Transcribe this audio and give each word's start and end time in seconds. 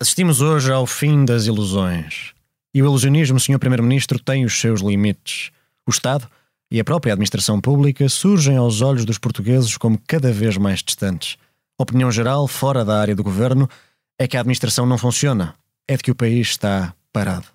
Assistimos 0.00 0.40
hoje 0.40 0.70
ao 0.70 0.86
fim 0.86 1.24
das 1.24 1.46
ilusões. 1.46 2.32
E 2.72 2.80
o 2.80 2.86
ilusionismo, 2.86 3.40
Sr. 3.40 3.58
Primeiro-Ministro, 3.58 4.22
tem 4.22 4.44
os 4.44 4.60
seus 4.60 4.80
limites. 4.80 5.50
O 5.84 5.90
Estado 5.90 6.28
e 6.70 6.78
a 6.78 6.84
própria 6.84 7.14
administração 7.14 7.60
pública 7.60 8.08
surgem 8.08 8.56
aos 8.56 8.80
olhos 8.80 9.04
dos 9.04 9.18
portugueses 9.18 9.76
como 9.76 10.00
cada 10.06 10.30
vez 10.30 10.56
mais 10.56 10.84
distantes. 10.84 11.36
A 11.76 11.82
opinião 11.82 12.12
geral, 12.12 12.46
fora 12.46 12.84
da 12.84 12.96
área 12.96 13.16
do 13.16 13.24
governo, 13.24 13.68
é 14.16 14.28
que 14.28 14.36
a 14.36 14.40
administração 14.40 14.86
não 14.86 14.96
funciona, 14.96 15.56
é 15.88 15.96
de 15.96 16.04
que 16.04 16.12
o 16.12 16.14
país 16.14 16.50
está 16.50 16.94
parado. 17.12 17.46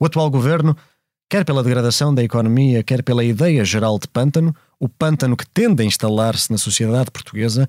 O 0.00 0.04
atual 0.04 0.28
governo, 0.30 0.76
quer 1.30 1.44
pela 1.44 1.62
degradação 1.62 2.12
da 2.12 2.24
economia, 2.24 2.82
quer 2.82 3.04
pela 3.04 3.22
ideia 3.22 3.64
geral 3.64 4.00
de 4.00 4.08
pântano, 4.08 4.52
o 4.80 4.88
pântano 4.88 5.36
que 5.36 5.46
tende 5.46 5.84
a 5.84 5.86
instalar-se 5.86 6.50
na 6.50 6.58
sociedade 6.58 7.12
portuguesa, 7.12 7.68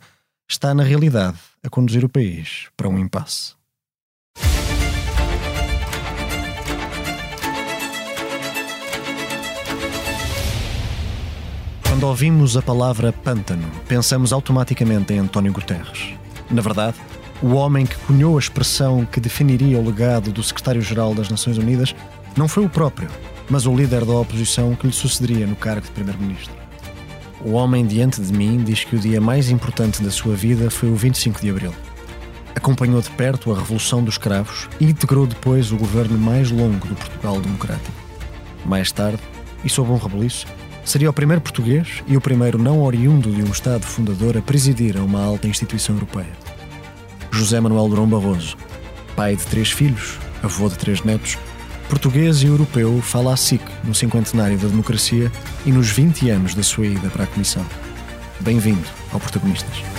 está 0.50 0.73
na 0.73 0.82
realidade 0.82 1.38
a 1.62 1.70
conduzir 1.70 2.04
o 2.04 2.10
país 2.10 2.70
para 2.76 2.89
um 2.89 2.98
impasse. 2.98 3.59
Quando 12.00 12.12
ouvimos 12.12 12.56
a 12.56 12.62
palavra 12.62 13.12
pântano, 13.12 13.70
pensamos 13.86 14.32
automaticamente 14.32 15.12
em 15.12 15.20
António 15.20 15.52
Guterres. 15.52 16.14
Na 16.50 16.62
verdade, 16.62 16.96
o 17.44 17.56
homem 17.56 17.86
que 17.86 17.98
cunhou 17.98 18.38
a 18.38 18.39
expressão 18.39 19.06
que 19.06 19.20
definiria 19.20 19.78
o 19.78 19.86
legado 19.86 20.32
do 20.32 20.42
secretário-geral 20.42 21.14
das 21.14 21.28
Nações 21.28 21.58
Unidas 21.58 21.94
não 22.38 22.48
foi 22.48 22.64
o 22.64 22.70
próprio, 22.70 23.10
mas 23.50 23.66
o 23.66 23.75
líder 23.75 24.06
da 24.06 24.14
oposição 24.14 24.75
que 24.75 24.88
lhe 24.88 24.94
sucederia 24.94 25.46
no 25.46 25.58
cargo 25.58 25.82
de 25.82 25.92
primeiro-ministro. 25.92 26.54
O 27.44 27.52
homem 27.52 27.86
diante 27.86 28.22
de 28.22 28.32
mim 28.32 28.64
diz 28.64 28.86
que 28.86 28.96
o 28.96 29.00
dia 29.00 29.20
mais 29.20 29.50
importante 29.50 30.02
da 30.02 30.10
sua 30.10 30.36
vida 30.36 30.72
foi 30.72 30.89
o 30.89 30.96
25 30.96 31.42
de 31.42 31.50
abril. 31.50 31.75
Acompanhou 32.56 33.02
de 33.02 33.09
perto 33.09 33.52
a 33.52 33.58
Revolução 33.58 34.02
dos 34.02 34.17
Cravos 34.17 34.70
e 34.80 34.86
integrou 34.86 35.28
depois 35.28 35.73
o 35.73 35.75
governo 35.75 36.17
mais 36.17 36.50
longo 36.50 36.88
do 36.88 36.95
Portugal 36.95 37.42
Democrático. 37.42 37.91
Mais 38.63 38.89
tarde, 38.89 39.19
e 39.66 39.69
sob 39.69 39.91
um 39.91 39.97
rebuliço, 39.97 40.47
seria 40.83 41.09
o 41.09 41.13
primeiro 41.13 41.41
português 41.41 42.03
e 42.08 42.17
o 42.17 42.22
primeiro 42.22 42.58
não 42.58 42.81
oriundo 42.81 43.31
de 43.31 43.41
um 43.41 43.52
Estado 43.52 43.85
fundador 43.85 44.38
a 44.38 44.41
presidir 44.41 44.97
a 44.97 45.02
uma 45.02 45.23
alta 45.23 45.47
instituição 45.47 45.95
europeia. 45.95 46.31
José 47.31 47.59
Manuel 47.59 47.89
Durão 47.89 48.08
Barroso, 48.08 48.58
pai 49.16 49.35
de 49.35 49.45
três 49.45 49.72
filhos, 49.72 50.17
avô 50.41 50.69
de 50.69 50.77
três 50.77 51.02
netos, 51.03 51.38
português 51.89 52.41
e 52.41 52.47
europeu, 52.47 53.02
fala 53.02 53.33
a 53.33 53.38
SIC 53.38 53.61
no 53.83 53.94
cinquentenário 53.94 54.57
da 54.57 54.67
democracia 54.67 55.31
e 55.66 55.72
nos 55.72 55.89
20 55.89 56.30
anos 56.30 56.53
da 56.55 56.63
sua 56.63 56.88
ida 56.88 57.09
para 57.09 57.23
a 57.23 57.27
Comissão. 57.27 57.66
Bem-vindo 58.39 58.88
ao 59.11 59.19
Protagonistas. 59.19 59.98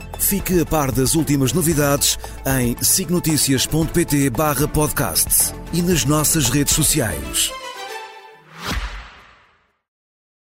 Fique 0.21 0.61
a 0.61 0.65
par 0.65 0.91
das 0.91 1.13
últimas 1.15 1.51
novidades 1.51 2.17
em 2.45 2.81
signoticias.pt 2.81 4.31
podcast 4.71 5.53
e 5.73 5.81
nas 5.81 6.05
nossas 6.05 6.47
redes 6.47 6.73
sociais. 6.73 7.51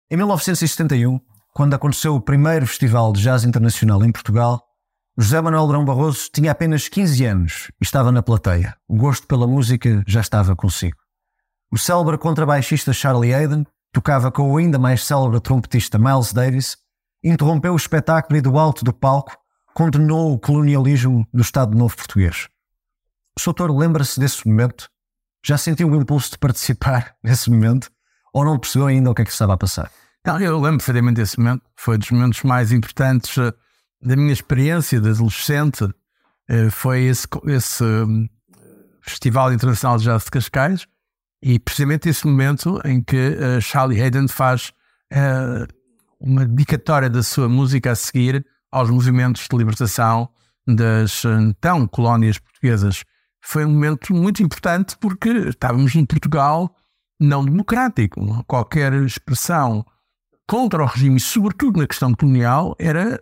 Em 0.10 0.16
1971, 0.16 1.20
quando 1.54 1.74
aconteceu 1.74 2.16
o 2.16 2.22
primeiro 2.22 2.66
Festival 2.66 3.12
de 3.12 3.24
Jazz 3.24 3.44
Internacional 3.44 4.02
em 4.06 4.12
Portugal, 4.12 4.64
José 5.18 5.42
Manuel 5.42 5.68
Drão 5.68 5.84
Barroso 5.84 6.30
tinha 6.34 6.52
apenas 6.52 6.88
15 6.88 7.26
anos 7.26 7.72
e 7.82 7.84
estava 7.84 8.12
na 8.12 8.24
plateia. 8.24 8.78
O 8.88 8.96
gosto 8.96 9.28
pela 9.28 9.48
música 9.48 10.02
já 10.08 10.22
estava 10.22 10.56
consigo. 10.56 10.98
O 11.70 11.78
célebre 11.78 12.18
contrabaixista 12.18 12.94
Charlie 12.94 13.34
Hayden 13.34 13.66
tocava 13.92 14.32
com 14.32 14.50
o 14.50 14.58
ainda 14.58 14.80
mais 14.80 15.04
célebre 15.04 15.42
trompetista 15.42 16.00
Miles 16.00 16.32
Davis, 16.32 16.78
interrompeu 17.22 17.74
o 17.74 17.78
espetáculo 17.78 18.38
e 18.38 18.42
do 18.42 18.58
alto 18.58 18.86
do 18.86 18.94
palco 18.94 19.43
condenou 19.74 20.34
o 20.34 20.40
colonialismo 20.40 21.28
do 21.34 21.42
Estado 21.42 21.78
Novo 21.78 21.96
Português. 21.96 22.48
O 23.38 23.42
Soutor 23.42 23.76
lembra-se 23.76 24.20
desse 24.20 24.48
momento? 24.48 24.90
Já 25.46 25.58
sentiu 25.58 25.90
o 25.90 25.96
impulso 25.96 26.32
de 26.32 26.38
participar 26.38 27.16
nesse 27.24 27.50
momento? 27.50 27.92
Ou 28.34 28.46
não 28.46 28.58
percebeu 28.58 28.88
ainda 28.88 29.12
o 29.12 29.16
que 29.16 29.22
é 29.22 29.26
que 29.26 29.32
estava 29.32 29.54
a 29.54 29.58
passar? 29.58 29.92
Não, 30.26 30.40
eu 30.40 30.60
lembro 30.60 30.78
perfeitamente 30.78 31.18
desse 31.18 31.38
momento. 31.38 31.64
Foi 31.76 31.98
dos 31.98 32.10
momentos 32.10 32.42
mais 32.44 32.72
importantes 32.72 33.36
uh, 33.38 33.54
da 34.02 34.16
minha 34.16 34.32
experiência 34.32 35.02
de 35.02 35.10
adolescente. 35.10 35.84
Uh, 35.84 36.72
foi 36.72 37.04
esse, 37.04 37.28
esse 37.48 37.84
um, 37.84 38.28
Festival 39.02 39.52
Internacional 39.52 39.98
de 39.98 40.06
Jazz 40.06 40.24
de 40.24 40.32
Cascais 40.32 40.88
e 41.42 41.60
precisamente 41.60 42.08
esse 42.08 42.26
momento 42.26 42.80
em 42.86 43.02
que 43.02 43.18
uh, 43.18 43.62
Charlie 43.62 44.02
Hayden 44.02 44.28
faz 44.28 44.72
uma 46.20 46.44
dedicatória 46.44 47.08
da 47.08 47.22
sua 47.22 47.48
música 47.48 47.92
a 47.92 47.96
seguir 47.96 48.44
aos 48.74 48.90
movimentos 48.90 49.48
de 49.50 49.56
libertação 49.56 50.28
das 50.66 51.24
então 51.26 51.88
colónias 51.88 52.40
portuguesas. 52.40 53.04
Foi 53.42 53.66
um 53.66 53.70
momento 53.70 54.14
muito 54.14 54.42
importante 54.42 54.98
porque 55.00 55.30
estávamos 55.30 55.94
em 55.96 56.06
Portugal 56.06 56.76
não 57.20 57.46
democrático. 57.46 58.44
Qualquer 58.46 58.94
expressão 58.94 59.86
contra 60.48 60.82
o 60.82 60.86
regime, 60.86 61.20
sobretudo 61.20 61.80
na 61.80 61.88
questão 61.88 62.14
colonial, 62.14 62.76
era 62.80 63.22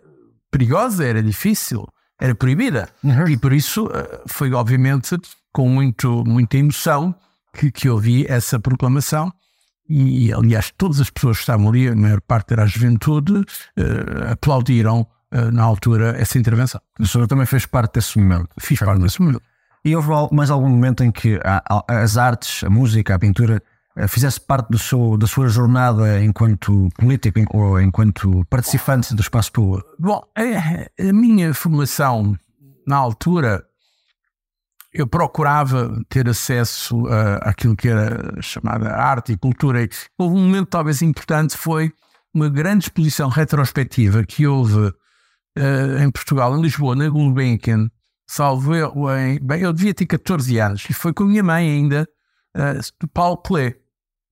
perigosa, 0.50 1.04
era 1.04 1.22
difícil, 1.22 1.86
era 2.20 2.34
proibida. 2.34 2.88
Uhum. 3.02 3.28
E 3.28 3.36
por 3.36 3.52
isso 3.52 3.88
eh, 3.92 4.22
foi, 4.26 4.52
obviamente, 4.52 5.18
com 5.52 5.68
muito, 5.68 6.24
muita 6.24 6.56
emoção 6.56 7.14
que, 7.52 7.70
que 7.70 7.88
ouvi 7.88 8.26
essa 8.26 8.58
proclamação. 8.58 9.32
E, 9.88 10.32
aliás, 10.32 10.72
todas 10.76 11.00
as 11.00 11.10
pessoas 11.10 11.36
que 11.36 11.42
estavam 11.42 11.68
ali, 11.68 11.88
a 11.88 11.94
maior 11.94 12.20
parte 12.20 12.52
era 12.52 12.62
a 12.62 12.66
juventude, 12.66 13.32
uh, 13.32 14.32
aplaudiram 14.32 15.00
eh, 15.00 15.21
na 15.52 15.62
altura, 15.62 16.14
essa 16.18 16.38
intervenção. 16.38 16.80
O 16.98 17.06
senhor 17.06 17.26
também 17.26 17.46
fez 17.46 17.66
parte 17.66 17.94
desse 17.94 18.18
momento. 18.18 18.48
Fiz 18.58 18.78
parte 18.78 19.00
desse 19.02 19.20
momento. 19.20 19.42
E 19.84 19.96
houve 19.96 20.10
mais 20.30 20.50
algum 20.50 20.68
momento 20.68 21.02
em 21.02 21.10
que 21.10 21.40
as 21.88 22.16
artes, 22.16 22.62
a 22.62 22.70
música, 22.70 23.14
a 23.14 23.18
pintura, 23.18 23.60
eh, 23.96 24.06
fizesse 24.06 24.40
parte 24.40 24.70
do 24.70 24.78
seu, 24.78 25.16
da 25.16 25.26
sua 25.26 25.48
jornada 25.48 26.22
enquanto 26.22 26.88
político 26.96 27.40
ou 27.52 27.80
enquanto 27.80 28.44
participante 28.48 29.14
do 29.14 29.20
espaço 29.20 29.50
público? 29.50 29.88
Bom, 29.98 30.22
a, 30.36 31.08
a 31.08 31.12
minha 31.12 31.52
formação 31.52 32.36
na 32.86 32.96
altura, 32.96 33.64
eu 34.94 35.06
procurava 35.06 36.00
ter 36.08 36.28
acesso 36.28 37.04
àquilo 37.40 37.74
que 37.74 37.88
era 37.88 38.40
chamada 38.40 38.94
arte 38.94 39.32
e 39.32 39.36
cultura. 39.36 39.88
Houve 40.16 40.36
um 40.36 40.44
momento 40.44 40.68
talvez 40.68 41.02
importante, 41.02 41.56
foi 41.56 41.92
uma 42.32 42.48
grande 42.48 42.84
exposição 42.84 43.28
retrospectiva 43.28 44.24
que 44.24 44.46
houve 44.46 44.92
uh, 45.58 46.02
em 46.02 46.10
Portugal, 46.10 46.56
em 46.56 46.62
Lisboa, 46.62 46.94
na 46.94 47.08
Gulbenkian, 47.08 47.90
salvo 48.26 48.74
eu, 48.74 48.92
em, 49.16 49.38
bem, 49.40 49.62
eu 49.62 49.72
devia 49.72 49.94
ter 49.94 50.06
14 50.06 50.58
anos, 50.58 50.86
e 50.88 50.92
foi 50.92 51.12
com 51.12 51.24
a 51.24 51.26
minha 51.26 51.42
mãe 51.42 51.68
ainda, 51.68 52.08
uh, 52.56 52.80
do 53.00 53.08
Paulo 53.08 53.38
Klee, 53.38 53.74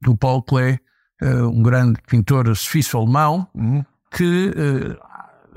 do 0.01 0.17
Paulo 0.17 0.43
Klee, 0.43 0.79
uh, 1.23 1.49
um 1.49 1.63
grande 1.63 2.01
pintor 2.07 2.55
suíço-alemão, 2.57 3.47
uhum. 3.55 3.85
que 4.11 4.53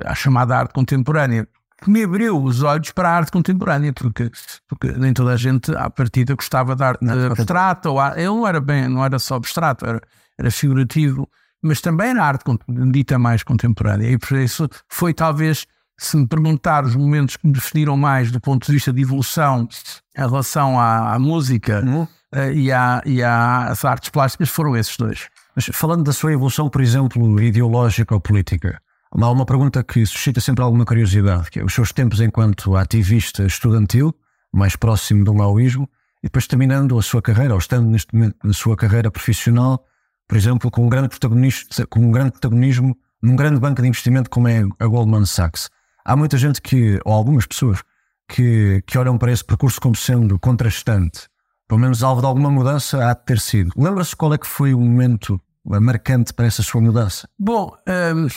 a 0.06 0.16
chamada 0.16 0.58
arte 0.58 0.74
contemporânea, 0.74 1.48
que 1.84 1.90
me 1.90 2.04
abriu 2.04 2.42
os 2.42 2.64
olhos 2.64 2.92
para 2.92 3.10
a 3.10 3.14
arte 3.14 3.32
contemporânea, 3.32 3.94
porque, 3.94 4.32
porque 4.68 4.92
nem 4.94 5.14
toda 5.14 5.34
a 5.34 5.38
gente, 5.38 5.76
à 5.76 5.90
partida, 5.90 6.36
gostava 6.36 6.76
de 6.76 6.84
arte 6.84 7.06
abstrata, 7.10 7.90
ou 7.90 8.02
ele 8.16 8.26
não 8.26 8.48
era 8.48 8.62
bem, 8.62 8.88
não 8.88 9.04
era 9.04 9.20
só 9.20 9.36
abstrato, 9.36 9.86
era, 9.86 10.02
era 10.38 10.52
figurativo, 10.52 11.30
mas 11.64 11.80
também 11.80 12.14
na 12.14 12.26
arte 12.26 12.44
dita 12.92 13.18
mais 13.18 13.42
contemporânea. 13.42 14.12
E 14.12 14.18
por 14.18 14.38
isso 14.38 14.70
foi 14.90 15.14
talvez, 15.14 15.66
se 15.98 16.18
me 16.18 16.28
perguntar 16.28 16.84
os 16.84 16.96
momentos 16.96 17.38
que 17.38 17.48
me 17.48 17.54
definiram 17.54 17.96
mais 17.96 18.32
do 18.32 18.40
ponto 18.42 18.68
de 18.68 18.74
vista 18.74 18.92
de 18.92 19.02
evolução 19.02 19.68
em 20.16 20.22
relação 20.22 20.78
à, 20.80 21.14
à 21.14 21.20
música 21.20 21.82
uhum. 21.86 22.04
uh, 22.04 22.52
e, 22.54 22.72
à, 22.72 23.02
e 23.06 23.24
às 23.24 23.84
artes 23.86 24.10
plásticas, 24.10 24.50
foram 24.50 24.76
esses 24.76 24.98
dois. 24.98 25.30
Mas 25.56 25.70
falando 25.72 26.04
da 26.04 26.12
sua 26.12 26.34
evolução, 26.34 26.70
por 26.70 26.82
exemplo, 26.82 27.42
ideológica 27.42 28.14
ou 28.14 28.20
política, 28.20 28.82
há 29.12 29.30
uma 29.30 29.46
pergunta 29.46 29.84
que 29.84 30.06
suscita 30.06 30.42
sempre 30.42 30.64
alguma 30.64 30.84
curiosidade, 30.84 31.50
que 31.50 31.60
é 31.60 31.64
os 31.64 31.74
seus 31.74 31.94
tempos 31.94 32.20
enquanto 32.20 32.76
ativista 32.76 33.46
estudantil, 33.46 34.14
mais 34.52 34.76
próximo 34.76 35.24
do 35.24 35.34
maoísmo, 35.34 35.88
e 36.22 36.28
depois 36.28 36.48
terminando 36.48 36.98
a 36.98 37.02
sua 37.02 37.22
carreira, 37.22 37.54
ou 37.54 37.60
estando 37.60 37.88
neste 37.88 38.14
momento 38.14 38.36
na 38.44 38.54
sua 38.54 38.76
carreira 38.76 39.12
profissional, 39.12 39.86
por 40.28 40.38
exemplo, 40.38 40.72
com 40.72 40.86
um 40.86 40.90
grande 40.90 41.10
protagonismo, 41.10 41.70
com 41.90 42.00
um 42.00 42.12
grande 42.12 42.32
protagonismo 42.32 42.98
num 43.22 43.36
grande 43.36 43.60
banco 43.60 43.82
de 43.82 43.88
investimento 43.88 44.30
como 44.30 44.48
é 44.48 44.64
a 44.80 44.86
Goldman 44.86 45.26
Sachs. 45.26 45.70
Há 46.06 46.16
muita 46.16 46.38
gente 46.38 46.62
que, 46.62 47.00
ou 47.06 47.14
algumas 47.14 47.46
pessoas, 47.46 47.82
que, 48.28 48.84
que 48.86 48.98
olham 48.98 49.18
para 49.18 49.32
esse 49.32 49.44
percurso 49.44 49.80
como 49.80 49.96
sendo 49.96 50.40
contrastante 50.40 51.28
Pelo 51.68 51.80
menos 51.80 52.04
alvo 52.04 52.22
de 52.22 52.28
alguma 52.28 52.52
mudança 52.52 53.10
há 53.10 53.14
de 53.14 53.26
ter 53.26 53.40
sido. 53.40 53.72
Lembra-se 53.78 54.16
qual 54.16 54.34
é 54.34 54.38
que 54.38 54.48
foi 54.48 54.74
o 54.74 54.80
momento 54.80 55.40
marcante 55.66 56.34
para 56.34 56.46
essa 56.46 56.62
sua 56.62 56.82
mudança? 56.82 57.28
Bom, 57.40 57.72
hum, 57.88 58.28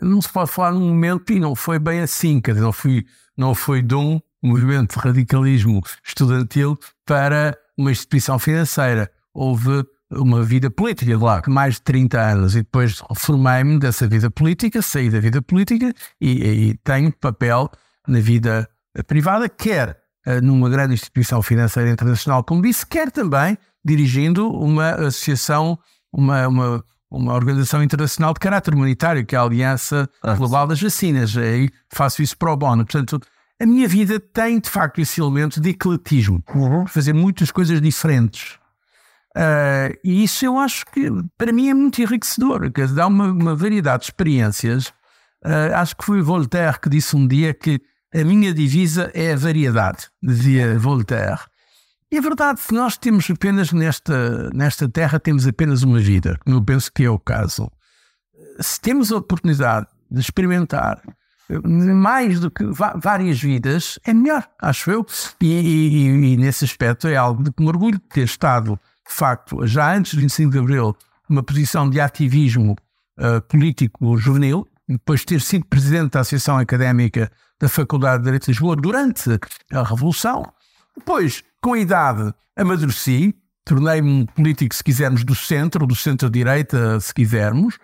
não 0.00 0.22
se 0.22 0.28
pode 0.32 0.50
falar 0.50 0.72
num 0.72 0.88
momento 0.88 1.32
e 1.32 1.38
não 1.38 1.54
foi 1.54 1.78
bem 1.78 2.00
assim, 2.00 2.40
quer 2.40 2.52
dizer, 2.52 2.64
não, 2.64 2.72
fui, 2.72 3.04
não 3.36 3.54
foi 3.54 3.82
de 3.82 3.94
um 3.94 4.18
movimento 4.42 4.98
de 4.98 5.04
radicalismo 5.04 5.82
estudantil 6.04 6.78
para 7.04 7.56
uma 7.76 7.92
instituição 7.92 8.38
financeira. 8.38 9.10
Houve 9.34 9.84
uma 10.10 10.42
vida 10.42 10.70
política 10.70 11.06
de 11.06 11.16
lá, 11.16 11.42
mais 11.46 11.74
de 11.74 11.82
30 11.82 12.20
anos, 12.20 12.54
e 12.54 12.58
depois 12.58 13.00
formei-me 13.16 13.78
dessa 13.78 14.08
vida 14.08 14.30
política, 14.30 14.82
saí 14.82 15.08
da 15.08 15.20
vida 15.20 15.40
política 15.40 15.92
e, 16.20 16.30
e 16.30 16.74
tenho 16.78 17.12
papel 17.12 17.70
na 18.06 18.18
vida 18.18 18.68
privada, 19.06 19.48
quer 19.48 19.96
uh, 20.26 20.40
numa 20.42 20.68
grande 20.68 20.94
instituição 20.94 21.40
financeira 21.42 21.90
internacional, 21.90 22.42
como 22.42 22.62
disse, 22.62 22.84
quer 22.84 23.10
também 23.10 23.56
dirigindo 23.84 24.50
uma 24.50 24.90
associação, 24.92 25.78
uma, 26.12 26.48
uma, 26.48 26.84
uma 27.10 27.34
organização 27.34 27.82
internacional 27.82 28.34
de 28.34 28.40
caráter 28.40 28.74
humanitário, 28.74 29.24
que 29.24 29.34
é 29.34 29.38
a 29.38 29.42
Aliança 29.42 30.08
ah, 30.22 30.34
Global 30.34 30.66
das 30.66 30.80
Vacinas. 30.82 31.36
Aí 31.36 31.70
faço 31.88 32.20
isso 32.20 32.36
pro 32.36 32.56
bono. 32.56 32.84
Portanto, 32.84 33.20
a 33.60 33.64
minha 33.64 33.88
vida 33.88 34.20
tem 34.20 34.60
de 34.60 34.68
facto 34.68 35.00
esse 35.00 35.20
elemento 35.20 35.60
de 35.60 35.70
ecletismo, 35.70 36.42
uhum. 36.54 36.86
fazer 36.86 37.12
muitas 37.12 37.50
coisas 37.50 37.80
diferentes. 37.80 38.59
Uh, 39.36 39.96
e 40.02 40.24
isso 40.24 40.44
eu 40.44 40.58
acho 40.58 40.84
que 40.86 41.08
para 41.38 41.52
mim 41.52 41.68
é 41.68 41.74
muito 41.74 42.02
enriquecedor, 42.02 42.70
que 42.72 42.84
dá 42.88 43.06
uma, 43.06 43.30
uma 43.30 43.54
variedade 43.54 44.00
de 44.00 44.06
experiências. 44.06 44.88
Uh, 45.44 45.74
acho 45.74 45.96
que 45.96 46.04
foi 46.04 46.20
Voltaire 46.20 46.80
que 46.80 46.88
disse 46.88 47.16
um 47.16 47.26
dia 47.26 47.54
que 47.54 47.80
a 48.12 48.24
minha 48.24 48.52
divisa 48.52 49.10
é 49.14 49.32
a 49.32 49.36
variedade, 49.36 50.08
dizia 50.22 50.78
Voltaire. 50.78 51.40
E 52.10 52.16
é 52.16 52.20
verdade, 52.20 52.60
se 52.60 52.74
nós 52.74 52.98
temos 52.98 53.30
apenas 53.30 53.72
nesta, 53.72 54.50
nesta 54.50 54.88
terra, 54.88 55.20
temos 55.20 55.46
apenas 55.46 55.84
uma 55.84 56.00
vida, 56.00 56.36
eu 56.44 56.60
penso 56.60 56.92
que 56.92 57.04
é 57.04 57.10
o 57.10 57.18
caso. 57.18 57.70
Se 58.58 58.80
temos 58.80 59.12
a 59.12 59.16
oportunidade 59.16 59.86
de 60.10 60.20
experimentar 60.20 61.00
mais 61.62 62.40
do 62.40 62.50
que 62.50 62.64
várias 62.96 63.40
vidas, 63.40 63.98
é 64.04 64.12
melhor, 64.12 64.46
acho 64.60 64.90
eu. 64.90 65.06
E, 65.40 65.46
e, 65.46 66.32
e, 66.32 66.36
nesse 66.36 66.64
aspecto 66.64 67.08
é 67.08 67.16
algo 67.16 67.42
de 67.42 67.52
que 67.52 67.62
me 67.62 67.68
orgulho 67.68 67.98
de 67.98 68.08
ter 68.08 68.24
estado 68.24 68.78
de 69.08 69.14
facto, 69.14 69.66
já 69.66 69.94
antes 69.94 70.12
de 70.12 70.20
25 70.20 70.50
de 70.50 70.58
Abril, 70.58 70.96
uma 71.28 71.42
posição 71.42 71.88
de 71.88 72.00
ativismo 72.00 72.76
uh, 73.18 73.40
político 73.42 74.16
juvenil, 74.16 74.66
depois 74.88 75.20
de 75.20 75.26
ter 75.26 75.40
sido 75.40 75.64
presidente 75.66 76.12
da 76.12 76.20
Associação 76.20 76.58
Académica 76.58 77.30
da 77.60 77.68
Faculdade 77.68 78.18
de 78.18 78.24
Direito 78.24 78.46
de 78.46 78.50
Lisboa 78.52 78.74
durante 78.74 79.38
a 79.72 79.82
Revolução. 79.82 80.44
Depois, 80.96 81.44
com 81.62 81.74
a 81.74 81.78
idade, 81.78 82.32
amadureci, 82.56 83.34
tornei-me 83.64 84.10
um 84.10 84.26
político, 84.26 84.74
se 84.74 84.82
quisermos, 84.82 85.24
do 85.24 85.34
centro, 85.34 85.86
do 85.86 85.94
centro-direita, 85.94 86.98
se 86.98 87.14
quisermos. 87.14 87.78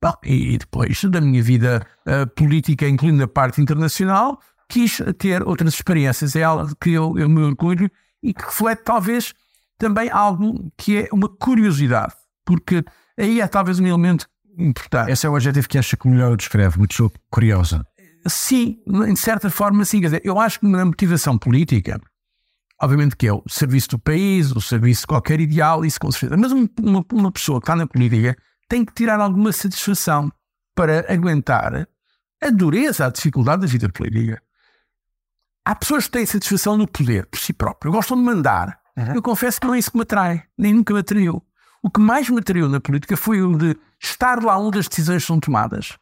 Bom, 0.00 0.14
e 0.22 0.56
depois 0.56 1.04
da 1.04 1.20
minha 1.20 1.42
vida 1.42 1.86
uh, 2.06 2.26
política, 2.28 2.88
incluindo 2.88 3.22
a 3.24 3.28
parte 3.28 3.60
internacional, 3.60 4.40
quis 4.68 5.00
ter 5.18 5.42
outras 5.42 5.74
experiências. 5.74 6.36
É 6.36 6.42
algo 6.42 6.74
que 6.80 6.90
eu, 6.90 7.18
eu 7.18 7.28
me 7.28 7.42
orgulho 7.42 7.90
e 8.22 8.32
que 8.32 8.44
reflete, 8.44 8.82
talvez, 8.84 9.34
também 9.78 10.10
algo 10.10 10.72
que 10.76 10.98
é 10.98 11.08
uma 11.12 11.28
curiosidade, 11.28 12.14
porque 12.44 12.84
aí 13.18 13.40
é 13.40 13.46
talvez 13.46 13.78
um 13.78 13.86
elemento 13.86 14.26
importante. 14.58 15.10
Esse 15.10 15.26
é 15.26 15.30
o 15.30 15.36
adjetivo 15.36 15.68
que 15.68 15.78
acha 15.78 15.96
que 15.96 16.08
melhor 16.08 16.36
descreve, 16.36 16.78
muito 16.78 17.12
curiosa. 17.30 17.86
Sim, 18.28 18.78
em 18.86 19.16
certa 19.16 19.50
forma, 19.50 19.84
sim. 19.84 20.00
Quer 20.00 20.06
dizer, 20.06 20.22
eu 20.24 20.40
acho 20.40 20.60
que 20.60 20.66
na 20.66 20.84
motivação 20.84 21.38
política, 21.38 22.00
obviamente 22.80 23.16
que 23.16 23.26
é 23.26 23.32
o 23.32 23.42
serviço 23.48 23.90
do 23.90 23.98
país, 23.98 24.50
o 24.50 24.60
serviço 24.60 25.02
de 25.02 25.06
qualquer 25.06 25.40
ideal, 25.40 25.84
isso 25.84 26.00
com 26.00 26.10
certeza. 26.10 26.36
Mas 26.36 26.52
uma, 26.52 27.04
uma 27.12 27.32
pessoa 27.32 27.60
que 27.60 27.64
está 27.64 27.76
na 27.76 27.86
política 27.86 28.36
tem 28.68 28.84
que 28.84 28.92
tirar 28.92 29.20
alguma 29.20 29.52
satisfação 29.52 30.32
para 30.74 31.10
aguentar 31.12 31.88
a 32.42 32.50
dureza, 32.50 33.06
a 33.06 33.10
dificuldade 33.10 33.62
da 33.62 33.68
vida 33.68 33.88
política. 33.88 34.42
Há 35.64 35.74
pessoas 35.74 36.04
que 36.06 36.12
têm 36.12 36.26
satisfação 36.26 36.76
no 36.76 36.86
poder 36.86 37.26
por 37.26 37.38
si 37.38 37.52
próprio, 37.52 37.92
gostam 37.92 38.16
de 38.16 38.22
mandar, 38.22 38.78
Uhum. 38.96 39.14
Eu 39.14 39.22
confesso 39.22 39.60
que 39.60 39.66
não 39.66 39.74
é 39.74 39.78
isso 39.78 39.90
que 39.90 39.96
me 39.96 40.02
atrai, 40.02 40.42
nem 40.56 40.72
nunca 40.72 40.92
me 40.94 41.00
atraiu. 41.00 41.42
O 41.82 41.90
que 41.90 42.00
mais 42.00 42.28
me 42.28 42.38
atraiu 42.38 42.68
na 42.68 42.80
política 42.80 43.16
foi 43.16 43.42
o 43.42 43.56
de 43.56 43.76
estar 44.00 44.42
lá 44.42 44.58
onde 44.58 44.78
as 44.78 44.88
decisões 44.88 45.24
são 45.24 45.38
tomadas. 45.38 45.96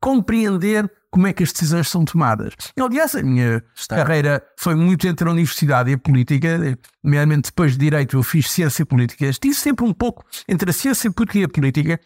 Compreender 0.00 0.90
como 1.10 1.26
é 1.26 1.32
que 1.32 1.42
as 1.42 1.52
decisões 1.52 1.88
são 1.88 2.04
tomadas. 2.04 2.54
E, 2.76 2.80
aliás, 2.80 3.14
a 3.14 3.22
minha 3.22 3.62
Está. 3.74 3.96
carreira 3.96 4.42
foi 4.56 4.74
muito 4.74 5.06
entre 5.06 5.28
a 5.28 5.32
universidade 5.32 5.90
e 5.90 5.94
a 5.94 5.98
política, 5.98 6.78
nomeadamente 7.02 7.50
depois 7.50 7.72
de 7.72 7.78
Direito 7.78 8.16
eu 8.16 8.22
fiz 8.22 8.50
Ciência 8.50 8.86
Política. 8.86 9.26
Estive 9.26 9.54
sempre 9.54 9.84
um 9.84 9.92
pouco 9.92 10.24
entre 10.48 10.70
a 10.70 10.72
ciência 10.72 11.10
política 11.10 11.38
e 11.40 11.44
a 11.44 11.48
política, 11.48 12.00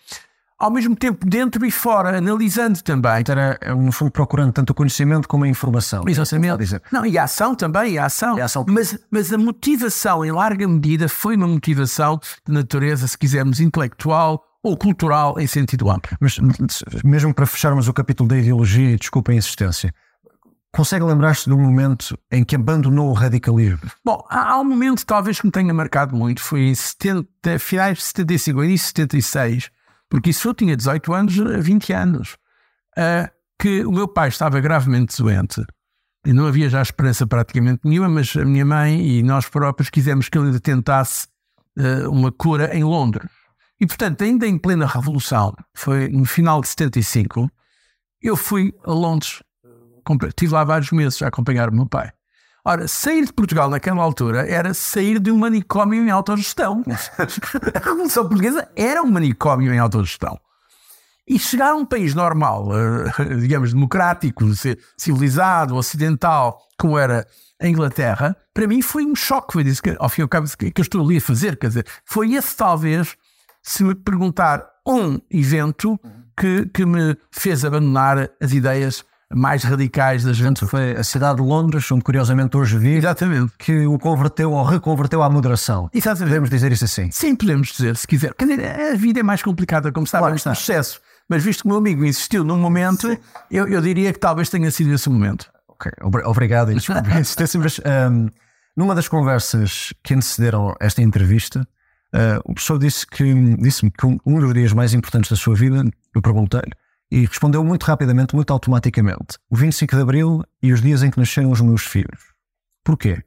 ao 0.59 0.71
mesmo 0.71 0.95
tempo 0.95 1.27
dentro 1.27 1.65
e 1.67 1.71
fora, 1.71 2.19
analisando 2.19 2.83
também. 2.83 3.21
Então 3.21 3.35
era, 3.35 3.59
é, 3.61 3.75
no 3.75 3.93
fundo, 3.93 4.11
procurando 4.11 4.53
tanto 4.53 4.71
o 4.71 4.75
conhecimento 4.75 5.29
como 5.29 5.45
a 5.45 5.49
informação. 5.49 6.05
Exatamente. 6.07 6.81
Não, 6.91 7.05
e 7.05 7.19
a 7.19 7.25
ação 7.25 7.55
também, 7.55 7.99
a 7.99 8.07
ação. 8.07 8.39
A 8.41 8.45
ação. 8.45 8.65
Mas, 8.69 8.99
mas 9.11 9.33
a 9.33 9.39
motivação, 9.39 10.25
em 10.25 10.31
larga 10.31 10.67
medida, 10.67 11.09
foi 11.09 11.37
uma 11.37 11.47
motivação 11.47 12.19
de 12.47 12.53
natureza, 12.53 13.07
se 13.07 13.19
quisermos, 13.19 13.61
intelectual 13.61 14.43
ou 14.63 14.77
cultural 14.77 15.39
em 15.39 15.47
sentido 15.47 15.91
amplo. 15.91 16.17
Mas 16.21 16.39
mesmo 17.05 17.35
para 17.35 17.47
fecharmos 17.47 17.89
o 17.89 17.93
capítulo 17.93 18.29
da 18.29 18.39
ideologia, 18.39 18.97
desculpa 18.97 19.33
a 19.33 19.35
insistência, 19.35 19.93
Consegue 20.75 21.05
lembrar-se 21.05 21.45
de 21.45 21.53
um 21.53 21.61
momento 21.61 22.19
em 22.33 22.43
que 22.43 22.57
abandonou 22.57 23.09
o 23.09 23.13
radicalismo? 23.13 23.79
Bom, 24.05 24.27
há, 24.29 24.59
um 24.59 24.65
momento 24.65 25.07
talvez 25.07 25.39
que 25.39 25.47
me 25.47 25.53
tenha 25.53 25.73
marcado 25.73 26.17
muito, 26.17 26.43
foi 26.43 26.63
em 26.63 26.75
70, 26.75 27.61
finais 27.61 27.99
de 27.99 28.03
75, 28.03 28.65
início 28.65 28.87
de 28.87 28.89
76, 28.89 29.71
porque 30.09 30.31
isso 30.31 30.49
eu 30.49 30.55
tinha 30.55 30.77
18 30.77 31.13
anos, 31.13 31.35
20 31.37 31.93
anos, 31.93 32.37
uh, 32.97 33.31
que 33.61 33.85
o 33.85 33.93
meu 33.93 34.09
pai 34.09 34.29
estava 34.29 34.61
gravemente 34.61 35.17
doente 35.21 35.65
e 36.27 36.33
não 36.33 36.47
havia 36.47 36.69
já 36.69 36.81
esperança 36.81 37.27
praticamente 37.27 37.83
nenhuma, 37.85 38.09
mas 38.09 38.35
a 38.37 38.45
minha 38.45 38.65
mãe 38.65 39.01
e 39.07 39.23
nós 39.23 39.49
próprios 39.49 39.91
quisemos 39.91 40.29
que 40.29 40.39
ele 40.39 40.59
tentasse 40.59 41.27
uh, 41.79 42.11
uma 42.11 42.33
cura 42.33 42.75
em 42.75 42.83
Londres. 42.83 43.31
E 43.81 43.87
portanto, 43.87 44.23
ainda 44.23 44.47
em 44.47 44.57
plena 44.57 44.87
Revolução, 44.87 45.55
foi 45.77 46.09
no 46.09 46.25
final 46.25 46.61
de 46.61 46.69
75, 46.69 47.51
eu 48.23 48.37
fui 48.37 48.73
a 48.85 48.93
Londres, 48.93 49.43
estive 50.29 50.53
lá 50.53 50.65
vários 50.65 50.91
meses 50.93 51.21
a 51.23 51.29
acompanhar 51.29 51.69
o 51.69 51.75
meu 51.75 51.87
pai. 51.87 52.11
Ora, 52.67 52.89
sair 52.89 53.27
de 53.27 53.33
Portugal 53.33 53.69
naquela 53.69 54.03
altura 54.03 54.49
era 54.49 54.73
sair 54.73 55.19
de 55.19 55.31
um 55.31 55.37
manicômio 55.37 56.03
em 56.03 56.11
autogestão. 56.11 56.83
a 56.89 57.79
Revolução 57.79 58.27
Portuguesa 58.27 58.67
era 58.75 59.03
um 59.03 59.11
manicômio 59.11 59.71
em 59.71 59.79
autogestão. 59.79 60.41
E 61.29 61.39
chegar 61.39 61.73
a 61.73 61.77
um 61.77 61.85
país 61.85 62.15
normal, 62.15 62.71
eh, 62.75 63.37
digamos, 63.37 63.75
democrático, 63.75 64.45
civilizado, 64.97 65.77
ocidental, 65.77 66.59
como 66.79 66.99
era 66.99 67.27
a 67.61 67.69
Inglaterra, 67.69 68.35
para 68.55 68.67
mim 68.67 68.81
foi 68.81 69.05
um 69.05 69.15
choque. 69.15 69.53
Foi 69.53 69.65
que, 69.65 69.97
ao 69.99 70.09
fim 70.09 70.23
e 70.23 70.25
ao 70.25 70.29
cabo, 70.29 70.49
que 70.57 70.73
eu 70.75 70.83
estou 70.83 71.05
ali 71.05 71.19
a 71.19 71.21
fazer. 71.21 71.59
Quer 71.59 71.69
dizer, 71.69 71.87
foi 72.07 72.33
esse, 72.33 72.57
talvez, 72.57 73.15
se 73.63 73.85
me 73.85 73.95
perguntar 73.95 74.67
um 74.87 75.21
evento 75.31 76.01
que, 76.35 76.65
que 76.73 76.87
me 76.87 77.15
fez 77.31 77.63
abandonar 77.63 78.31
as 78.41 78.53
ideias 78.53 79.05
mais 79.35 79.65
radicais 79.65 80.25
da 80.25 80.33
gente. 80.33 80.67
Foi 80.67 80.93
a 80.93 81.05
cidade 81.05 81.43
de 81.43 81.47
Londres, 81.47 81.91
onde 81.91 82.03
curiosamente 82.03 82.57
hoje 82.57 82.79
vive, 82.79 82.99
Exatamente. 82.99 83.53
que 83.59 83.87
o 83.87 83.99
converteu 83.99 84.53
ou 84.53 84.65
reconverteu 84.65 85.23
à 85.23 85.29
moderação. 85.29 85.91
Exatamente. 85.93 86.29
Podemos 86.31 86.51
dizer 86.51 86.73
isso 86.73 86.85
assim? 86.85 87.11
Sim, 87.11 87.35
podemos 87.35 87.69
dizer, 87.69 87.97
se 87.97 88.07
quiser. 88.07 88.35
Quer 88.35 88.47
dizer, 88.47 88.81
a 88.93 88.95
vida 88.97 89.21
é 89.21 89.23
mais 89.23 89.43
complicada, 89.43 89.91
como 89.93 90.07
sabe, 90.07 90.23
claro, 90.23 90.37
está. 90.37 90.55
sucesso. 90.55 91.01
Mas 91.29 91.43
visto 91.43 91.63
que 91.63 91.67
o 91.67 91.71
meu 91.71 91.79
amigo 91.79 92.05
insistiu 92.05 92.45
num 92.45 92.59
momento, 92.59 93.09
eu, 93.51 93.67
eu, 93.67 93.81
diria 93.81 94.13
que 94.13 94.19
talvez 94.19 94.49
tenha 94.51 94.71
sido 94.71 94.93
esse 94.93 95.09
momento. 95.09 95.51
Ok, 95.69 95.91
obrigado 96.25 96.71
e 96.71 96.75
desculpe 96.75 97.11
a 97.11 97.21
insistência, 97.21 97.59
mas 97.59 97.81
um, 97.81 98.29
numa 98.77 98.95
das 98.95 99.09
conversas 99.09 99.93
que 100.03 100.15
antecederam 100.15 100.75
esta 100.79 101.01
entrevista, 101.01 101.67
uh, 102.15 102.41
o 102.45 102.55
professor 102.55 102.79
disse 102.79 103.07
que 103.07 103.25
disse-me 103.57 103.91
que 103.91 104.07
um, 104.07 104.19
um 104.27 104.39
dos 104.39 104.53
dias 104.53 104.73
mais 104.73 104.93
importantes 104.93 105.31
da 105.31 105.37
sua 105.37 105.55
vida, 105.55 105.83
eu 106.15 106.21
perguntei-lhe, 106.21 106.73
e 107.11 107.27
respondeu 107.27 107.63
muito 107.65 107.85
rapidamente, 107.85 108.35
muito 108.35 108.53
automaticamente: 108.53 109.39
o 109.51 109.57
25 109.57 109.95
de 109.95 110.03
Abril 110.03 110.45
e 110.63 110.73
os 110.73 110.83
dias 110.83 111.03
em 111.03 111.11
que 111.11 111.19
nasceram 111.19 111.51
os 111.51 111.61
meus 111.61 111.83
filhos. 111.83 112.21
Porquê? 112.83 113.23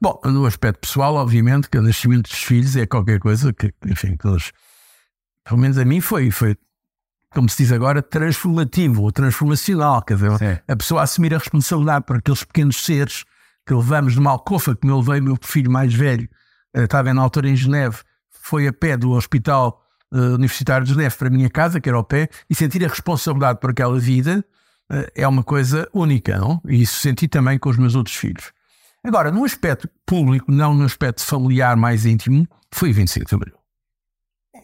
Bom, 0.00 0.20
no 0.24 0.46
aspecto 0.46 0.80
pessoal, 0.80 1.14
obviamente, 1.14 1.70
que 1.70 1.78
o 1.78 1.82
nascimento 1.82 2.28
dos 2.28 2.42
filhos 2.42 2.74
é 2.74 2.86
qualquer 2.86 3.20
coisa 3.20 3.52
que, 3.52 3.72
enfim, 3.86 4.16
que 4.16 4.26
eles, 4.26 4.50
pelo 5.44 5.60
menos 5.60 5.78
a 5.78 5.84
mim 5.84 6.00
foi, 6.00 6.30
foi, 6.30 6.56
como 7.30 7.48
se 7.48 7.62
diz 7.62 7.72
agora, 7.72 8.02
transformativo 8.02 9.02
ou 9.02 9.12
transformacional. 9.12 10.02
Quer 10.02 10.14
dizer, 10.14 10.38
Sim. 10.38 10.58
a 10.66 10.76
pessoa 10.76 11.02
assumir 11.02 11.32
a 11.34 11.38
responsabilidade 11.38 12.04
por 12.04 12.16
aqueles 12.16 12.42
pequenos 12.42 12.84
seres 12.84 13.24
que 13.64 13.72
levamos 13.72 14.14
de 14.14 14.18
uma 14.18 14.32
alcofa, 14.32 14.74
que 14.74 14.84
me 14.86 14.92
levei 14.92 15.20
meu 15.20 15.38
filho 15.40 15.70
mais 15.70 15.94
velho, 15.94 16.28
eh, 16.74 16.82
estava 16.82 17.14
na 17.14 17.22
altura 17.22 17.48
em 17.48 17.54
Geneve, 17.54 17.98
foi 18.28 18.66
a 18.66 18.72
pé 18.72 18.96
do 18.96 19.12
hospital 19.12 19.81
uh, 20.12 20.34
Universitário 20.34 20.86
de 20.86 20.92
Geneve 20.92 21.16
para 21.16 21.28
a 21.28 21.30
minha 21.30 21.50
casa, 21.50 21.80
que 21.80 21.88
era 21.88 21.96
ao 21.96 22.04
pé, 22.04 22.28
e 22.48 22.54
sentir 22.54 22.84
a 22.84 22.88
responsabilidade 22.88 23.58
por 23.58 23.70
aquela 23.70 23.98
vida 23.98 24.44
uh, 24.92 25.10
é 25.14 25.26
uma 25.26 25.42
coisa 25.42 25.88
única, 25.92 26.38
não? 26.38 26.60
E 26.68 26.82
isso 26.82 27.00
senti 27.00 27.26
também 27.26 27.58
com 27.58 27.70
os 27.70 27.78
meus 27.78 27.94
outros 27.94 28.14
filhos. 28.14 28.52
Agora, 29.04 29.32
no 29.32 29.44
aspecto 29.44 29.88
público, 30.06 30.52
não 30.52 30.74
no 30.74 30.84
aspecto 30.84 31.24
familiar 31.24 31.76
mais 31.76 32.06
íntimo, 32.06 32.46
foi 32.70 32.92
25 32.92 33.26
de 33.26 33.34
Abril. 33.34 33.54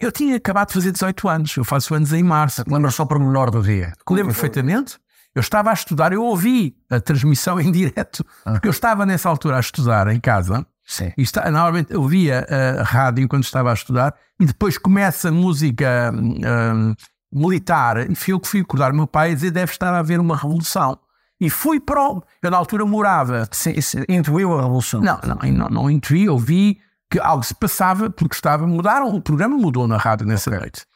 Eu 0.00 0.12
tinha 0.12 0.36
acabado 0.36 0.68
de 0.68 0.74
fazer 0.74 0.92
18 0.92 1.28
anos, 1.28 1.56
eu 1.56 1.64
faço 1.64 1.92
anos 1.92 2.12
em 2.12 2.22
março. 2.22 2.62
Lembra 2.68 2.90
só 2.90 3.04
por 3.04 3.18
menor 3.18 3.50
do 3.50 3.60
dia? 3.60 3.92
Lembro 4.08 4.26
perfeitamente. 4.26 4.96
Eu 5.34 5.40
estava 5.40 5.70
a 5.70 5.72
estudar, 5.72 6.12
eu 6.12 6.22
ouvi 6.22 6.76
a 6.88 7.00
transmissão 7.00 7.60
em 7.60 7.70
direto, 7.72 8.24
ah. 8.44 8.52
porque 8.52 8.68
eu 8.68 8.72
estava 8.72 9.04
nessa 9.04 9.28
altura 9.28 9.56
a 9.56 9.60
estudar 9.60 10.06
em 10.08 10.20
casa. 10.20 10.64
Sim. 10.88 11.12
E 11.18 11.22
está, 11.22 11.50
normalmente 11.50 11.92
eu 11.92 12.02
via 12.08 12.46
a 12.80 12.82
rádio 12.82 13.22
enquanto 13.22 13.44
estava 13.44 13.70
a 13.70 13.74
estudar 13.74 14.14
e 14.40 14.46
depois 14.46 14.78
começa 14.78 15.28
a 15.28 15.32
música 15.32 16.10
um, 16.14 16.94
militar 17.30 18.10
e 18.10 18.14
fui 18.14 18.32
eu 18.32 18.40
que 18.40 18.48
fui 18.48 18.60
acordar 18.62 18.92
o 18.92 18.94
meu 18.94 19.06
pai 19.06 19.32
a 19.32 19.34
dizer 19.34 19.50
deve 19.50 19.70
estar 19.70 19.92
a 19.92 19.98
haver 19.98 20.18
uma 20.18 20.34
revolução. 20.34 20.98
E 21.38 21.50
fui 21.50 21.78
para 21.78 22.02
o... 22.02 22.22
Eu 22.42 22.50
na 22.50 22.56
altura 22.56 22.86
morava... 22.86 23.46
Sim, 23.52 23.78
sim, 23.82 24.02
intuiu 24.08 24.58
a 24.58 24.62
revolução? 24.62 25.02
Não, 25.02 25.20
não, 25.22 25.52
não, 25.52 25.68
não 25.68 25.90
intuí, 25.90 26.24
eu 26.24 26.38
vi 26.38 26.80
que 27.10 27.20
algo 27.20 27.44
se 27.44 27.54
passava 27.54 28.08
porque 28.08 28.34
estava... 28.34 28.66
Mudaram, 28.66 29.14
o 29.14 29.20
programa 29.20 29.58
mudou 29.58 29.86
na 29.86 29.98
rádio 29.98 30.26
nessa 30.26 30.50
noite. 30.50 30.86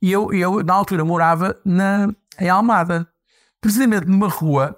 E 0.00 0.10
eu, 0.10 0.32
eu, 0.32 0.64
na 0.64 0.72
altura, 0.72 1.04
morava 1.04 1.54
na, 1.64 2.08
em 2.40 2.48
Almada. 2.48 3.06
Precisamente 3.60 4.06
numa 4.06 4.28
rua 4.28 4.74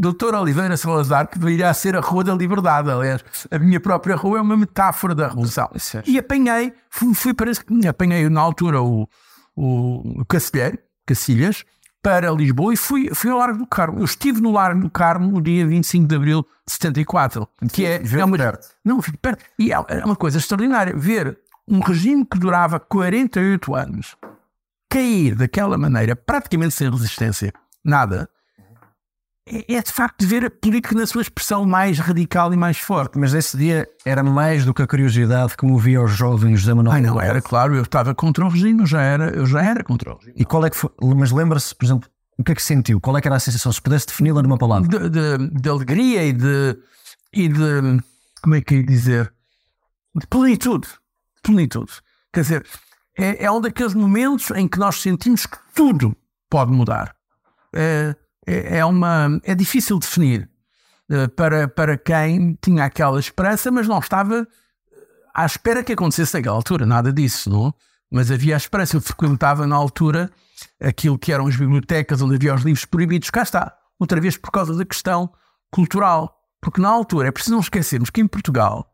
Doutor 0.00 0.34
Oliveira 0.34 0.78
Salazar, 0.78 1.28
que 1.28 1.38
viria 1.38 1.68
a 1.68 1.74
ser 1.74 1.94
a 1.94 2.00
Rua 2.00 2.24
da 2.24 2.34
Liberdade. 2.34 2.90
Aliás, 2.90 3.22
a 3.50 3.58
minha 3.58 3.78
própria 3.78 4.16
rua 4.16 4.38
é 4.38 4.40
uma 4.40 4.56
metáfora 4.56 5.14
da 5.14 5.28
Revolução. 5.28 5.70
E 6.06 6.18
apanhei, 6.18 6.72
fui, 6.88 7.12
fui 7.12 7.34
para. 7.34 7.52
Apanhei 7.86 8.26
na 8.30 8.40
altura 8.40 8.80
o, 8.80 9.06
o 9.54 10.24
Cacilheiro, 10.26 10.78
Cacilhas, 11.04 11.66
para 12.02 12.30
Lisboa 12.30 12.72
e 12.72 12.78
fui, 12.78 13.10
fui 13.12 13.30
ao 13.30 13.36
Largo 13.36 13.58
do 13.58 13.66
Carmo. 13.66 13.98
Eu 13.98 14.06
estive 14.06 14.40
no 14.40 14.50
Largo 14.52 14.80
do 14.80 14.90
Carmo 14.90 15.32
no 15.32 15.42
dia 15.42 15.66
25 15.66 16.08
de 16.08 16.16
abril 16.16 16.46
de 16.66 16.72
74. 16.72 17.46
Que 17.70 17.84
é, 17.84 18.02
é 18.02 18.24
uma, 18.24 18.38
perto. 18.38 18.68
Não, 18.82 19.02
fico 19.02 19.18
perto. 19.18 19.44
E 19.58 19.70
é, 19.70 19.84
é 19.86 20.02
uma 20.02 20.16
coisa 20.16 20.38
extraordinária 20.38 20.96
ver 20.96 21.38
um 21.68 21.80
regime 21.80 22.24
que 22.24 22.38
durava 22.38 22.80
48 22.80 23.74
anos 23.74 24.16
cair 24.88 25.34
daquela 25.34 25.76
maneira, 25.76 26.16
praticamente 26.16 26.74
sem 26.74 26.90
resistência, 26.90 27.52
nada 27.84 28.30
é, 29.50 29.82
de 29.82 29.92
facto 29.92 30.24
ver 30.26 30.44
a 30.44 30.50
política 30.50 30.94
na 30.94 31.06
sua 31.06 31.22
expressão 31.22 31.64
mais 31.64 31.98
radical 31.98 32.52
e 32.54 32.56
mais 32.56 32.78
forte. 32.78 33.18
Mas 33.18 33.34
esse 33.34 33.56
dia 33.56 33.88
era 34.04 34.22
mais 34.22 34.64
do 34.64 34.72
que 34.72 34.82
a 34.82 34.86
curiosidade 34.86 35.56
que 35.56 35.66
movia 35.66 36.00
os 36.00 36.12
jovens 36.12 36.60
José 36.60 36.72
Manuel. 36.72 36.94
Ai, 36.94 37.00
não, 37.00 37.20
era 37.20 37.42
claro, 37.42 37.74
eu 37.74 37.82
estava 37.82 38.14
contra 38.14 38.44
o 38.44 38.48
regime, 38.48 38.80
eu 38.80 38.86
já 38.86 39.02
era, 39.02 39.30
eu 39.30 39.44
já 39.46 39.62
era 39.62 39.82
contra 39.82 40.12
o 40.12 40.16
regime. 40.16 40.34
E 40.36 40.44
qual 40.44 40.64
é 40.64 40.70
que 40.70 40.76
foi, 40.76 40.90
mas 41.16 41.32
lembra-se, 41.32 41.74
por 41.74 41.84
exemplo, 41.84 42.08
o 42.38 42.44
que 42.44 42.52
é 42.52 42.54
que 42.54 42.62
sentiu? 42.62 43.00
Qual 43.00 43.16
é 43.16 43.20
que 43.20 43.28
era 43.28 43.36
a 43.36 43.40
sensação? 43.40 43.72
Se 43.72 43.82
pudesse 43.82 44.06
defini-la 44.06 44.42
numa 44.42 44.56
palavra. 44.56 44.88
De, 44.88 45.10
de, 45.10 45.60
de, 45.60 45.68
alegria 45.68 46.24
e 46.24 46.32
de, 46.32 46.78
e 47.32 47.48
de, 47.48 48.02
como 48.40 48.54
é 48.54 48.60
que 48.60 48.76
ia 48.76 48.82
dizer? 48.82 49.32
De 50.14 50.26
plenitude. 50.26 50.88
Plenitude. 51.42 51.92
Quer 52.32 52.40
dizer, 52.42 52.66
é, 53.18 53.44
é 53.44 53.50
um 53.50 53.60
daqueles 53.60 53.94
momentos 53.94 54.50
em 54.52 54.66
que 54.68 54.78
nós 54.78 55.00
sentimos 55.00 55.44
que 55.44 55.58
tudo 55.74 56.16
pode 56.48 56.72
mudar. 56.72 57.14
É, 57.74 58.14
é, 58.50 58.78
é, 58.78 58.84
uma, 58.84 59.40
é 59.44 59.54
difícil 59.54 59.98
definir 59.98 60.50
uh, 61.10 61.28
para, 61.30 61.68
para 61.68 61.96
quem 61.96 62.58
tinha 62.60 62.84
aquela 62.84 63.20
esperança, 63.20 63.70
mas 63.70 63.86
não 63.86 63.98
estava 63.98 64.46
à 65.34 65.46
espera 65.46 65.84
que 65.84 65.92
acontecesse 65.92 66.34
naquela 66.34 66.56
altura, 66.56 66.84
nada 66.84 67.12
disso, 67.12 67.48
não? 67.48 67.72
Mas 68.10 68.30
havia 68.30 68.54
a 68.54 68.56
esperança. 68.56 68.96
Eu 68.96 69.00
frequentava 69.00 69.66
na 69.66 69.76
altura 69.76 70.30
aquilo 70.82 71.16
que 71.16 71.32
eram 71.32 71.46
as 71.46 71.54
bibliotecas 71.54 72.20
onde 72.20 72.34
havia 72.34 72.54
os 72.54 72.62
livros 72.62 72.84
proibidos. 72.84 73.30
Cá 73.30 73.42
está, 73.42 73.72
outra 74.00 74.20
vez 74.20 74.36
por 74.36 74.50
causa 74.50 74.74
da 74.74 74.84
questão 74.84 75.32
cultural. 75.70 76.36
Porque 76.60 76.80
na 76.80 76.88
altura, 76.88 77.28
é 77.28 77.30
preciso 77.30 77.54
não 77.54 77.60
esquecermos 77.60 78.10
que 78.10 78.20
em 78.20 78.26
Portugal 78.26 78.92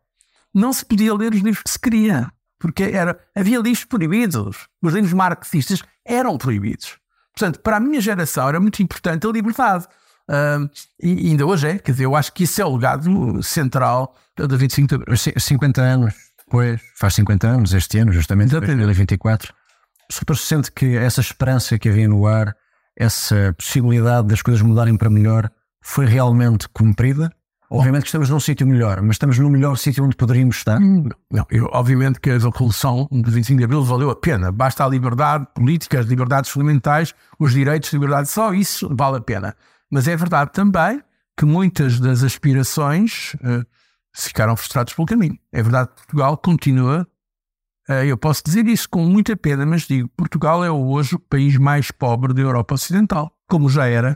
não 0.53 0.71
se 0.71 0.85
podia 0.85 1.13
ler 1.15 1.33
os 1.33 1.41
livros 1.41 1.63
que 1.63 1.71
se 1.71 1.79
queria. 1.79 2.31
Porque 2.59 2.83
era, 2.83 3.19
havia 3.35 3.57
livros 3.57 3.85
proibidos. 3.85 4.67
Os 4.83 4.93
livros 4.93 5.13
marxistas 5.13 5.81
eram 6.05 6.37
proibidos. 6.37 6.97
Portanto, 7.37 7.59
para 7.59 7.77
a 7.77 7.79
minha 7.79 8.01
geração 8.01 8.49
era 8.49 8.59
muito 8.59 8.81
importante 8.81 9.27
a 9.27 9.31
liberdade. 9.31 9.85
E 10.99 11.29
ainda 11.29 11.45
hoje 11.45 11.67
é, 11.67 11.77
quer 11.77 11.91
dizer, 11.91 12.05
eu 12.05 12.15
acho 12.15 12.33
que 12.33 12.45
isso 12.45 12.59
é 12.59 12.65
o 12.65 12.75
legado 12.75 13.43
central 13.43 14.15
da 14.35 14.57
25 14.57 14.87
de 14.87 14.95
abril. 14.95 15.15
50 15.15 15.81
anos 15.81 16.13
depois, 16.47 16.81
faz 16.95 17.13
50 17.13 17.47
anos 17.47 17.73
este 17.73 17.99
ano, 17.99 18.11
justamente, 18.11 18.55
em 18.55 18.59
2024. 18.59 19.53
Super 20.09 20.35
se 20.37 20.43
sente 20.43 20.71
que 20.71 20.95
essa 20.95 21.21
esperança 21.21 21.77
que 21.77 21.89
havia 21.89 22.07
no 22.07 22.25
ar, 22.25 22.55
essa 22.95 23.53
possibilidade 23.57 24.29
das 24.29 24.41
coisas 24.41 24.61
mudarem 24.61 24.97
para 24.97 25.09
melhor, 25.09 25.51
foi 25.81 26.05
realmente 26.05 26.67
cumprida? 26.69 27.31
Obviamente 27.69 28.03
que 28.03 28.07
estamos 28.07 28.29
num 28.29 28.39
sítio 28.39 28.65
melhor, 28.65 29.01
mas 29.01 29.15
estamos 29.15 29.37
no 29.39 29.49
melhor 29.49 29.77
sítio 29.77 30.05
onde 30.05 30.15
poderíamos 30.15 30.55
estar? 30.55 30.79
Hum, 30.79 31.09
não, 31.29 31.45
eu, 31.51 31.67
obviamente 31.73 32.19
que 32.19 32.29
a 32.29 32.37
Revolução 32.37 33.09
de 33.11 33.29
25 33.29 33.57
de 33.57 33.63
Abril 33.65 33.83
valeu 33.83 34.09
a 34.09 34.15
pena. 34.15 34.53
Basta 34.53 34.85
a 34.85 34.87
liberdade 34.87 35.45
política, 35.53 35.99
as 35.99 36.05
liberdades 36.05 36.49
fundamentais, 36.49 37.13
os 37.37 37.51
direitos, 37.51 37.91
liberdade, 37.91 38.29
só 38.29 38.53
isso 38.53 38.89
vale 38.95 39.17
a 39.17 39.21
pena. 39.21 39.53
Mas 39.91 40.07
é 40.07 40.15
verdade 40.15 40.51
também 40.53 41.01
que 41.37 41.45
muitas 41.45 41.99
das 41.99 42.23
aspirações 42.23 43.33
uh, 43.35 43.65
ficaram 44.13 44.55
frustradas 44.55 44.93
pelo 44.93 45.05
caminho. 45.05 45.37
É 45.51 45.61
verdade 45.61 45.89
que 45.89 45.95
Portugal 45.95 46.37
continua, 46.37 47.05
uh, 47.89 47.93
eu 47.93 48.17
posso 48.17 48.43
dizer 48.45 48.65
isso 48.65 48.89
com 48.89 49.05
muita 49.05 49.35
pena, 49.35 49.65
mas 49.65 49.81
digo, 49.81 50.07
Portugal 50.15 50.63
é 50.63 50.71
hoje 50.71 51.15
o 51.15 51.19
país 51.19 51.57
mais 51.57 51.91
pobre 51.91 52.33
da 52.33 52.41
Europa 52.41 52.75
Ocidental, 52.75 53.29
como 53.45 53.69
já 53.69 53.87
era 53.87 54.15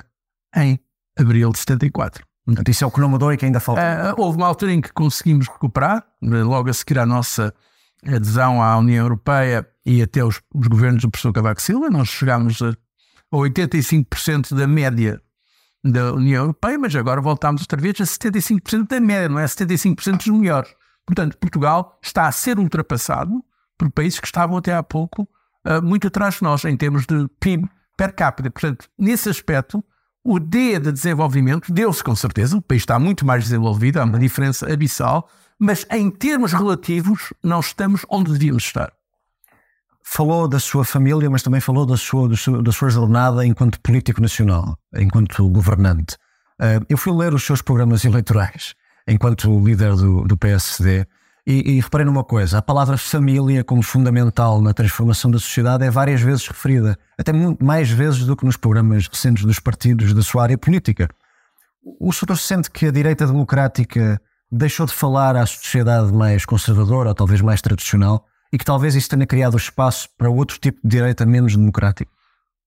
em 0.55 0.79
abril 1.17 1.51
de 1.51 1.59
74. 1.59 2.30
Portanto, 2.45 2.69
isso 2.69 2.83
é 2.83 2.87
o 2.87 2.91
que 2.91 2.99
não 2.99 3.09
mudou 3.09 3.31
e 3.31 3.37
que 3.37 3.45
ainda 3.45 3.59
falta. 3.59 3.81
Uh, 3.81 4.21
houve 4.21 4.37
uma 4.37 4.47
altura 4.47 4.73
em 4.73 4.81
que 4.81 4.91
conseguimos 4.91 5.47
recuperar, 5.47 6.05
logo 6.21 6.69
a 6.69 6.73
seguir 6.73 6.99
à 6.99 7.05
nossa 7.05 7.53
adesão 8.05 8.61
à 8.61 8.77
União 8.77 9.05
Europeia 9.05 9.67
e 9.85 10.01
até 10.01 10.23
os, 10.23 10.41
os 10.53 10.67
governos 10.67 11.01
do 11.01 11.11
professor 11.11 11.31
Cavaco 11.31 11.61
Silva, 11.61 11.89
nós 11.89 12.09
chegámos 12.09 12.61
a, 12.61 12.69
a 12.69 13.37
85% 13.37 14.55
da 14.55 14.67
média 14.67 15.21
da 15.83 16.13
União 16.13 16.43
Europeia, 16.43 16.77
mas 16.77 16.95
agora 16.95 17.21
voltámos 17.21 17.61
outra 17.61 17.79
vez 17.79 17.99
a 18.01 18.03
75% 18.03 18.87
da 18.87 18.99
média, 18.99 19.29
não 19.29 19.39
é 19.39 19.45
75% 19.45 20.17
dos 20.17 20.27
melhores. 20.27 20.73
Portanto, 21.05 21.37
Portugal 21.37 21.97
está 22.01 22.27
a 22.27 22.31
ser 22.31 22.59
ultrapassado 22.59 23.43
por 23.77 23.89
países 23.91 24.19
que 24.19 24.27
estavam 24.27 24.57
até 24.57 24.73
há 24.73 24.83
pouco 24.83 25.27
uh, 25.65 25.81
muito 25.81 26.07
atrás 26.07 26.35
de 26.35 26.43
nós 26.43 26.63
em 26.65 26.77
termos 26.77 27.05
de 27.05 27.27
PIB 27.39 27.67
per 27.97 28.13
capita. 28.13 28.51
Portanto, 28.51 28.87
nesse 28.97 29.29
aspecto, 29.29 29.83
o 30.23 30.39
D 30.39 30.79
de 30.79 30.91
desenvolvimento 30.91 31.71
deu-se 31.71 32.03
com 32.03 32.15
certeza, 32.15 32.57
o 32.57 32.61
país 32.61 32.83
está 32.83 32.99
muito 32.99 33.25
mais 33.25 33.43
desenvolvido, 33.43 33.99
há 33.99 34.03
uma 34.03 34.19
diferença 34.19 34.71
abissal, 34.71 35.29
mas 35.57 35.85
em 35.91 36.09
termos 36.09 36.53
relativos 36.53 37.33
não 37.43 37.59
estamos 37.59 38.05
onde 38.09 38.31
devíamos 38.31 38.63
estar. 38.63 38.91
Falou 40.03 40.47
da 40.47 40.59
sua 40.59 40.83
família, 40.83 41.29
mas 41.29 41.43
também 41.43 41.61
falou 41.61 41.85
da 41.85 41.95
sua, 41.95 42.27
da 42.27 42.71
sua 42.71 42.89
jornada 42.89 43.45
enquanto 43.45 43.79
político 43.79 44.21
nacional, 44.21 44.77
enquanto 44.95 45.47
governante. 45.49 46.17
Eh, 46.59 46.79
eu 46.89 46.97
fui 46.97 47.13
ler 47.13 47.33
os 47.33 47.43
seus 47.43 47.61
programas 47.61 48.03
eleitorais 48.03 48.75
enquanto 49.07 49.59
líder 49.63 49.95
do, 49.95 50.23
do 50.23 50.37
PSD 50.37 51.05
e, 51.45 51.73
e 51.73 51.79
reparei 51.79 52.05
numa 52.05 52.23
coisa: 52.23 52.57
a 52.57 52.61
palavra 52.61 52.97
família, 52.97 53.63
como 53.63 53.81
fundamental 53.81 54.61
na 54.61 54.73
transformação 54.73 55.31
da 55.31 55.39
sociedade, 55.39 55.85
é 55.85 55.89
várias 55.89 56.21
vezes 56.21 56.47
referida, 56.47 56.97
até 57.17 57.33
muito 57.33 57.63
mais 57.63 57.89
vezes 57.89 58.25
do 58.25 58.35
que 58.35 58.45
nos 58.45 58.57
programas 58.57 59.07
recentes 59.07 59.43
dos 59.43 59.59
partidos 59.59 60.13
da 60.13 60.21
sua 60.21 60.43
área 60.43 60.57
política. 60.57 61.09
O 61.99 62.13
senhor 62.13 62.37
sente 62.37 62.69
que 62.69 62.85
a 62.85 62.91
direita 62.91 63.25
democrática 63.25 64.21
deixou 64.51 64.85
de 64.85 64.93
falar 64.93 65.35
à 65.35 65.45
sociedade 65.45 66.13
mais 66.13 66.45
conservadora, 66.45 67.09
ou 67.09 67.15
talvez 67.15 67.41
mais 67.41 67.61
tradicional, 67.61 68.25
e 68.53 68.57
que 68.57 68.65
talvez 68.65 68.95
isso 68.95 69.09
tenha 69.09 69.25
criado 69.25 69.57
espaço 69.57 70.09
para 70.17 70.29
outro 70.29 70.59
tipo 70.59 70.79
de 70.83 70.89
direita 70.89 71.25
menos 71.25 71.55
democrático? 71.55 72.11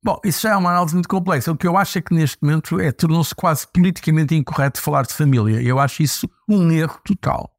Bom, 0.02 0.21
isso 0.25 0.43
já 0.43 0.50
é 0.50 0.57
uma 0.57 0.71
análise 0.71 0.95
muito 0.95 1.09
complexa. 1.09 1.50
O 1.50 1.57
que 1.57 1.66
eu 1.66 1.78
acho 1.78 1.97
é 1.97 2.02
que 2.02 2.12
neste 2.12 2.37
momento 2.43 2.78
é 2.78 2.93
tornou-se 2.93 3.35
quase 3.35 3.66
politicamente 3.66 4.35
incorreto 4.35 4.81
falar 4.81 5.02
de 5.02 5.14
família. 5.14 5.62
Eu 5.62 5.78
acho 5.78 6.02
isso 6.02 6.28
um 6.49 6.71
erro 6.71 6.99
total. 7.04 7.54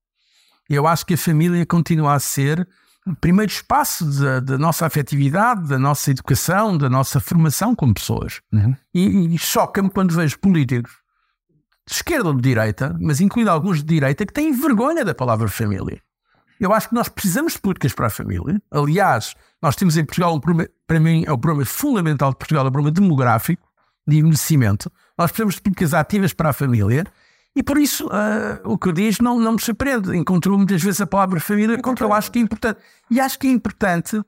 Eu 0.70 0.88
acho 0.88 1.06
que 1.06 1.14
a 1.14 1.18
família 1.18 1.66
continua 1.66 2.14
a 2.14 2.20
ser 2.20 2.68
o 3.06 3.16
primeiro 3.16 3.52
espaço 3.52 4.06
da, 4.20 4.40
da 4.40 4.58
nossa 4.58 4.86
afetividade, 4.86 5.68
da 5.68 5.78
nossa 5.78 6.10
educação, 6.10 6.76
da 6.76 6.90
nossa 6.90 7.20
formação 7.20 7.76
como 7.76 7.94
pessoas. 7.94 8.42
Uhum. 8.52 8.76
E, 8.94 9.36
e 9.36 9.38
choca-me 9.38 9.90
quando 9.90 10.16
vejo 10.16 10.40
políticos 10.40 10.92
de 11.88 11.94
esquerda 11.94 12.30
ou 12.30 12.34
de 12.34 12.42
direita, 12.42 12.98
mas 13.00 13.22
incluindo 13.22 13.52
alguns 13.52 13.78
de 13.78 13.84
direita, 13.84 14.26
que 14.26 14.34
têm 14.34 14.52
vergonha 14.52 15.06
da 15.06 15.14
palavra 15.14 15.48
família. 15.48 16.02
Eu 16.60 16.74
acho 16.74 16.90
que 16.90 16.96
nós 16.96 17.08
precisamos 17.08 17.54
de 17.54 17.60
políticas 17.60 17.94
para 17.94 18.08
a 18.08 18.10
família. 18.10 18.60
Aliás, 18.72 19.36
nós 19.62 19.76
temos 19.76 19.98
em 19.98 20.06
Portugal 20.06 20.34
um 20.34 20.40
problema, 20.40 20.70
para 20.88 21.00
mim, 21.00 21.24
é 21.28 21.32
o 21.32 21.38
problema 21.38 21.66
fundamental 21.66 22.32
de 22.32 22.38
Portugal, 22.38 22.66
é 22.66 22.70
o 22.70 22.72
problema 22.72 22.94
demográfico, 22.94 23.68
de 24.08 24.18
envelhecimento. 24.18 24.92
Nós 25.18 25.32
precisamos 25.32 25.56
de 25.56 25.62
políticas 25.62 25.94
ativas 25.94 26.34
para 26.34 26.50
a 26.50 26.54
família 26.54 27.04
e 27.56 27.64
por 27.64 27.78
isso, 27.78 28.08
uh, 28.08 28.60
o 28.66 28.78
que 28.78 28.90
eu 28.90 28.92
diz 28.92 29.20
não, 29.20 29.40
não 29.40 29.54
me 29.54 29.62
surpreende. 29.62 30.16
Encontrou 30.16 30.58
muitas 30.58 30.84
vezes 30.84 31.00
a 31.00 31.08
palavra 31.08 31.40
família, 31.40 31.82
que 31.82 32.04
eu 32.04 32.14
acho 32.14 32.30
que 32.30 32.38
é 32.38 32.42
importante. 32.42 32.80
E 33.10 33.20
acho 33.20 33.40
que 33.40 33.48
é 33.48 33.50
importante. 33.50 34.22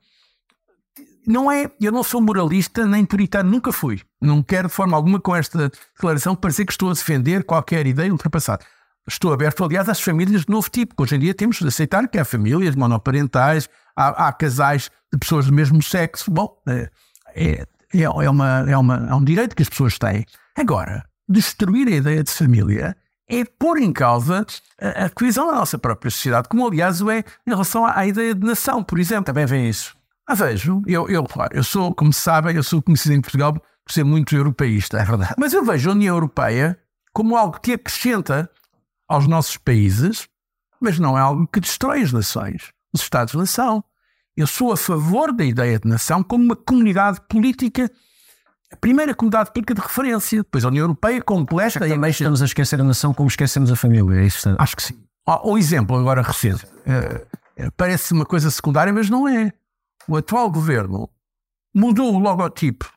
Não 1.26 1.52
é, 1.52 1.70
eu 1.78 1.92
não 1.92 2.02
sou 2.02 2.22
moralista 2.22 2.86
nem 2.86 3.04
puritano, 3.04 3.50
nunca 3.50 3.70
fui. 3.70 4.00
Não 4.18 4.42
quero 4.42 4.68
de 4.68 4.74
forma 4.74 4.96
alguma 4.96 5.20
com 5.20 5.36
esta 5.36 5.70
declaração 5.94 6.34
parecer 6.34 6.64
que 6.64 6.72
estou 6.72 6.88
a 6.88 6.94
defender 6.94 7.44
qualquer 7.44 7.86
ideia 7.86 8.10
ultrapassada. 8.10 8.64
estou 9.06 9.30
aberto, 9.30 9.62
aliás, 9.62 9.90
às 9.90 10.00
famílias 10.00 10.46
de 10.46 10.50
novo 10.50 10.70
tipo, 10.70 10.96
que 10.96 11.02
hoje 11.02 11.16
em 11.16 11.18
dia 11.18 11.34
temos 11.34 11.58
de 11.58 11.68
aceitar 11.68 12.08
que 12.08 12.18
há 12.18 12.24
famílias 12.24 12.74
monoparentais, 12.74 13.68
há, 13.94 14.28
há 14.28 14.32
casais 14.32 14.90
de 15.12 15.18
pessoas 15.18 15.44
do 15.44 15.52
mesmo 15.52 15.82
sexo. 15.82 16.30
Bom, 16.30 16.56
é, 16.66 16.88
é, 17.34 17.66
é, 17.92 18.30
uma, 18.30 18.64
é, 18.66 18.76
uma, 18.78 19.06
é 19.10 19.14
um 19.14 19.22
direito 19.22 19.54
que 19.54 19.62
as 19.62 19.68
pessoas 19.68 19.98
têm. 19.98 20.24
Agora, 20.56 21.04
destruir 21.28 21.88
a 21.88 21.96
ideia 21.96 22.24
de 22.24 22.30
família 22.30 22.96
é 23.28 23.44
pôr 23.44 23.78
em 23.78 23.92
causa 23.92 24.46
a, 24.80 25.04
a 25.04 25.10
coesão 25.10 25.46
da 25.46 25.54
nossa 25.54 25.78
própria 25.78 26.10
sociedade, 26.10 26.48
como 26.48 26.66
aliás 26.66 27.02
o 27.02 27.10
é 27.10 27.18
em 27.46 27.50
relação 27.50 27.84
à, 27.84 27.98
à 27.98 28.06
ideia 28.06 28.34
de 28.34 28.44
nação, 28.44 28.82
por 28.82 28.98
exemplo. 28.98 29.24
Também 29.24 29.46
vem 29.46 29.68
isso. 29.68 29.96
Ah, 30.26 30.34
vejo, 30.34 30.82
eu, 30.86 31.08
eu, 31.08 31.26
eu 31.52 31.64
sou, 31.64 31.94
como 31.94 32.12
sabem, 32.12 32.56
eu 32.56 32.62
sou 32.62 32.82
conhecido 32.82 33.14
em 33.14 33.20
Portugal 33.20 33.54
por 33.54 33.92
ser 33.92 34.04
muito 34.04 34.36
europeísta. 34.36 34.98
É 34.98 35.04
verdade. 35.04 35.34
Mas 35.38 35.52
eu 35.52 35.64
vejo 35.64 35.88
a 35.88 35.92
União 35.92 36.14
Europeia 36.14 36.78
como 37.12 37.36
algo 37.36 37.58
que 37.60 37.72
acrescenta 37.72 38.50
aos 39.08 39.26
nossos 39.26 39.56
países, 39.56 40.28
mas 40.80 40.98
não 40.98 41.16
é 41.16 41.20
algo 41.20 41.46
que 41.46 41.60
destrói 41.60 42.02
as 42.02 42.12
nações, 42.12 42.72
os 42.92 43.00
Estados-nação. 43.00 43.82
Eu 44.36 44.46
sou 44.46 44.70
a 44.70 44.76
favor 44.76 45.32
da 45.32 45.44
ideia 45.44 45.78
de 45.78 45.88
nação 45.88 46.22
como 46.22 46.44
uma 46.44 46.54
comunidade 46.56 47.20
política, 47.28 47.90
a 48.72 48.76
primeira 48.76 49.14
comunidade 49.14 49.50
política 49.52 49.74
de 49.74 49.80
referência. 49.80 50.42
Depois 50.42 50.64
a 50.64 50.68
União 50.68 50.84
Europeia 50.84 51.22
completa. 51.22 51.86
e 51.86 51.90
também 51.90 52.10
estamos 52.10 52.42
a 52.42 52.44
esquecer 52.44 52.80
a 52.80 52.84
nação 52.84 53.14
como 53.14 53.28
esquecemos 53.28 53.70
a 53.70 53.76
família. 53.76 54.20
É 54.20 54.26
isso? 54.26 54.54
Acho 54.58 54.76
que 54.76 54.82
sim. 54.82 55.02
Um 55.44 55.58
exemplo 55.58 55.96
agora 55.96 56.22
recente. 56.22 56.64
Uh, 56.64 57.70
parece 57.76 58.12
uma 58.12 58.24
coisa 58.24 58.50
secundária, 58.50 58.92
mas 58.92 59.10
não 59.10 59.28
é. 59.28 59.52
O 60.06 60.16
atual 60.16 60.50
governo 60.50 61.08
mudou 61.74 62.14
o 62.14 62.18
logotipo 62.18 62.90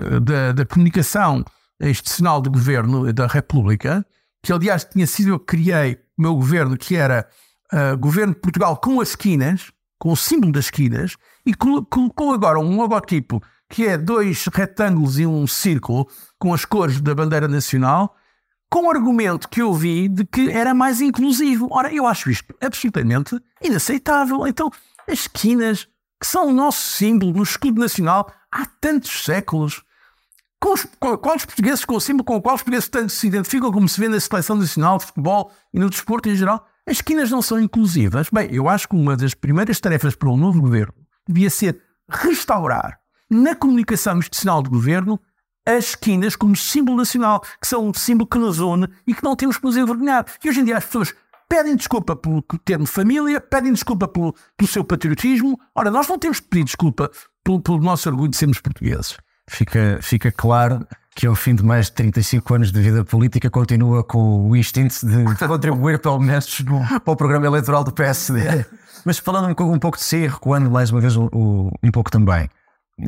uh, 0.00 0.20
da, 0.20 0.52
da 0.52 0.66
comunicação 0.66 1.44
institucional 1.80 2.40
do 2.40 2.50
governo 2.50 3.12
da 3.12 3.26
República, 3.26 4.04
que 4.42 4.52
aliás 4.52 4.84
tinha 4.84 5.06
sido 5.06 5.30
eu 5.30 5.38
que 5.38 5.56
criei 5.56 5.94
o 6.18 6.22
meu 6.22 6.34
governo, 6.34 6.76
que 6.76 6.96
era 6.96 7.26
uh, 7.72 7.96
governo 7.96 8.34
de 8.34 8.40
Portugal 8.40 8.76
com 8.76 9.00
as 9.00 9.10
esquinas, 9.10 9.70
com 9.98 10.12
o 10.12 10.16
símbolo 10.16 10.52
das 10.52 10.66
esquinas, 10.66 11.16
e 11.46 11.54
colocou 11.54 12.32
agora 12.32 12.58
um 12.58 12.76
logotipo 12.76 13.40
que 13.70 13.86
é 13.86 13.96
dois 13.96 14.46
retângulos 14.52 15.18
e 15.18 15.24
um 15.24 15.46
círculo 15.46 16.08
com 16.38 16.52
as 16.52 16.64
cores 16.64 17.00
da 17.00 17.14
bandeira 17.14 17.46
nacional, 17.46 18.16
com 18.68 18.86
o 18.86 18.90
argumento 18.90 19.48
que 19.48 19.62
eu 19.62 19.72
vi 19.72 20.08
de 20.08 20.24
que 20.24 20.50
era 20.50 20.74
mais 20.74 21.00
inclusivo. 21.00 21.68
Ora, 21.70 21.92
eu 21.92 22.04
acho 22.04 22.30
isto 22.30 22.52
absolutamente 22.60 23.40
inaceitável. 23.62 24.46
Então, 24.46 24.70
as 25.06 25.20
esquinas, 25.20 25.88
que 26.20 26.26
são 26.26 26.48
o 26.48 26.52
nosso 26.52 26.82
símbolo 26.82 27.32
no 27.32 27.44
escudo 27.44 27.80
nacional 27.80 28.30
há 28.50 28.66
tantos 28.66 29.24
séculos, 29.24 29.82
com 30.60 30.74
os, 30.74 30.86
com, 30.98 31.16
com 31.16 31.36
os 31.36 31.44
portugueses, 31.44 31.84
com 31.84 31.94
o 31.94 32.00
símbolo 32.00 32.24
com 32.24 32.36
o 32.36 32.42
qual 32.42 32.56
os 32.56 32.62
portugueses 32.62 32.88
tanto 32.88 33.12
se 33.12 33.28
identificam, 33.28 33.72
como 33.72 33.88
se 33.88 34.00
vê 34.00 34.08
na 34.08 34.20
seleção 34.20 34.56
nacional 34.56 34.98
de 34.98 35.06
futebol 35.06 35.52
e 35.72 35.78
no 35.78 35.88
desporto 35.88 36.28
em 36.28 36.34
geral, 36.34 36.66
as 36.86 36.96
esquinas 36.96 37.30
não 37.30 37.40
são 37.40 37.58
inclusivas. 37.58 38.28
Bem, 38.30 38.52
eu 38.52 38.68
acho 38.68 38.88
que 38.88 38.96
uma 38.96 39.16
das 39.16 39.32
primeiras 39.32 39.78
tarefas 39.80 40.16
para 40.16 40.28
um 40.28 40.36
novo 40.36 40.60
governo 40.60 40.94
devia 41.26 41.48
ser 41.48 41.80
restaurar 42.08 42.99
na 43.30 43.54
comunicação 43.54 44.18
institucional 44.18 44.62
do 44.62 44.70
governo 44.70 45.20
as 45.66 45.90
esquinas 45.90 46.34
como 46.34 46.56
símbolo 46.56 46.96
nacional, 46.96 47.40
que 47.60 47.66
são 47.66 47.86
um 47.86 47.94
símbolo 47.94 48.28
que 48.28 48.38
nos 48.38 48.58
une 48.58 48.88
e 49.06 49.14
que 49.14 49.22
não 49.22 49.36
temos 49.36 49.56
que 49.56 49.64
nos 49.64 49.76
envergonhar. 49.76 50.24
E 50.42 50.48
hoje 50.48 50.60
em 50.60 50.64
dia 50.64 50.78
as 50.78 50.84
pessoas 50.84 51.14
pedem 51.48 51.76
desculpa 51.76 52.16
pelo 52.16 52.42
termo 52.64 52.86
família, 52.86 53.40
pedem 53.40 53.72
desculpa 53.72 54.08
pelo, 54.08 54.34
pelo 54.56 54.68
seu 54.68 54.82
patriotismo. 54.82 55.60
Ora, 55.74 55.90
nós 55.90 56.08
não 56.08 56.18
temos 56.18 56.40
que 56.40 56.48
pedir 56.48 56.64
desculpa 56.64 57.10
pelo, 57.44 57.60
pelo 57.60 57.78
nosso 57.78 58.08
orgulho 58.08 58.30
de 58.30 58.36
sermos 58.36 58.58
portugueses 58.60 59.16
fica, 59.50 59.98
fica 60.00 60.32
claro 60.32 60.86
que 61.14 61.26
ao 61.26 61.34
fim 61.34 61.54
de 61.54 61.64
mais 61.64 61.86
de 61.86 61.92
35 61.92 62.54
anos 62.54 62.72
de 62.72 62.80
vida 62.80 63.04
política 63.04 63.50
continua 63.50 64.04
com 64.04 64.48
o 64.48 64.56
instinto 64.56 64.94
de, 65.04 65.24
contribuir 65.46 65.98
pelo 65.98 66.20
menos 66.20 66.62
para 67.04 67.12
o 67.12 67.16
programa 67.16 67.46
eleitoral 67.46 67.82
do 67.82 67.92
PSD. 67.92 68.64
Mas 69.04 69.18
falando 69.18 69.54
um, 69.60 69.72
um 69.72 69.78
pouco 69.78 69.98
de 69.98 70.04
si, 70.04 70.26
recuando 70.26 70.70
mais 70.70 70.90
uma 70.90 71.00
vez 71.00 71.16
o, 71.16 71.28
um 71.82 71.90
pouco 71.90 72.10
também. 72.10 72.48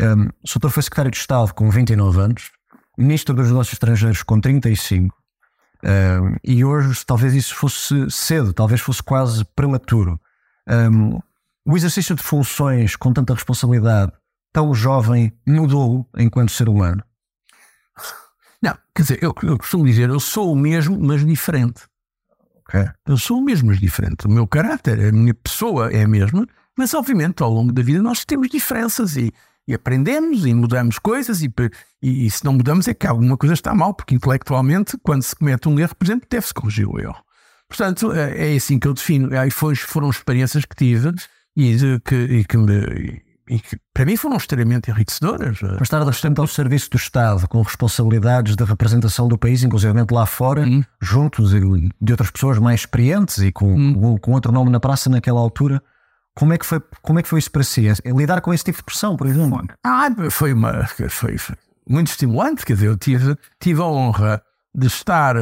Um, 0.00 0.28
o 0.42 0.48
Soutor 0.48 0.70
foi 0.70 0.82
secretário 0.82 1.10
de 1.10 1.16
Estado 1.16 1.52
com 1.54 1.70
29 1.70 2.20
anos, 2.20 2.50
ministro 2.96 3.34
dos 3.34 3.48
Negócios 3.48 3.74
Estrangeiros 3.74 4.22
com 4.22 4.40
35, 4.40 5.14
um, 5.84 6.36
e 6.44 6.64
hoje 6.64 7.04
talvez 7.04 7.34
isso 7.34 7.54
fosse 7.54 8.10
cedo, 8.10 8.52
talvez 8.52 8.80
fosse 8.80 9.02
quase 9.02 9.44
prematuro. 9.56 10.20
Um, 10.68 11.18
o 11.64 11.76
exercício 11.76 12.14
de 12.14 12.22
funções 12.22 12.96
com 12.96 13.12
tanta 13.12 13.34
responsabilidade 13.34 14.12
tão 14.52 14.74
jovem 14.74 15.32
mudou 15.46 16.08
enquanto 16.16 16.52
ser 16.52 16.68
humano? 16.68 17.02
Não, 18.62 18.76
quer 18.94 19.02
dizer, 19.02 19.18
eu, 19.22 19.34
eu 19.42 19.58
costumo 19.58 19.84
dizer, 19.84 20.08
eu 20.08 20.20
sou 20.20 20.52
o 20.52 20.56
mesmo, 20.56 20.96
mas 21.00 21.24
diferente. 21.26 21.82
Okay. 22.60 22.88
Eu 23.06 23.18
sou 23.18 23.38
o 23.38 23.42
mesmo, 23.42 23.68
mas 23.68 23.80
diferente. 23.80 24.26
O 24.26 24.30
meu 24.30 24.46
caráter, 24.46 25.08
a 25.08 25.12
minha 25.12 25.34
pessoa 25.34 25.90
é 25.90 26.04
a 26.04 26.08
mesma, 26.08 26.46
mas 26.78 26.94
obviamente 26.94 27.42
ao 27.42 27.50
longo 27.50 27.72
da 27.72 27.82
vida 27.82 28.00
nós 28.00 28.24
temos 28.24 28.48
diferenças 28.48 29.16
e, 29.16 29.32
e 29.66 29.74
aprendemos 29.74 30.44
e 30.44 30.52
mudamos 30.52 30.98
coisas 30.98 31.42
e, 31.42 31.52
e, 32.02 32.26
e, 32.26 32.30
se 32.30 32.44
não 32.44 32.54
mudamos 32.54 32.88
é 32.88 32.94
que 32.94 33.06
alguma 33.06 33.36
coisa 33.36 33.54
está 33.54 33.74
mal, 33.74 33.94
porque 33.94 34.14
intelectualmente, 34.14 34.98
quando 35.02 35.22
se 35.22 35.36
comete 35.36 35.68
um 35.68 35.78
erro, 35.78 35.94
por 35.94 36.04
exemplo, 36.04 36.26
deve-se 36.28 36.54
corrigir 36.54 36.88
o 36.88 36.98
erro. 36.98 37.22
Portanto, 37.68 38.12
é, 38.12 38.52
é 38.52 38.56
assim 38.56 38.78
que 38.78 38.86
eu 38.86 38.92
defino. 38.92 39.38
Aí 39.38 39.50
foram 39.50 40.10
experiências 40.10 40.64
que 40.64 40.76
tive 40.76 41.12
e 41.56 42.00
que, 42.04 42.14
e 42.14 42.44
que 42.44 42.56
me 42.56 43.22
e 43.48 43.58
que 43.58 43.76
para 43.92 44.06
mim 44.06 44.16
foram 44.16 44.36
extremamente 44.36 44.90
enriquecedoras. 44.90 45.60
Mas 45.60 45.82
estar 45.82 46.04
bastante 46.04 46.40
ao 46.40 46.46
serviço 46.46 46.90
do 46.90 46.96
Estado, 46.96 47.46
com 47.48 47.60
responsabilidades 47.60 48.56
de 48.56 48.64
representação 48.64 49.28
do 49.28 49.36
país, 49.36 49.62
inclusive 49.62 49.92
lá 50.10 50.24
fora, 50.26 50.62
hum. 50.62 50.82
juntos 51.00 51.50
de 51.50 52.12
outras 52.12 52.30
pessoas 52.30 52.58
mais 52.58 52.80
experientes 52.80 53.38
e 53.38 53.52
com, 53.52 53.74
hum. 53.74 54.16
com 54.18 54.32
outro 54.32 54.52
nome 54.52 54.70
na 54.70 54.80
praça 54.80 55.10
naquela 55.10 55.40
altura. 55.40 55.82
Como 56.34 56.52
é 56.52 56.58
que 56.58 56.64
foi, 56.64 56.80
como 57.02 57.18
é 57.18 57.22
que 57.22 57.28
foi 57.28 57.38
isso 57.38 57.50
para 57.50 57.62
si? 57.62 57.86
É 57.88 58.10
lidar 58.10 58.40
com 58.40 58.54
esse 58.54 58.64
tipo 58.64 58.78
de 58.78 58.84
pressão, 58.84 59.16
por 59.16 59.26
exemplo? 59.26 59.66
Ah, 59.84 60.08
foi, 60.30 60.52
uma, 60.52 60.86
foi, 60.86 61.36
foi 61.36 61.56
muito 61.88 62.08
estimulante. 62.08 62.64
Quer 62.64 62.74
dizer, 62.74 62.86
eu 62.86 62.96
tive, 62.96 63.36
tive 63.60 63.80
a 63.80 63.86
honra 63.86 64.42
de 64.74 64.86
estar, 64.86 65.36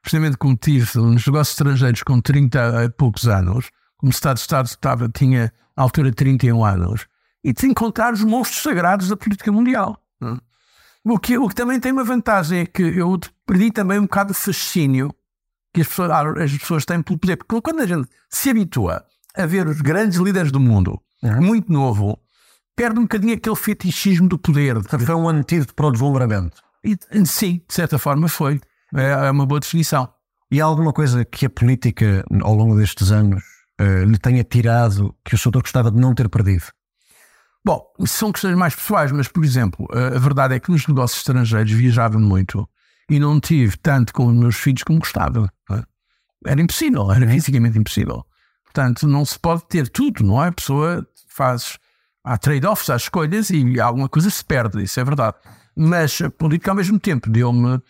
precisamente 0.00 0.36
como 0.36 0.56
tive 0.56 0.86
nos 0.98 1.26
negócios 1.26 1.48
estrangeiros 1.50 2.02
com 2.02 2.20
30 2.20 2.84
e 2.84 2.88
poucos 2.90 3.26
anos, 3.26 3.70
como 3.96 4.10
Estado 4.10 4.36
de 4.36 4.42
Estado 4.42 4.66
estava, 4.66 5.08
tinha 5.08 5.52
à 5.76 5.82
altura 5.82 6.12
31 6.12 6.64
anos, 6.64 7.06
e 7.42 7.52
de 7.52 7.66
encontrar 7.66 8.12
os 8.12 8.22
monstros 8.22 8.62
sagrados 8.62 9.08
da 9.08 9.16
política 9.16 9.50
mundial. 9.50 10.00
É? 10.22 10.36
O 11.04 11.18
que, 11.18 11.38
o 11.38 11.48
que 11.48 11.54
também 11.54 11.78
tem 11.78 11.92
uma 11.92 12.04
vantagem 12.04 12.60
é 12.60 12.66
que 12.66 12.82
eu 12.82 13.18
perdi 13.44 13.70
também 13.70 13.98
um 13.98 14.02
bocado 14.02 14.32
o 14.32 14.34
fascínio 14.34 15.14
que 15.72 15.80
as 15.80 15.86
pessoas, 15.86 16.10
as 16.10 16.58
pessoas 16.58 16.84
têm 16.84 17.02
pelo 17.02 17.18
poder. 17.18 17.36
Porque 17.36 17.60
quando 17.60 17.80
a 17.80 17.86
gente 17.86 18.08
se 18.28 18.50
habitua 18.50 19.04
a 19.36 19.46
ver 19.46 19.66
os 19.66 19.80
grandes 19.80 20.18
líderes 20.18 20.50
do 20.50 20.60
mundo, 20.60 21.00
uhum. 21.22 21.42
muito 21.42 21.70
novo, 21.72 22.18
perde 22.74 22.98
um 22.98 23.02
bocadinho 23.02 23.34
aquele 23.34 23.56
fetichismo 23.56 24.28
do 24.28 24.38
poder. 24.38 24.82
Foi 24.82 25.14
um 25.14 25.28
antídoto 25.28 25.74
para 25.74 25.86
o 25.86 25.92
deslumbramento. 25.92 26.62
E, 26.84 26.96
sim, 27.26 27.62
de 27.66 27.74
certa 27.74 27.98
forma 27.98 28.28
foi. 28.28 28.60
É, 28.94 29.26
é, 29.26 29.30
uma 29.30 29.44
boa 29.44 29.60
definição. 29.60 30.08
E 30.50 30.60
há 30.60 30.64
alguma 30.64 30.92
coisa 30.92 31.24
que 31.24 31.46
a 31.46 31.50
política, 31.50 32.24
ao 32.42 32.54
longo 32.54 32.76
destes 32.76 33.10
anos, 33.10 33.42
uh, 33.80 34.04
lhe 34.04 34.16
tenha 34.16 34.44
tirado 34.44 35.14
que 35.24 35.34
o 35.34 35.38
senhor 35.38 35.60
gostava 35.60 35.90
de 35.90 35.98
não 35.98 36.14
ter 36.14 36.28
perdido? 36.28 36.64
Bom, 37.64 37.82
são 38.06 38.30
questões 38.30 38.56
mais 38.56 38.76
pessoais, 38.76 39.10
mas, 39.10 39.26
por 39.26 39.44
exemplo, 39.44 39.88
a 39.90 40.16
verdade 40.20 40.54
é 40.54 40.60
que 40.60 40.70
nos 40.70 40.86
negócios 40.86 41.18
estrangeiros 41.18 41.72
viajava 41.72 42.16
muito 42.16 42.68
e 43.10 43.18
não 43.18 43.40
tive 43.40 43.76
tanto 43.76 44.12
com 44.12 44.26
os 44.26 44.34
meus 44.34 44.54
filhos 44.54 44.84
como 44.84 45.00
gostava. 45.00 45.50
É? 45.72 45.82
Era 46.46 46.60
impossível, 46.60 47.10
era 47.10 47.26
fisicamente 47.26 47.76
impossível. 47.76 48.24
Portanto, 48.76 49.08
não 49.08 49.24
se 49.24 49.38
pode 49.38 49.64
ter 49.64 49.88
tudo, 49.88 50.22
não 50.22 50.44
é? 50.44 50.48
A 50.48 50.52
pessoa 50.52 51.06
faz. 51.26 51.78
Há 52.22 52.36
trade-offs, 52.36 52.90
há 52.90 52.96
escolhas 52.96 53.48
e 53.48 53.80
alguma 53.80 54.06
coisa 54.06 54.28
se 54.28 54.44
perde, 54.44 54.82
isso 54.82 55.00
é 55.00 55.04
verdade. 55.04 55.36
Mas 55.74 56.20
a 56.20 56.28
política, 56.28 56.72
ao 56.72 56.76
mesmo 56.76 56.98
tempo, 56.98 57.30
deu-me 57.30 57.80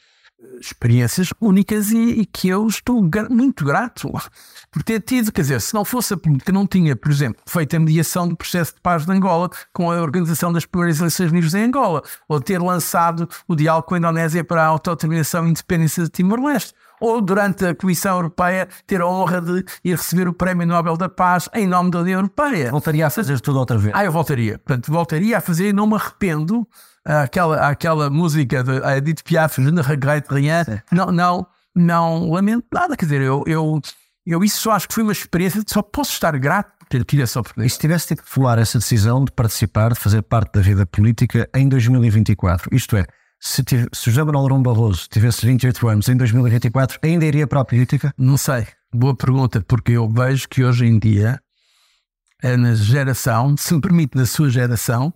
experiências 0.61 1.31
únicas 1.41 1.91
e, 1.91 2.21
e, 2.21 2.27
que 2.27 2.49
eu 2.49 2.67
estou 2.69 3.03
muito 3.31 3.65
grato 3.65 4.13
por 4.71 4.83
ter 4.85 5.01
tido. 5.01 5.33
Quer 5.33 5.41
dizer, 5.41 5.61
se 5.61 5.75
não 5.75 5.85
fosse 5.85 6.15
a 6.15 6.17
política, 6.17 6.53
não 6.53 6.69
tinha, 6.69 6.95
por 6.95 7.11
exemplo, 7.11 7.43
feito 7.49 7.75
a 7.75 7.81
mediação 7.81 8.29
do 8.29 8.37
processo 8.37 8.75
de 8.75 8.81
paz 8.81 9.05
de 9.05 9.11
Angola 9.11 9.51
com 9.73 9.91
a 9.91 10.01
organização 10.01 10.53
das 10.53 10.67
primeiras 10.67 11.01
eleições 11.01 11.33
livres 11.33 11.55
em 11.55 11.65
Angola, 11.65 12.05
ou 12.29 12.41
ter 12.41 12.61
lançado 12.61 13.29
o 13.49 13.57
diálogo 13.57 13.89
com 13.89 13.97
a 13.97 13.99
Indonésia 13.99 14.45
para 14.45 14.63
a 14.63 14.67
autodeterminação 14.67 15.49
e 15.49 15.51
independência 15.51 16.05
de 16.05 16.11
Timor-Leste. 16.11 16.75
Ou 17.07 17.21
durante 17.21 17.65
a 17.65 17.75
Comissão 17.75 18.17
Europeia 18.17 18.69
ter 18.87 19.01
a 19.01 19.07
honra 19.07 19.41
de 19.41 19.65
ir 19.85 19.97
receber 19.97 20.27
o 20.27 20.33
Prémio 20.33 20.67
Nobel 20.67 20.97
da 20.97 21.09
Paz 21.09 21.49
em 21.55 21.67
nome 21.67 21.91
da 21.91 22.01
União 22.01 22.19
Europeia. 22.19 22.71
Voltaria 22.71 23.07
a 23.07 23.11
fazer 23.11 23.41
tudo 23.41 23.61
outra 23.61 23.79
vez. 23.79 23.95
Ah, 23.95 24.05
eu 24.05 24.11
voltaria. 24.11 24.59
Portanto, 24.59 24.91
voltaria 24.91 25.39
a 25.39 25.41
fazer 25.41 25.69
e 25.69 25.73
não 25.73 25.87
me 25.87 25.95
arrependo 25.95 26.67
aquela, 27.05 27.69
aquela 27.69 28.11
música 28.11 28.65
de 28.65 28.73
Edith 28.97 29.23
Piaf, 29.23 29.63
Je 29.63 29.71
ne 29.71 29.81
regrette 29.81 30.33
rien, 30.33 30.65
não, 30.91 31.07
não, 31.07 31.47
não 31.75 32.31
lamento 32.31 32.67
nada. 32.73 32.97
Quer 32.97 33.05
dizer, 33.05 33.21
eu, 33.21 33.45
eu, 33.47 33.81
eu 34.27 34.43
isso 34.43 34.63
só 34.63 34.73
acho 34.73 34.89
que 34.89 34.95
foi 34.95 35.05
uma 35.05 35.13
experiência, 35.13 35.63
só 35.67 35.83
posso 35.83 36.13
estar 36.13 36.37
grato 36.39 36.73
por 36.79 36.89
ter 36.89 37.05
tido 37.05 37.23
essa 37.23 37.39
oportunidade. 37.39 37.73
E 37.73 37.75
se 37.75 37.79
tivesse 37.79 38.09
tido 38.09 38.23
que 38.23 38.29
falar 38.29 38.59
essa 38.59 38.79
decisão 38.79 39.25
de 39.25 39.31
participar, 39.31 39.93
de 39.93 40.01
fazer 40.01 40.23
parte 40.23 40.55
da 40.55 40.61
vida 40.61 40.85
política 40.85 41.49
em 41.55 41.69
2024, 41.69 42.69
isto 42.75 42.97
é, 42.97 43.07
se, 43.41 43.63
tive, 43.63 43.87
se 43.93 44.11
José 44.11 44.25
Manuel 44.25 44.61
Barroso 44.61 45.07
tivesse 45.11 45.47
28 45.47 45.89
anos 45.89 46.09
em 46.09 46.17
2024, 46.17 46.99
ainda 47.03 47.25
iria 47.25 47.47
para 47.47 47.61
a 47.61 47.65
política? 47.65 48.13
Não 48.17 48.37
sei. 48.37 48.67
Boa 48.95 49.15
pergunta, 49.15 49.61
porque 49.61 49.93
eu 49.93 50.09
vejo 50.09 50.49
que 50.49 50.65
hoje 50.65 50.87
em 50.87 50.99
dia, 50.99 51.41
eh, 52.43 52.57
na 52.57 52.75
geração, 52.75 53.57
se 53.57 53.75
me 53.75 53.81
permite, 53.81 54.17
na 54.17 54.27
sua 54.27 54.49
geração, 54.49 55.13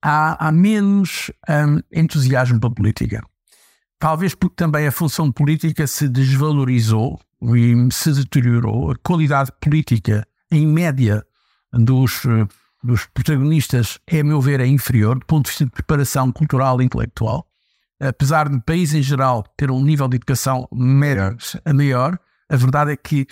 há, 0.00 0.46
há 0.46 0.52
menos 0.52 1.30
um, 1.48 1.80
entusiasmo 1.92 2.60
para 2.60 2.68
a 2.68 2.74
política. 2.74 3.22
Talvez 3.98 4.34
porque 4.34 4.54
também 4.56 4.86
a 4.86 4.92
função 4.92 5.32
política 5.32 5.86
se 5.86 6.08
desvalorizou 6.08 7.18
e 7.54 7.74
se 7.90 8.12
deteriorou. 8.12 8.92
A 8.92 8.96
qualidade 8.96 9.50
política, 9.60 10.26
em 10.50 10.66
média, 10.66 11.24
dos, 11.72 12.22
dos 12.82 13.06
protagonistas, 13.06 13.98
é, 14.06 14.20
a 14.20 14.24
meu 14.24 14.40
ver, 14.40 14.60
é 14.60 14.66
inferior 14.66 15.18
do 15.18 15.26
ponto 15.26 15.46
de 15.46 15.50
vista 15.50 15.64
de 15.64 15.70
preparação 15.70 16.30
cultural 16.30 16.80
e 16.80 16.84
intelectual. 16.84 17.46
Apesar 17.98 18.48
de 18.48 18.60
país 18.60 18.92
em 18.92 19.02
geral 19.02 19.42
ter 19.56 19.70
um 19.70 19.82
nível 19.82 20.06
de 20.06 20.16
educação 20.16 20.68
maior, 20.70 21.36
maior 21.74 22.18
a 22.48 22.56
verdade 22.56 22.92
é 22.92 22.96
que 22.96 23.26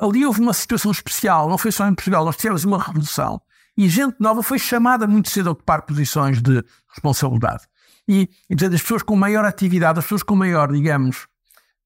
ali 0.00 0.24
houve 0.24 0.40
uma 0.40 0.52
situação 0.52 0.90
especial, 0.90 1.48
não 1.48 1.58
foi 1.58 1.72
só 1.72 1.86
em 1.86 1.94
Portugal, 1.94 2.24
nós 2.24 2.36
tivemos 2.36 2.64
uma 2.64 2.82
revolução 2.82 3.40
e 3.76 3.88
gente 3.88 4.16
nova 4.20 4.42
foi 4.42 4.58
chamada 4.58 5.06
muito 5.06 5.30
cedo 5.30 5.48
a 5.48 5.52
ocupar 5.52 5.82
posições 5.82 6.40
de 6.40 6.62
responsabilidade. 6.88 7.64
E, 8.08 8.28
e 8.48 8.56
portanto, 8.56 8.74
as 8.74 8.82
pessoas 8.82 9.02
com 9.02 9.16
maior 9.16 9.44
atividade, 9.44 9.98
as 9.98 10.04
pessoas 10.04 10.22
com 10.22 10.34
maior, 10.34 10.72
digamos, 10.72 11.26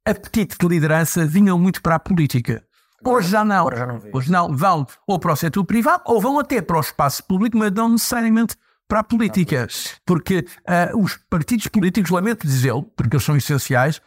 apetite 0.04 0.56
de 0.58 0.66
liderança 0.66 1.26
vinham 1.26 1.58
muito 1.58 1.82
para 1.82 1.96
a 1.96 2.00
política. 2.00 2.64
Hoje 3.04 3.28
já 3.28 3.44
não. 3.44 3.66
Hoje, 3.66 3.76
já 3.76 3.86
não 3.86 4.02
Hoje 4.12 4.32
não. 4.32 4.56
Vão 4.56 4.86
ou 5.06 5.18
para 5.18 5.32
o 5.32 5.36
setor 5.36 5.64
privado 5.64 6.02
ou 6.06 6.20
vão 6.20 6.38
até 6.38 6.60
para 6.60 6.78
o 6.78 6.80
espaço 6.80 7.22
público, 7.24 7.56
mas 7.56 7.70
não 7.72 7.90
necessariamente 7.90 8.56
para 8.88 9.00
a 9.00 9.04
política. 9.04 9.66
Porque 10.04 10.38
uh, 10.38 11.02
os 11.02 11.18
partidos 11.28 11.66
políticos, 11.68 12.10
lamento 12.10 12.46
dizê-lo, 12.46 12.82
porque 12.96 13.16
eles 13.16 13.24
são 13.24 13.36
essenciais, 13.36 14.00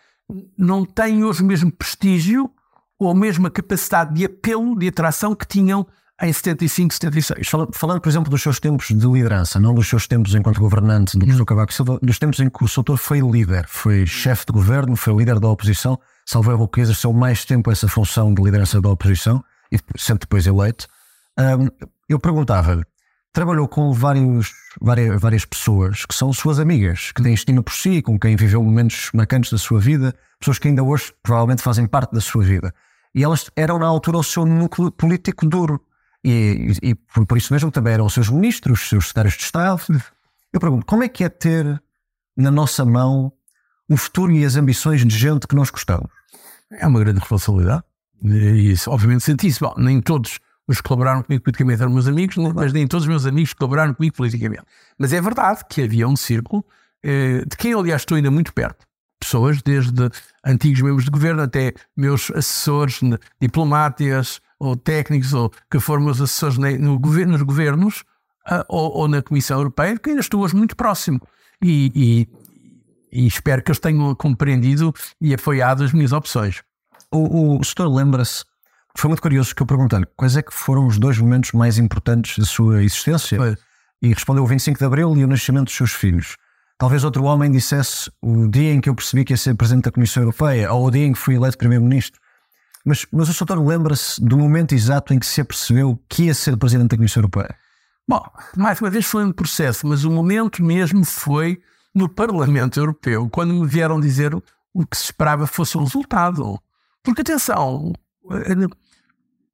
não 0.57 0.85
têm 0.85 1.23
hoje 1.23 1.41
o 1.41 1.45
mesmo 1.45 1.71
prestígio 1.71 2.51
ou 2.99 3.11
a 3.11 3.15
mesma 3.15 3.49
capacidade 3.49 4.13
de 4.13 4.25
apelo, 4.25 4.77
de 4.77 4.87
atração 4.87 5.33
que 5.33 5.47
tinham 5.47 5.87
em 6.21 6.33
75, 6.33 6.93
76. 6.93 7.47
Falando, 7.73 8.01
por 8.01 8.09
exemplo, 8.09 8.29
dos 8.29 8.41
seus 8.41 8.59
tempos 8.59 8.87
de 8.87 9.07
liderança, 9.07 9.59
não 9.59 9.73
dos 9.73 9.87
seus 9.87 10.05
tempos 10.05 10.35
enquanto 10.35 10.59
governante 10.59 11.17
do 11.17 11.25
professor 11.25 11.45
Cavaco 11.45 11.73
Silva, 11.73 11.99
dos 12.01 12.19
tempos 12.19 12.39
em 12.41 12.49
que 12.49 12.63
o 12.63 12.67
Soutor 12.67 12.97
foi 12.97 13.21
líder, 13.21 13.65
foi 13.67 14.05
chefe 14.05 14.45
de 14.45 14.51
governo, 14.51 14.97
foi 14.97 15.15
líder 15.15 15.39
da 15.39 15.47
oposição, 15.47 15.97
salvo 16.25 16.51
erro 16.51 16.67
que 16.67 16.81
exerceu 16.81 17.13
mais 17.13 17.45
tempo 17.45 17.71
essa 17.71 17.87
função 17.87 18.33
de 18.33 18.41
liderança 18.41 18.81
da 18.81 18.89
oposição, 18.89 19.41
e 19.71 19.79
sendo 19.97 20.19
depois 20.19 20.45
eleito. 20.45 20.87
Um, 21.37 21.69
eu 22.09 22.19
perguntava 22.19 22.85
trabalhou 23.31 23.67
com 23.67 23.93
vários, 23.93 24.51
várias, 24.81 25.19
várias 25.21 25.45
pessoas 25.45 26.05
que 26.05 26.15
são 26.15 26.33
suas 26.33 26.59
amigas, 26.59 27.11
que 27.11 27.21
têm 27.21 27.33
estima 27.33 27.61
por 27.61 27.73
si, 27.73 28.01
com 28.01 28.19
quem 28.19 28.35
viveu 28.35 28.63
momentos 28.63 29.09
marcantes 29.13 29.51
da 29.51 29.57
sua 29.57 29.79
vida, 29.79 30.15
pessoas 30.39 30.59
que 30.59 30.67
ainda 30.67 30.83
hoje 30.83 31.13
provavelmente 31.21 31.61
fazem 31.61 31.85
parte 31.85 32.13
da 32.13 32.21
sua 32.21 32.43
vida. 32.43 32.73
E 33.13 33.23
elas 33.23 33.49
eram 33.55 33.79
na 33.79 33.87
altura 33.87 34.17
o 34.17 34.23
seu 34.23 34.45
núcleo 34.45 34.91
político 34.91 35.45
duro. 35.45 35.81
E, 36.23 36.75
e, 36.81 36.89
e, 36.89 36.95
por 36.95 37.37
isso 37.37 37.53
mesmo 37.53 37.71
também 37.71 37.93
eram 37.93 38.05
os 38.05 38.13
seus 38.13 38.29
ministros, 38.29 38.81
os 38.81 38.89
seus 38.89 39.07
secretários 39.07 39.35
de 39.35 39.43
Estado. 39.43 39.81
Eu 40.51 40.59
pergunto, 40.59 40.85
como 40.85 41.03
é 41.03 41.09
que 41.09 41.23
é 41.23 41.29
ter 41.29 41.81
na 42.35 42.51
nossa 42.51 42.83
mão 42.83 43.31
o 43.87 43.97
futuro 43.97 44.31
e 44.31 44.45
as 44.45 44.55
ambições 44.55 45.05
de 45.05 45.17
gente 45.17 45.47
que 45.47 45.55
nós 45.55 45.69
gostamos? 45.69 46.09
É 46.71 46.85
uma 46.85 46.99
grande 46.99 47.19
responsabilidade. 47.19 47.83
E 48.23 48.73
obviamente, 48.87 49.23
senti 49.23 49.47
isso. 49.47 49.73
Nem 49.77 50.01
todos 50.01 50.39
os 50.69 50.77
que 50.77 50.83
colaboraram 50.83 51.23
comigo 51.23 51.43
politicamente 51.43 51.81
eram 51.81 51.91
meus 51.91 52.07
amigos, 52.07 52.37
mas 52.53 52.71
nem 52.71 52.85
todos 52.85 53.05
os 53.05 53.09
meus 53.09 53.25
amigos 53.25 53.53
colaboraram 53.53 53.91
comigo 53.95 54.15
politicamente. 54.15 54.61
Mas 54.99 55.11
é 55.11 55.19
verdade 55.19 55.61
que 55.67 55.81
havia 55.81 56.07
um 56.07 56.15
círculo 56.15 56.63
eh, 57.03 57.43
de 57.49 57.57
quem, 57.57 57.73
aliás, 57.73 58.03
estou 58.03 58.15
ainda 58.15 58.29
muito 58.29 58.53
perto. 58.53 58.85
Pessoas 59.19 59.63
desde 59.63 60.09
antigos 60.45 60.79
membros 60.81 61.05
de 61.05 61.09
governo 61.09 61.41
até 61.41 61.73
meus 61.97 62.29
assessores 62.29 62.99
diplomáticos, 63.41 64.39
ou 64.59 64.75
técnicos 64.75 65.33
ou 65.33 65.51
que 65.71 65.79
foram 65.79 66.03
meus 66.03 66.21
assessores 66.21 66.57
no 66.57 66.99
governo, 66.99 67.31
nos 67.31 67.41
governos 67.41 68.01
uh, 68.47 68.63
ou, 68.67 68.91
ou, 68.91 69.07
na 69.07 69.23
Comissão 69.23 69.57
Europeia, 69.57 69.97
que 69.97 70.11
ainda 70.11 70.21
estou 70.21 70.41
hoje 70.41 70.55
muito 70.55 70.75
próximo. 70.75 71.19
E, 71.63 71.91
e, 73.11 73.21
e 73.23 73.25
espero 73.25 73.63
que 73.63 73.71
eles 73.71 73.79
tenham 73.79 74.13
compreendido 74.13 74.93
e 75.19 75.33
apoiado 75.33 75.83
as 75.83 75.93
minhas 75.93 76.11
opções. 76.11 76.61
O, 77.11 77.57
o 77.57 77.63
senhor 77.63 77.89
lembra-se, 77.89 78.45
foi 78.95 79.07
muito 79.07 79.21
curioso 79.21 79.55
que 79.55 79.61
eu 79.61 79.67
perguntei-lhe 79.67 80.05
quais 80.15 80.35
é 80.35 80.41
que 80.41 80.53
foram 80.53 80.85
os 80.87 80.97
dois 80.97 81.17
momentos 81.17 81.51
mais 81.51 81.77
importantes 81.77 82.37
da 82.37 82.45
sua 82.45 82.83
existência? 82.83 83.37
Foi. 83.37 83.57
E 84.01 84.13
respondeu 84.13 84.43
o 84.43 84.47
25 84.47 84.79
de 84.79 84.85
Abril 84.85 85.15
e 85.17 85.23
o 85.23 85.27
nascimento 85.27 85.65
dos 85.65 85.75
seus 85.75 85.91
filhos. 85.91 86.35
Talvez 86.77 87.03
outro 87.03 87.25
homem 87.25 87.51
dissesse 87.51 88.09
o 88.21 88.47
dia 88.47 88.73
em 88.73 88.79
que 88.79 88.89
eu 88.89 88.95
percebi 88.95 89.25
que 89.25 89.33
ia 89.33 89.37
ser 89.37 89.53
presidente 89.55 89.85
da 89.85 89.91
Comissão 89.91 90.23
Europeia 90.23 90.71
ou 90.71 90.87
o 90.87 90.91
dia 90.91 91.05
em 91.05 91.11
que 91.11 91.19
fui 91.19 91.35
eleito 91.35 91.57
primeiro-ministro. 91.57 92.19
Mas, 92.85 93.05
mas 93.11 93.27
o 93.27 93.33
Sr. 93.33 93.59
lembra-se 93.59 94.23
do 94.23 94.37
momento 94.37 94.73
exato 94.73 95.13
em 95.13 95.19
que 95.19 95.25
se 95.25 95.41
apercebeu 95.41 96.01
que 96.07 96.23
ia 96.23 96.33
ser 96.33 96.55
presidente 96.55 96.91
da 96.91 96.97
Comissão 96.97 97.19
Europeia? 97.19 97.53
Bom, 98.07 98.23
mais 98.55 98.79
uma 98.79 98.89
vez 98.89 99.05
foi 99.05 99.25
um 99.25 99.31
processo, 99.31 99.85
mas 99.85 100.05
o 100.05 100.09
momento 100.09 100.63
mesmo 100.63 101.03
foi 101.03 101.61
no 101.93 102.07
Parlamento 102.07 102.79
Europeu, 102.79 103.29
quando 103.29 103.53
me 103.53 103.67
vieram 103.67 103.99
dizer 103.99 104.33
o 104.33 104.85
que 104.85 104.97
se 104.97 105.05
esperava 105.05 105.45
fosse 105.45 105.77
o 105.77 105.83
resultado. 105.83 106.59
Porque, 107.03 107.21
atenção, 107.21 107.93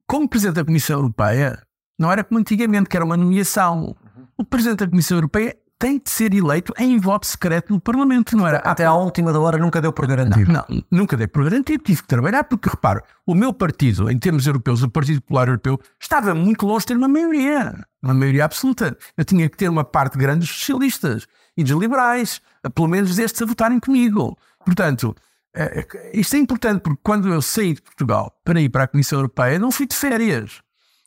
como 0.06 0.28
Presidente 0.28 0.56
da 0.56 0.64
Comissão 0.64 0.96
Europeia, 0.96 1.62
não 1.98 2.10
era 2.10 2.22
como 2.22 2.38
antigamente, 2.40 2.88
que 2.88 2.96
era 2.96 3.04
uma 3.04 3.16
nomeação. 3.16 3.96
O 4.36 4.44
Presidente 4.44 4.80
da 4.80 4.88
Comissão 4.88 5.16
Europeia 5.16 5.56
tem 5.78 5.98
de 5.98 6.08
ser 6.10 6.32
eleito 6.32 6.72
em 6.78 6.98
voto 6.98 7.26
secreto 7.26 7.72
no 7.72 7.80
Parlamento, 7.80 8.36
não 8.36 8.46
era? 8.46 8.58
Até 8.58 8.84
à 8.84 8.94
última 8.94 9.32
da 9.32 9.40
hora 9.40 9.58
nunca 9.58 9.80
deu 9.80 9.92
por 9.92 10.06
garantido. 10.06 10.50
Não, 10.50 10.64
não, 10.68 10.82
nunca 10.90 11.16
deu 11.16 11.28
por 11.28 11.44
garantido, 11.44 11.84
tive 11.84 12.02
que 12.02 12.08
trabalhar, 12.08 12.44
porque 12.44 12.68
reparo, 12.68 13.02
o 13.26 13.34
meu 13.34 13.52
partido, 13.52 14.10
em 14.10 14.18
termos 14.18 14.46
europeus, 14.46 14.82
o 14.82 14.90
Partido 14.90 15.20
Popular 15.20 15.48
Europeu, 15.48 15.78
estava 16.00 16.34
muito 16.34 16.66
longe 16.66 16.80
de 16.80 16.86
ter 16.88 16.96
uma 16.96 17.08
maioria, 17.08 17.84
uma 18.02 18.14
maioria 18.14 18.44
absoluta. 18.44 18.96
Eu 19.16 19.24
tinha 19.24 19.48
que 19.48 19.56
ter 19.56 19.68
uma 19.68 19.84
parte 19.84 20.16
grande 20.16 20.40
dos 20.40 20.50
socialistas 20.50 21.26
e 21.56 21.62
dos 21.62 21.78
liberais, 21.78 22.40
pelo 22.74 22.88
menos 22.88 23.16
destes 23.16 23.42
a 23.42 23.46
votarem 23.46 23.78
comigo. 23.78 24.36
Portanto, 24.64 25.14
é, 25.56 25.80
é, 25.80 26.10
isto 26.12 26.36
é 26.36 26.38
importante, 26.38 26.80
porque 26.82 27.00
quando 27.02 27.32
eu 27.32 27.40
saí 27.40 27.74
de 27.74 27.82
Portugal 27.82 28.38
para 28.44 28.60
ir 28.60 28.68
para 28.68 28.84
a 28.84 28.86
Comissão 28.86 29.18
Europeia, 29.18 29.58
não 29.58 29.72
fui 29.72 29.86
de 29.86 29.96
férias. 29.96 30.60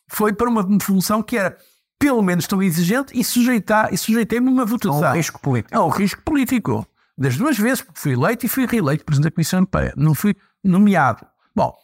Foi 0.08 0.34
para 0.34 0.50
uma 0.50 0.66
função 0.82 1.22
que 1.22 1.38
era 1.38 1.56
pelo 2.00 2.22
menos 2.24 2.48
tão 2.48 2.64
exigente 2.64 3.18
e, 3.18 3.24
sujeitar, 3.24 3.94
e 3.94 3.98
sujeitei-me 3.98 4.48
a 4.48 4.52
uma 4.52 4.66
votação. 4.66 5.06
A 5.06 5.12
um 5.12 5.14
risco 5.14 5.40
político. 5.40 5.78
A 5.78 5.86
um 5.86 5.90
risco 5.90 6.22
político. 6.24 6.88
Das 7.18 7.38
duas 7.38 7.58
vezes, 7.58 7.82
porque 7.82 8.00
fui 8.00 8.14
eleito 8.14 8.46
e 8.46 8.50
fui 8.50 8.66
reeleito 8.66 9.06
Presidente 9.06 9.32
da 9.32 9.36
Comissão 9.36 9.60
Europeia. 9.60 9.94
Não 9.96 10.16
fui 10.16 10.36
nomeado. 10.64 11.26
Bom, 11.54 11.76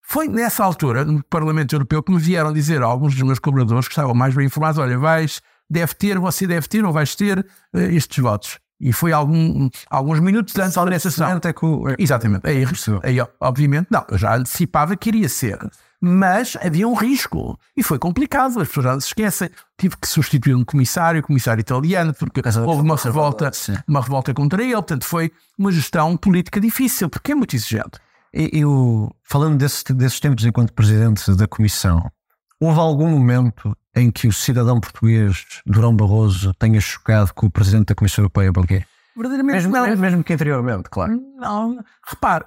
foi 0.00 0.28
nessa 0.28 0.64
altura, 0.64 1.04
no 1.04 1.22
Parlamento 1.24 1.74
Europeu, 1.74 2.02
que 2.02 2.12
me 2.12 2.18
vieram 2.18 2.52
dizer 2.52 2.82
alguns 2.82 3.14
dos 3.14 3.22
meus 3.22 3.38
colaboradores 3.38 3.88
que 3.88 3.92
estavam 3.92 4.14
mais 4.14 4.34
bem 4.34 4.46
informados: 4.46 4.78
olha, 4.78 4.96
vais, 4.96 5.42
deve 5.68 5.94
ter, 5.94 6.18
você 6.18 6.46
deve 6.46 6.68
ter 6.68 6.84
ou 6.84 6.92
vais 6.92 7.16
ter 7.16 7.40
uh, 7.40 7.78
estes 7.78 8.22
votos. 8.22 8.60
E 8.80 8.92
foi 8.92 9.12
algum, 9.12 9.68
alguns 9.88 10.20
minutos 10.20 10.56
antes 10.58 10.74
dessa 10.74 11.10
sessão. 11.10 11.36
Até 11.36 11.52
que 11.52 11.64
o... 11.64 11.84
Exatamente. 11.98 12.46
Aí, 12.46 12.64
aí, 13.02 13.28
obviamente, 13.40 13.86
não, 13.90 14.04
eu 14.10 14.18
já 14.18 14.36
antecipava 14.36 14.96
que 14.96 15.08
iria 15.08 15.28
ser 15.28 15.58
mas 16.04 16.54
havia 16.60 16.86
um 16.86 16.92
risco 16.92 17.58
e 17.74 17.82
foi 17.82 17.98
complicado, 17.98 18.60
as 18.60 18.68
pessoas 18.68 18.84
já 18.84 19.00
se 19.00 19.06
esquecem. 19.06 19.50
Tive 19.78 19.96
que 19.96 20.06
substituir 20.06 20.54
um 20.54 20.62
comissário, 20.62 21.20
um 21.20 21.22
comissário 21.22 21.62
italiano, 21.62 22.12
porque 22.12 22.42
houve 22.66 22.82
uma 22.82 22.96
revolta, 22.96 23.50
uma 23.88 24.02
revolta 24.02 24.34
contra 24.34 24.62
ele, 24.62 24.74
portanto 24.74 25.06
foi 25.06 25.32
uma 25.58 25.72
gestão 25.72 26.14
política 26.16 26.60
difícil, 26.60 27.08
porque 27.08 27.32
é 27.32 27.34
muito 27.34 27.56
exigente. 27.56 27.98
Eu, 28.34 29.10
falando 29.22 29.56
desse, 29.56 29.94
desses 29.94 30.20
tempos 30.20 30.44
enquanto 30.44 30.74
presidente 30.74 31.34
da 31.34 31.46
comissão, 31.46 32.10
houve 32.60 32.78
algum 32.78 33.08
momento 33.08 33.76
em 33.94 34.10
que 34.10 34.26
o 34.26 34.32
cidadão 34.32 34.80
português 34.80 35.44
Durão 35.64 35.94
Barroso 35.94 36.52
tenha 36.54 36.80
chocado 36.80 37.32
com 37.34 37.46
o 37.46 37.50
presidente 37.50 37.86
da 37.86 37.94
Comissão 37.94 38.22
Europeia, 38.22 38.52
Banquet? 38.52 38.86
Verdadeiramente 39.16 39.54
mesmo, 39.54 39.72
não. 39.72 39.96
Mesmo 39.96 40.24
que 40.24 40.32
anteriormente, 40.32 40.90
claro. 40.90 41.20
Não, 41.36 41.78
repare, 42.08 42.44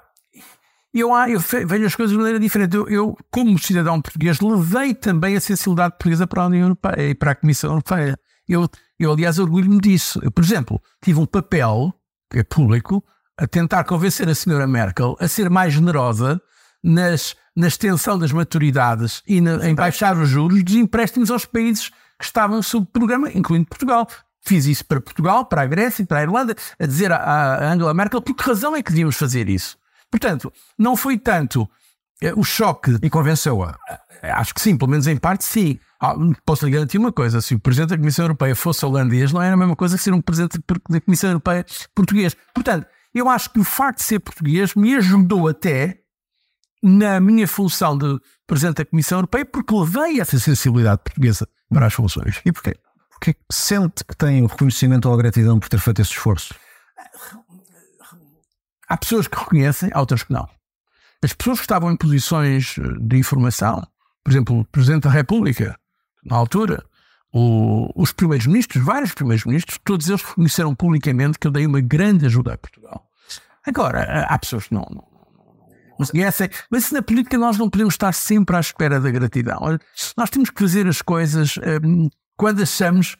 eu, 0.92 1.10
eu 1.28 1.40
vejo 1.40 1.86
as 1.86 1.94
coisas 1.94 2.12
de 2.12 2.18
maneira 2.18 2.40
diferente. 2.40 2.76
Eu, 2.76 2.88
eu, 2.88 3.16
como 3.30 3.58
cidadão 3.58 4.00
português, 4.00 4.40
levei 4.40 4.94
também 4.94 5.36
a 5.36 5.40
sensibilidade 5.40 5.92
portuguesa 5.92 6.26
para 6.26 6.42
a 6.42 6.46
União 6.46 6.62
Europeia 6.62 7.10
e 7.10 7.14
para 7.14 7.32
a 7.32 7.34
Comissão 7.34 7.70
Europeia. 7.70 8.18
Eu, 8.48 8.68
eu 8.98 9.12
aliás, 9.12 9.38
orgulho-me 9.38 9.80
disso. 9.80 10.18
Eu, 10.22 10.30
por 10.30 10.42
exemplo, 10.42 10.80
tive 11.02 11.20
um 11.20 11.26
papel, 11.26 11.92
que 12.30 12.38
é 12.38 12.42
público, 12.42 13.04
a 13.36 13.46
tentar 13.46 13.84
convencer 13.84 14.28
a 14.28 14.34
senhora 14.34 14.66
Merkel 14.66 15.16
a 15.20 15.28
ser 15.28 15.48
mais 15.48 15.72
generosa 15.72 16.40
nas, 16.82 17.36
na 17.58 17.66
extensão 17.66 18.16
das 18.16 18.30
maturidades 18.30 19.20
e 19.26 19.40
na, 19.40 19.68
em 19.68 19.74
baixar 19.74 20.16
os 20.16 20.28
juros 20.28 20.62
dos 20.62 20.76
empréstimos 20.76 21.28
aos 21.28 21.44
países 21.44 21.88
que 22.16 22.24
estavam 22.24 22.62
sob 22.62 22.86
programa, 22.92 23.30
incluindo 23.32 23.66
Portugal. 23.66 24.06
Fiz 24.40 24.64
isso 24.66 24.84
para 24.84 25.00
Portugal, 25.00 25.44
para 25.44 25.62
a 25.62 25.66
Grécia 25.66 26.04
e 26.04 26.06
para 26.06 26.20
a 26.20 26.22
Irlanda, 26.22 26.54
a 26.78 26.86
dizer 26.86 27.10
à 27.10 27.72
Angela 27.72 27.92
Merkel 27.92 28.22
por 28.22 28.36
que 28.36 28.44
razão 28.44 28.76
é 28.76 28.82
que 28.82 28.90
devíamos 28.92 29.16
fazer 29.16 29.48
isso. 29.48 29.76
Portanto, 30.08 30.52
não 30.78 30.96
foi 30.96 31.18
tanto 31.18 31.68
eh, 32.22 32.32
o 32.36 32.44
choque. 32.44 32.96
E 33.02 33.10
convenceu-a? 33.10 33.76
Acho 34.22 34.54
que 34.54 34.60
sim, 34.60 34.76
pelo 34.76 34.92
menos 34.92 35.08
em 35.08 35.16
parte 35.16 35.44
sim. 35.44 35.80
Ah, 36.00 36.14
posso 36.46 36.64
lhe 36.64 36.70
garantir 36.70 36.98
uma 36.98 37.12
coisa: 37.12 37.40
se 37.40 37.56
o 37.56 37.58
Presidente 37.58 37.90
da 37.90 37.98
Comissão 37.98 38.24
Europeia 38.24 38.54
fosse 38.54 38.86
holandês, 38.86 39.32
não 39.32 39.42
era 39.42 39.54
a 39.54 39.56
mesma 39.56 39.74
coisa 39.74 39.96
que 39.96 40.02
ser 40.02 40.14
um 40.14 40.20
Presidente 40.20 40.60
da 40.88 41.00
Comissão 41.00 41.30
Europeia 41.30 41.66
português. 41.92 42.36
Portanto, 42.54 42.86
eu 43.12 43.28
acho 43.28 43.50
que 43.50 43.58
o 43.58 43.64
facto 43.64 43.98
de 43.98 44.04
ser 44.04 44.20
português 44.20 44.76
me 44.76 44.94
ajudou 44.94 45.48
até 45.48 46.02
na 46.82 47.20
minha 47.20 47.46
função 47.46 47.96
de 47.96 48.18
Presidente 48.46 48.76
da 48.76 48.84
Comissão 48.84 49.18
Europeia, 49.18 49.44
porque 49.44 49.74
levei 49.74 50.20
essa 50.20 50.38
sensibilidade 50.38 51.02
portuguesa 51.02 51.46
para 51.68 51.86
as 51.86 51.94
funções. 51.94 52.40
E 52.44 52.52
porquê? 52.52 52.76
Porque 53.10 53.36
sente 53.50 54.04
que 54.04 54.16
tem 54.16 54.42
o 54.42 54.46
reconhecimento 54.46 55.08
ou 55.08 55.14
a 55.14 55.18
gratidão 55.18 55.58
por 55.58 55.68
ter 55.68 55.80
feito 55.80 56.00
esse 56.00 56.12
esforço? 56.12 56.54
Há 58.88 58.96
pessoas 58.96 59.26
que 59.26 59.38
reconhecem, 59.38 59.90
há 59.92 60.00
outras 60.00 60.22
que 60.22 60.32
não. 60.32 60.48
As 61.22 61.32
pessoas 61.32 61.58
que 61.58 61.64
estavam 61.64 61.90
em 61.90 61.96
posições 61.96 62.76
de 63.00 63.16
informação, 63.16 63.86
por 64.22 64.30
exemplo, 64.30 64.60
o 64.60 64.64
Presidente 64.64 65.02
da 65.02 65.10
República, 65.10 65.78
na 66.24 66.36
altura, 66.36 66.84
o, 67.32 67.90
os 68.00 68.12
primeiros 68.12 68.46
ministros, 68.46 68.84
vários 68.84 69.12
primeiros 69.12 69.44
ministros, 69.44 69.78
todos 69.84 70.08
eles 70.08 70.22
reconheceram 70.22 70.74
publicamente 70.74 71.38
que 71.38 71.46
eu 71.46 71.50
dei 71.50 71.66
uma 71.66 71.80
grande 71.80 72.26
ajuda 72.26 72.54
a 72.54 72.58
Portugal. 72.58 73.04
Agora, 73.66 74.24
há 74.28 74.38
pessoas 74.38 74.68
que 74.68 74.74
não, 74.74 74.86
não, 74.90 75.17
mas 76.70 76.90
na 76.90 77.02
política 77.02 77.36
nós 77.36 77.58
não 77.58 77.68
podemos 77.68 77.94
estar 77.94 78.12
sempre 78.12 78.56
à 78.56 78.60
espera 78.60 79.00
da 79.00 79.10
gratidão. 79.10 79.78
Nós 80.16 80.30
temos 80.30 80.50
que 80.50 80.60
fazer 80.60 80.86
as 80.86 81.02
coisas 81.02 81.58
hum, 81.84 82.08
quando 82.36 82.62
achamos 82.62 83.16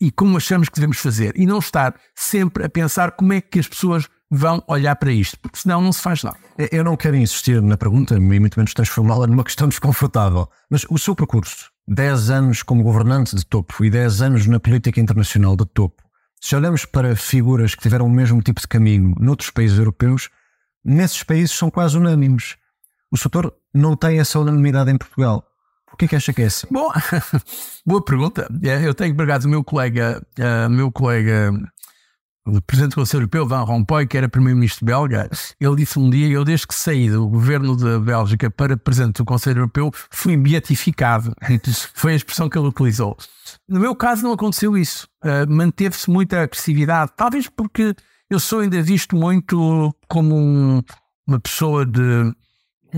e 0.00 0.10
como 0.10 0.36
achamos 0.36 0.68
que 0.68 0.74
devemos 0.76 0.98
fazer 0.98 1.32
e 1.36 1.46
não 1.46 1.58
estar 1.58 1.94
sempre 2.14 2.64
a 2.64 2.68
pensar 2.68 3.12
como 3.12 3.32
é 3.32 3.40
que 3.40 3.58
as 3.58 3.68
pessoas 3.68 4.08
vão 4.30 4.62
olhar 4.66 4.96
para 4.96 5.12
isto, 5.12 5.38
porque 5.38 5.58
senão 5.58 5.80
não 5.80 5.92
se 5.92 6.02
faz 6.02 6.22
nada. 6.22 6.36
Eu 6.72 6.82
não 6.82 6.96
quero 6.96 7.16
insistir 7.16 7.62
na 7.62 7.76
pergunta, 7.76 8.16
e 8.16 8.20
muito 8.20 8.58
menos 8.58 8.74
transformá-la 8.74 9.26
numa 9.26 9.44
questão 9.44 9.68
desconfortável, 9.68 10.48
mas 10.68 10.84
o 10.90 10.98
seu 10.98 11.14
percurso, 11.14 11.70
10 11.86 12.30
anos 12.30 12.62
como 12.62 12.82
governante 12.82 13.36
de 13.36 13.46
topo 13.46 13.84
e 13.84 13.90
10 13.90 14.22
anos 14.22 14.46
na 14.46 14.58
política 14.58 15.00
internacional 15.00 15.56
de 15.56 15.66
topo, 15.66 16.02
se 16.40 16.54
olhamos 16.56 16.84
para 16.84 17.14
figuras 17.16 17.74
que 17.74 17.82
tiveram 17.82 18.06
o 18.06 18.10
mesmo 18.10 18.42
tipo 18.42 18.60
de 18.60 18.68
caminho 18.68 19.14
noutros 19.18 19.50
países 19.50 19.78
europeus, 19.78 20.28
nesses 20.84 21.22
países 21.22 21.56
são 21.56 21.70
quase 21.70 21.96
unânimes. 21.96 22.56
O 23.10 23.16
setor 23.16 23.54
não 23.72 23.96
tem 23.96 24.18
essa 24.18 24.38
unanimidade 24.38 24.90
em 24.90 24.98
Portugal. 24.98 25.44
Por 25.86 25.96
que, 25.96 26.06
é 26.06 26.08
que 26.08 26.16
acha 26.16 26.32
que 26.32 26.42
é 26.42 26.46
assim? 26.46 26.66
Bom, 26.70 26.90
boa 27.86 28.04
pergunta. 28.04 28.48
É, 28.62 28.86
eu 28.86 28.94
tenho, 28.94 29.14
por 29.14 29.24
acaso, 29.24 29.46
o 29.46 29.50
meu 29.50 29.62
colega, 29.62 30.20
uh, 30.38 30.68
meu 30.68 30.90
colega 30.90 31.52
o 32.46 32.60
presidente 32.60 32.90
do 32.90 32.96
Conselho 32.96 33.22
Europeu, 33.22 33.46
Van 33.46 33.62
Rompuy, 33.62 34.06
que 34.06 34.18
era 34.18 34.28
primeiro-ministro 34.28 34.84
belga, 34.84 35.30
ele 35.58 35.76
disse 35.76 35.98
um 35.98 36.10
dia: 36.10 36.28
Eu, 36.28 36.44
desde 36.44 36.66
que 36.66 36.74
saí 36.74 37.08
do 37.08 37.26
governo 37.26 37.74
da 37.74 37.98
Bélgica 37.98 38.50
para 38.50 38.76
presidente 38.76 39.16
do 39.16 39.24
Conselho 39.24 39.60
Europeu, 39.60 39.90
fui 40.10 40.36
beatificado. 40.36 41.34
Foi 41.94 42.12
a 42.12 42.16
expressão 42.16 42.50
que 42.50 42.58
ele 42.58 42.68
utilizou. 42.68 43.16
No 43.66 43.80
meu 43.80 43.96
caso, 43.96 44.22
não 44.22 44.32
aconteceu 44.32 44.76
isso. 44.76 45.08
Uh, 45.24 45.50
Manteve-se 45.50 46.10
muita 46.10 46.42
agressividade, 46.42 47.12
talvez 47.16 47.48
porque 47.48 47.94
eu 48.34 48.40
sou 48.40 48.60
ainda 48.60 48.82
visto 48.82 49.16
muito 49.16 49.94
como 50.08 50.36
um, 50.36 50.82
uma 51.26 51.40
pessoa 51.40 51.86
de 51.86 52.32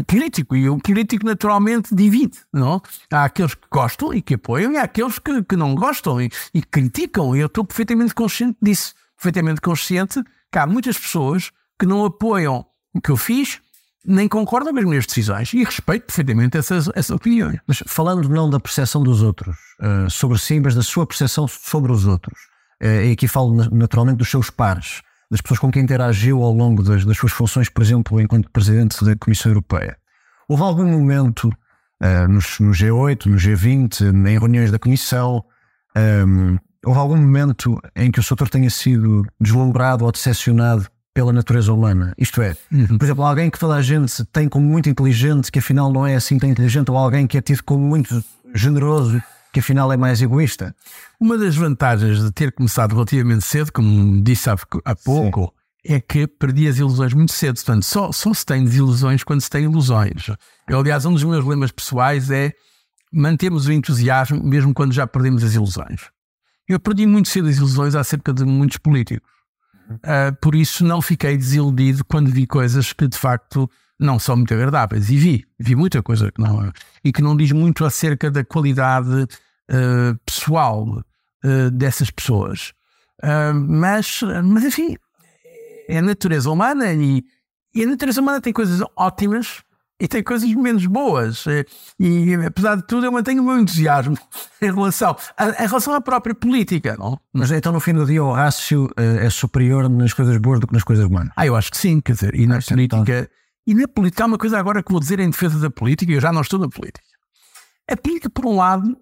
político 0.07 0.55
e 0.55 0.69
o 0.69 0.79
político 0.79 1.25
naturalmente 1.25 1.95
divide, 1.95 2.39
não? 2.53 2.83
Há 3.11 3.25
aqueles 3.25 3.55
que 3.55 3.67
gostam 3.71 4.13
e 4.13 4.21
que 4.21 4.35
apoiam 4.35 4.73
e 4.73 4.77
há 4.77 4.83
aqueles 4.83 5.19
que, 5.19 5.43
que 5.43 5.57
não 5.57 5.75
gostam 5.75 6.21
e, 6.21 6.31
e 6.53 6.63
criticam 6.63 7.35
e 7.35 7.41
eu 7.41 7.47
estou 7.47 7.65
perfeitamente 7.65 8.15
consciente 8.15 8.59
disso 8.61 8.95
perfeitamente 9.17 9.61
consciente 9.61 10.23
que 10.53 10.59
há 10.59 10.67
muitas 10.67 10.99
pessoas 10.99 11.51
que 11.79 11.87
não 11.87 12.05
apoiam 12.05 12.65
o 12.95 13.01
que 13.01 13.11
eu 13.11 13.17
fiz, 13.17 13.61
nem 14.05 14.29
concordam 14.29 14.73
com 14.73 14.79
as 14.79 14.85
minhas 14.85 15.07
decisões 15.07 15.53
e 15.53 15.65
respeito 15.65 16.07
perfeitamente 16.07 16.57
essas, 16.57 16.89
essas 16.95 17.11
opiniões. 17.11 17.59
Mas 17.67 17.83
falando 17.87 18.29
não 18.29 18.49
da 18.49 18.61
percepção 18.61 19.03
dos 19.03 19.23
outros 19.23 19.57
uh, 19.81 20.09
sobre 20.09 20.39
si, 20.39 20.61
mas 20.61 20.75
da 20.75 20.83
sua 20.83 21.07
percepção 21.07 21.49
sobre 21.49 21.91
os 21.91 22.07
outros, 22.07 22.39
uh, 22.83 23.05
e 23.05 23.13
aqui 23.13 23.27
falo 23.27 23.53
naturalmente 23.71 24.19
dos 24.19 24.31
seus 24.31 24.49
pares, 24.49 25.03
das 25.31 25.41
pessoas 25.41 25.61
com 25.61 25.71
quem 25.71 25.83
interagiu 25.83 26.43
ao 26.43 26.53
longo 26.53 26.83
das, 26.83 27.05
das 27.05 27.17
suas 27.17 27.33
funções, 27.33 27.69
por 27.69 27.83
exemplo, 27.83 28.21
enquanto 28.21 28.51
Presidente 28.51 29.05
da 29.05 29.17
Comissão 29.17 29.51
Europeia. 29.51 29.97
Houve 30.49 30.63
algum 30.63 30.87
momento 30.87 31.49
uh, 31.49 32.29
no, 32.29 32.35
no, 32.35 32.73
G8, 32.73 33.27
no 33.27 33.37
G20, 33.37 34.29
em 34.29 34.39
reuniões 34.39 34.71
da 34.71 34.79
Comissão, 34.79 35.45
um, 35.97 36.59
Houve 36.87 37.01
algum 37.01 37.17
momento 37.17 37.83
em 37.97 38.13
que 38.13 38.21
o 38.21 38.23
Soutor 38.23 38.49
tenha 38.49 38.71
sido 38.71 39.27
deslumbrado 39.41 40.05
ou 40.05 40.13
decepcionado 40.13 40.87
pela 41.13 41.33
natureza 41.33 41.73
humana? 41.73 42.15
Isto 42.17 42.41
é, 42.41 42.57
uhum. 42.71 42.97
por 42.97 43.05
exemplo, 43.05 43.25
alguém 43.25 43.51
que 43.51 43.59
toda 43.59 43.75
a 43.75 43.83
gente 43.83 44.25
tem 44.27 44.49
como 44.49 44.65
muito 44.65 44.89
inteligente, 44.89 45.51
que 45.51 45.59
afinal 45.59 45.93
não 45.93 46.07
é 46.07 46.15
assim 46.15 46.39
tão 46.39 46.49
inteligente, 46.49 46.89
ou 46.89 46.97
alguém 46.97 47.27
que 47.27 47.37
é 47.37 47.41
tido 47.43 47.65
como 47.65 47.85
muito 47.85 48.23
generoso, 48.55 49.21
que 49.57 49.61
afinal 49.61 49.91
é 49.91 49.97
mais 49.97 50.21
egoísta? 50.21 50.77
Uma 51.19 51.39
das 51.39 51.57
vantagens 51.57 52.23
de 52.23 52.31
ter 52.31 52.53
começado 52.53 52.93
relativamente 52.93 53.43
cedo, 53.43 53.73
como 53.73 54.23
disse 54.23 54.51
há, 54.51 54.57
há 54.85 54.95
pouco, 54.95 55.55
Sim. 55.87 55.95
é 55.95 55.99
que 55.99 56.27
perdi 56.27 56.69
as 56.69 56.77
ilusões 56.77 57.15
muito 57.15 57.33
cedo. 57.33 57.55
Portanto, 57.55 57.83
só, 57.85 58.13
só 58.13 58.35
se 58.35 58.45
tem 58.45 58.63
desilusões 58.63 59.25
quando 59.25 59.41
se 59.41 59.49
tem 59.49 59.65
ilusões. 59.65 60.27
Eu, 60.69 60.79
aliás, 60.79 61.07
um 61.07 61.15
dos 61.15 61.25
meus 61.25 61.43
lemas 61.43 61.73
pessoais 61.73 62.31
é 62.31 62.53
mantermos 63.11 63.67
o 63.67 63.73
entusiasmo 63.73 64.45
mesmo 64.45 64.75
quando 64.75 64.93
já 64.93 65.07
perdemos 65.07 65.43
as 65.43 65.55
ilusões. 65.55 66.03
Eu 66.69 66.79
perdi 66.79 67.07
muito 67.07 67.31
cedo 67.31 67.49
as 67.49 67.57
ilusões 67.57 67.95
acerca 67.95 68.35
de 68.35 68.45
muitos 68.45 68.77
políticos. 68.77 69.27
Uh, 69.89 70.37
por 70.39 70.55
isso 70.55 70.85
não 70.85 71.01
fiquei 71.01 71.35
desiludido 71.35 72.05
quando 72.05 72.31
vi 72.31 72.47
coisas 72.47 72.93
que 72.93 73.09
de 73.09 73.17
facto 73.17 73.71
não 73.99 74.19
são 74.19 74.37
muito 74.37 74.53
agradáveis. 74.53 75.09
E 75.09 75.17
vi, 75.17 75.47
vi 75.59 75.75
muita 75.75 76.03
coisa 76.03 76.31
que 76.31 76.43
não 76.43 76.71
e 77.03 77.11
que 77.11 77.23
não 77.23 77.35
diz 77.35 77.53
muito 77.53 77.87
acerca 77.87 78.31
da 78.31 78.45
qualidade 78.45 79.27
uh, 79.71 80.19
pessoal 80.25 81.05
uh, 81.45 81.71
dessas 81.71 82.11
pessoas. 82.11 82.73
mas, 83.55 84.21
mas 84.45 84.65
enfim, 84.65 84.97
é 85.89 85.99
a 85.99 86.03
natureza 86.03 86.51
humana 86.51 86.93
e, 86.93 87.25
e 87.75 87.83
a 87.83 87.87
natureza 87.87 88.21
humana 88.21 88.41
tem 88.41 88.53
coisas 88.53 88.81
ótimas 88.97 89.63
e 89.99 90.07
tem 90.07 90.23
coisas 90.23 90.53
menos 90.55 90.85
boas. 90.87 91.47
Eh, 91.47 91.65
e, 91.99 92.35
apesar 92.47 92.77
de 92.77 92.87
tudo, 92.87 93.07
eu 93.07 93.13
mantenho 93.13 93.43
o 93.43 93.47
meu 93.47 93.59
entusiasmo 93.59 94.17
em 94.61 94.73
relação, 94.73 95.17
a, 95.37 95.65
em 95.65 95.67
relação 95.67 95.95
à 95.95 96.01
própria 96.01 96.35
política. 96.35 96.97
Não? 96.99 97.19
Mas 97.33 97.51
então, 97.51 97.73
no 97.73 97.81
fim 97.81 97.95
do 97.95 98.05
dia, 98.05 98.23
o 98.23 98.33
rácio 98.33 98.91
é 98.97 99.29
superior 99.31 99.89
nas 99.89 100.13
coisas 100.13 100.37
boas 100.37 100.61
do 100.61 100.67
que 100.67 100.75
nas 100.75 100.85
coisas 100.85 101.09
más? 101.09 101.29
Ah, 101.37 101.47
eu 101.47 101.57
acho 101.57 101.71
que 101.71 101.79
sim, 101.79 102.01
quer 102.01 102.13
dizer, 102.13 102.35
e 102.35 102.47
na 102.47 102.59
ah, 102.59 102.63
política. 102.63 103.01
Então... 103.01 103.29
E 103.67 103.75
na 103.75 103.89
política, 103.89 104.23
há 104.23 104.27
uma 104.27 104.39
coisa 104.39 104.59
agora 104.59 104.81
que 104.81 104.93
vou 104.93 105.01
dizer 105.01 105.19
em 105.19 105.29
defesa 105.29 105.59
da 105.59 105.69
política, 105.69 106.13
e 106.13 106.15
eu 106.15 106.21
já 106.21 106.33
não 106.33 106.41
estou 106.41 106.59
na 106.59 106.69
política. 106.69 107.05
A 107.91 107.97
política, 107.97 108.31
por 108.31 108.47
um 108.47 108.57
lado, 108.57 108.97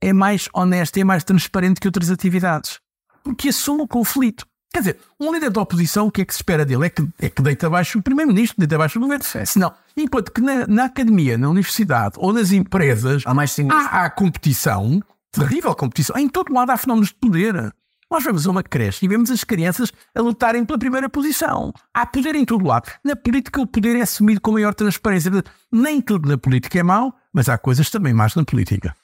é 0.00 0.12
mais 0.12 0.48
honesta 0.52 0.98
e 0.98 1.02
é 1.02 1.04
mais 1.04 1.24
transparente 1.24 1.80
que 1.80 1.88
outras 1.88 2.10
atividades, 2.10 2.80
porque 3.22 3.48
assume 3.48 3.82
o 3.82 3.88
conflito. 3.88 4.46
Quer 4.70 4.80
dizer, 4.80 4.98
um 5.18 5.32
líder 5.32 5.50
da 5.50 5.62
oposição, 5.62 6.06
o 6.06 6.10
que 6.10 6.20
é 6.20 6.24
que 6.24 6.32
se 6.32 6.40
espera 6.40 6.64
dele? 6.64 6.86
É 6.86 6.90
que, 6.90 7.08
é 7.18 7.30
que 7.30 7.40
deita 7.40 7.66
abaixo 7.66 7.98
o 7.98 8.02
primeiro-ministro, 8.02 8.58
deita 8.58 8.74
abaixo 8.74 8.98
o 8.98 9.02
governo. 9.02 9.24
Senão, 9.46 9.72
enquanto 9.96 10.30
que 10.30 10.42
na, 10.42 10.66
na, 10.66 10.84
academia, 10.84 11.38
na 11.38 11.48
universidade 11.48 12.16
ou 12.18 12.32
nas 12.34 12.52
empresas 12.52 13.22
há, 13.24 13.32
mais 13.32 13.56
há, 13.70 14.04
há 14.04 14.10
competição, 14.10 15.02
terrível 15.32 15.74
competição, 15.74 16.18
em 16.18 16.28
todo 16.28 16.52
lado 16.52 16.70
há 16.70 16.76
fenómenos 16.76 17.08
de 17.08 17.14
poder. 17.14 17.72
Nós 18.10 18.24
vamos 18.24 18.46
a 18.46 18.50
uma 18.50 18.62
creche 18.62 19.04
e 19.04 19.08
vemos 19.08 19.30
as 19.30 19.44
crianças 19.44 19.92
a 20.14 20.20
lutarem 20.20 20.64
pela 20.64 20.78
primeira 20.78 21.10
posição. 21.10 21.72
Há 21.92 22.06
poder 22.06 22.34
em 22.34 22.44
todo 22.44 22.66
lado. 22.66 22.90
Na 23.04 23.14
política, 23.14 23.60
o 23.60 23.66
poder 23.66 23.96
é 23.96 24.02
assumido 24.02 24.40
com 24.40 24.52
maior 24.52 24.74
transparência. 24.74 25.30
Nem 25.70 26.00
tudo 26.00 26.28
na 26.28 26.38
política 26.38 26.78
é 26.78 26.82
mau, 26.82 27.14
mas 27.32 27.48
há 27.50 27.58
coisas 27.58 27.90
também 27.90 28.14
más 28.14 28.34
na 28.34 28.44
política. 28.44 28.94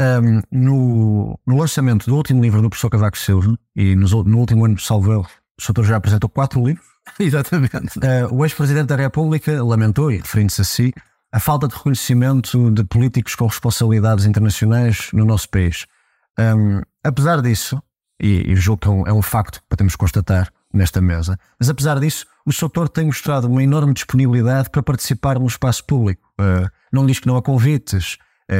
Um, 0.00 0.40
no, 0.50 1.38
no, 1.46 1.58
lançamento 1.58 2.06
do 2.06 2.16
último 2.16 2.42
livro 2.42 2.62
do 2.62 2.70
professor 2.70 2.88
Cavaco 2.88 3.18
Silva, 3.18 3.58
e 3.76 3.94
no, 3.94 4.24
no 4.24 4.38
último 4.38 4.64
ano, 4.64 4.78
salvo 4.78 5.20
o 5.20 5.26
doutor 5.66 5.84
já 5.84 5.96
apresentou 5.96 6.30
quatro 6.30 6.64
livros. 6.64 6.86
Exatamente. 7.20 7.98
Uh, 7.98 8.34
o 8.34 8.44
ex-presidente 8.44 8.86
da 8.86 8.96
República 8.96 9.62
lamentou, 9.62 10.10
e 10.10 10.16
referindo-se 10.16 10.60
a 10.60 10.64
si, 10.64 10.94
a 11.30 11.40
falta 11.40 11.66
de 11.66 11.74
reconhecimento 11.74 12.70
de 12.70 12.84
políticos 12.84 13.34
com 13.34 13.46
responsabilidades 13.46 14.26
internacionais 14.26 15.10
no 15.12 15.24
nosso 15.24 15.48
país. 15.48 15.86
Um, 16.38 16.80
apesar 17.02 17.40
disso, 17.40 17.82
e, 18.20 18.52
e 18.52 18.56
julgo 18.56 18.82
que 18.82 18.88
é 18.88 18.90
um, 18.90 19.06
é 19.08 19.12
um, 19.12 19.22
facto 19.22 19.60
que 19.60 19.66
podemos 19.68 19.96
constatar 19.96 20.52
nesta 20.72 21.00
mesa, 21.00 21.38
mas 21.58 21.68
apesar 21.68 21.98
disso, 22.00 22.26
o 22.46 22.52
Soutor 22.52 22.88
tem 22.88 23.06
mostrado 23.06 23.46
uma 23.46 23.62
enorme 23.62 23.92
disponibilidade 23.92 24.70
para 24.70 24.82
participar 24.82 25.38
no 25.38 25.46
espaço 25.46 25.84
público. 25.84 26.22
Uh, 26.40 26.68
não 26.92 27.06
diz 27.06 27.18
que 27.18 27.26
não 27.26 27.36
há 27.36 27.42
convites, 27.42 28.18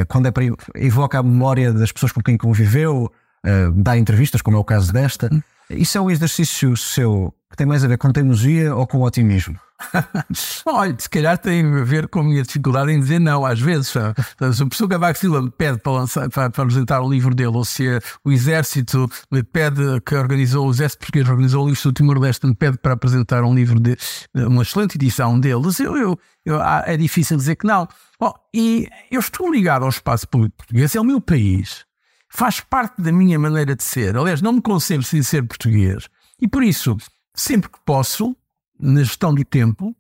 quando 0.09 0.27
é 0.27 0.31
para 0.31 0.45
evoca 0.75 1.19
a 1.19 1.23
memória 1.23 1.73
das 1.73 1.93
pessoas 1.93 2.13
com 2.13 2.23
quem 2.23 2.37
conviveu, 2.37 3.13
eh, 3.45 3.71
dá 3.75 3.97
entrevistas, 3.97 4.41
como 4.41 4.57
é 4.57 4.61
o 4.61 4.65
caso 4.65 4.93
desta. 4.93 5.31
Isso 5.69 5.99
é 5.99 6.01
um 6.01 6.11
exercício 6.11 6.77
seu 6.77 7.35
que 7.51 7.57
tem 7.57 7.67
mais 7.67 7.85
a 7.85 7.89
ver 7.89 7.99
com 7.99 8.11
teimosia 8.11 8.75
ou 8.75 8.87
com 8.87 9.03
otimismo? 9.03 9.59
Olha, 10.67 10.97
se 10.99 11.09
calhar 11.09 11.39
tem 11.39 11.65
a 11.65 11.85
ver 11.85 12.09
com 12.09 12.21
a 12.21 12.25
minha 12.25 12.43
dificuldade 12.43 12.93
em 12.93 13.01
dizer 13.01 13.19
não, 13.19 13.45
às 13.45 13.61
vezes. 13.61 13.89
Se 13.89 13.99
a 13.99 14.67
pessoa 14.69 14.89
Cavaco 14.89 15.19
Silva 15.19 15.43
me 15.43 15.51
pede 15.51 15.79
para, 15.79 15.93
lançar, 15.93 16.29
para 16.31 16.47
apresentar 16.47 17.01
o 17.01 17.11
livro 17.11 17.35
dele, 17.35 17.57
ou 17.57 17.65
se 17.65 17.85
o 18.25 18.31
Exército 18.31 19.11
me 19.31 19.43
pede, 19.43 20.01
que 20.05 20.15
organizou, 20.15 20.67
o 20.67 20.71
Exército 20.71 21.01
Português 21.01 21.29
organizou 21.29 21.65
o 21.65 21.69
livro 21.69 21.83
do 21.83 21.93
Timor-Leste, 21.93 22.47
me 22.47 22.55
pede 22.55 22.79
para 22.79 22.93
apresentar 22.93 23.45
um 23.45 23.55
livro 23.55 23.79
de 23.81 23.97
uma 24.35 24.63
excelente 24.63 24.97
edição 24.97 25.39
deles, 25.39 25.81
eu, 25.81 25.97
eu, 25.97 26.19
eu 26.45 26.61
é 26.63 26.97
difícil 26.97 27.37
dizer 27.37 27.57
que 27.57 27.67
não. 27.67 27.89
Bom, 28.19 28.33
e 28.55 28.89
eu 29.11 29.21
estou 29.21 29.51
ligado 29.51 29.83
ao 29.83 29.89
espaço 29.89 30.29
público 30.29 30.57
português, 30.57 30.95
é 30.95 31.01
o 31.01 31.05
meu 31.05 31.21
país, 31.21 31.85
faz 32.29 32.61
parte 32.61 33.01
da 33.03 33.13
minha 33.13 33.39
maneira 33.39 33.75
de 33.75 33.83
ser. 33.83 34.17
Aliás, 34.17 34.41
não 34.41 34.53
me 34.53 34.63
concebo 34.63 35.03
sem 35.03 35.23
ser 35.23 35.43
português. 35.43 36.09
E 36.41 36.49
por 36.49 36.63
isso, 36.63 36.97
sempre 37.35 37.71
que 37.71 37.79
posso, 37.85 38.37
na 38.83 39.03
gestão 39.03 39.33
do 39.33 39.45
tempo, 39.45 39.95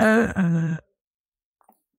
uh, 0.00 0.74
uh, 0.74 0.78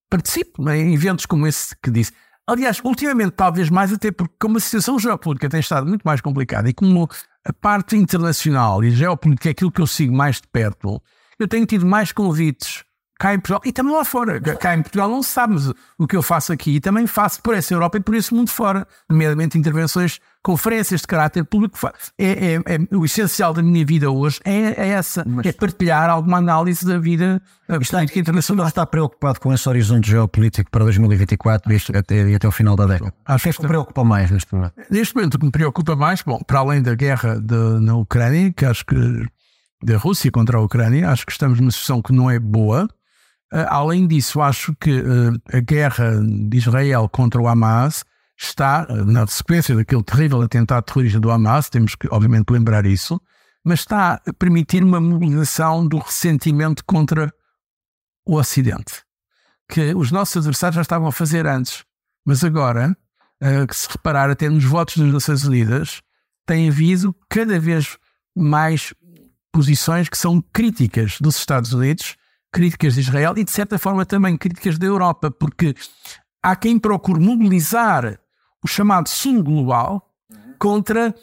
participo 0.10 0.70
em 0.70 0.94
eventos 0.94 1.26
como 1.26 1.48
esse 1.48 1.76
que 1.82 1.90
disse. 1.90 2.12
Aliás, 2.46 2.82
ultimamente, 2.84 3.32
talvez 3.32 3.70
mais 3.70 3.94
até 3.94 4.12
porque, 4.12 4.36
como 4.40 4.58
a 4.58 4.60
situação 4.60 5.00
geopolítica 5.00 5.48
tem 5.48 5.62
estado 5.62 5.88
muito 5.88 6.04
mais 6.04 6.20
complicada 6.20 6.70
e 6.70 6.74
como 6.74 7.10
a 7.46 7.54
parte 7.54 7.96
internacional 7.96 8.84
e 8.84 8.92
geopolítica 8.92 9.50
é 9.50 9.52
aquilo 9.52 9.72
que 9.72 9.80
eu 9.80 9.88
sigo 9.88 10.14
mais 10.14 10.42
de 10.42 10.48
perto, 10.50 11.02
eu 11.40 11.48
tenho 11.48 11.66
tido 11.66 11.86
mais 11.86 12.12
convites 12.12 12.84
cá 13.22 13.36
em 13.36 13.40
Portugal 13.40 13.62
e 13.64 13.72
também 13.72 13.94
lá 13.94 14.04
fora. 14.04 14.42
Cá 14.42 14.76
em 14.76 14.82
Portugal 14.82 15.08
não 15.08 15.22
se 15.22 15.30
sabe 15.30 15.56
o 15.98 16.08
que 16.08 16.16
eu 16.16 16.24
faço 16.24 16.52
aqui 16.52 16.76
e 16.76 16.80
também 16.82 17.06
faço 17.06 17.42
por 17.42 17.54
essa 17.54 17.74
Europa 17.74 17.98
e 17.98 18.02
por 18.02 18.16
esse 18.16 18.34
mundo 18.34 18.50
fora, 18.50 18.88
nomeadamente 19.08 19.58
intervenções, 19.58 20.20
conferências 20.44 21.02
de 21.02 21.08
caráter 21.08 21.44
público. 21.46 21.78
É, 22.18 22.26
é, 22.26 22.56
é 22.56 22.96
o 22.96 23.06
essencial 23.06 23.54
da 23.54 23.62
minha 23.62 23.86
vida 23.86 24.10
hoje 24.10 24.40
é, 24.44 24.82
é 24.82 24.88
essa, 24.90 25.24
Mas, 25.28 25.46
é 25.46 25.52
partilhar 25.52 26.10
alguma 26.10 26.38
análise 26.38 26.86
da 26.86 26.98
vida 26.98 27.42
política 27.68 28.20
internacional. 28.20 28.68
Está 28.68 28.86
preocupado 28.86 29.40
com 29.40 29.54
esse 29.54 29.68
horizonte 29.68 30.10
geopolítico 30.10 30.70
para 30.72 30.84
2024 30.86 31.72
e 31.72 31.98
até, 31.98 32.36
até 32.36 32.48
o 32.48 32.52
final 32.52 32.76
da 32.76 32.86
década? 32.86 33.14
Acho 33.26 33.44
que 33.44 33.50
é 33.50 33.54
que 33.54 33.62
me 33.62 33.68
preocupa 33.68 34.04
mais 34.04 34.32
neste 34.32 34.54
momento? 34.54 34.74
Neste 34.90 35.16
momento 35.16 35.36
o 35.36 35.40
que 35.40 35.46
me 35.46 35.52
preocupa 35.52 35.96
mais, 35.96 36.22
bom, 36.22 36.40
para 36.46 36.60
além 36.60 36.82
da 36.82 36.96
guerra 36.96 37.40
de, 37.40 37.80
na 37.80 37.96
Ucrânia, 37.96 38.52
que 38.52 38.66
acho 38.66 38.86
que 38.86 38.96
da 39.84 39.98
Rússia 39.98 40.32
contra 40.32 40.58
a 40.58 40.62
Ucrânia, 40.62 41.10
acho 41.10 41.26
que 41.26 41.32
estamos 41.32 41.60
numa 41.60 41.72
situação 41.72 42.02
que 42.02 42.14
não 42.14 42.30
é 42.30 42.40
boa, 42.40 42.88
Uh, 43.54 43.68
além 43.68 44.08
disso, 44.08 44.42
acho 44.42 44.74
que 44.80 45.02
uh, 45.02 45.38
a 45.52 45.60
guerra 45.60 46.22
de 46.24 46.58
Israel 46.58 47.10
contra 47.10 47.42
o 47.42 47.50
Hamas 47.50 48.06
está, 48.46 48.88
uh, 48.90 49.06
na 49.06 49.26
sequência 49.28 49.76
daquele 49.76 50.04
terrível 50.04 50.42
atentado 50.42 50.84
terrorista 50.84 51.20
do 51.20 51.32
Hamas, 51.32 51.70
temos 51.70 51.96
que, 51.96 52.08
obviamente, 52.12 52.50
lembrar 52.50 52.86
isso, 52.86 53.22
mas 53.64 53.80
está 53.82 54.22
a 54.26 54.34
permitir 54.34 54.84
uma 54.84 55.00
mobilização 55.00 55.88
do 55.88 55.98
ressentimento 55.98 56.84
contra 56.86 57.34
o 58.26 58.36
Ocidente, 58.36 59.04
que 59.70 59.94
os 59.94 60.12
nossos 60.12 60.38
adversários 60.38 60.76
já 60.76 60.82
estavam 60.82 61.08
a 61.08 61.12
fazer 61.12 61.46
antes. 61.46 61.84
Mas 62.26 62.44
agora, 62.44 62.96
que 63.68 63.76
se 63.76 63.88
reparar 63.90 64.30
até 64.30 64.48
nos 64.48 64.64
votos 64.64 64.98
das 64.98 65.12
Nações 65.12 65.44
Unidas, 65.44 66.02
tem 66.46 66.70
havido 66.70 67.16
cada 67.30 67.60
vez 67.60 67.98
mais 68.36 68.94
posições 69.52 70.08
que 70.08 70.18
são 70.18 70.42
críticas 70.54 71.18
dos 71.20 71.36
Estados 71.38 71.74
Unidos 71.74 72.16
críticas 72.52 72.96
de 72.96 73.00
Israel 73.00 73.34
e, 73.38 73.44
de 73.44 73.52
certa 73.52 73.80
forma, 73.80 74.06
também 74.06 74.38
críticas 74.38 74.78
da 74.78 74.86
Europa, 74.86 75.32
porque 75.32 75.74
há 76.44 76.56
quem 76.56 76.78
procure 76.78 77.20
mobilizar 77.20 78.20
o 78.64 78.68
chamado 78.68 79.10
Sul 79.10 79.44
Global 79.44 80.08
contra 80.60 81.14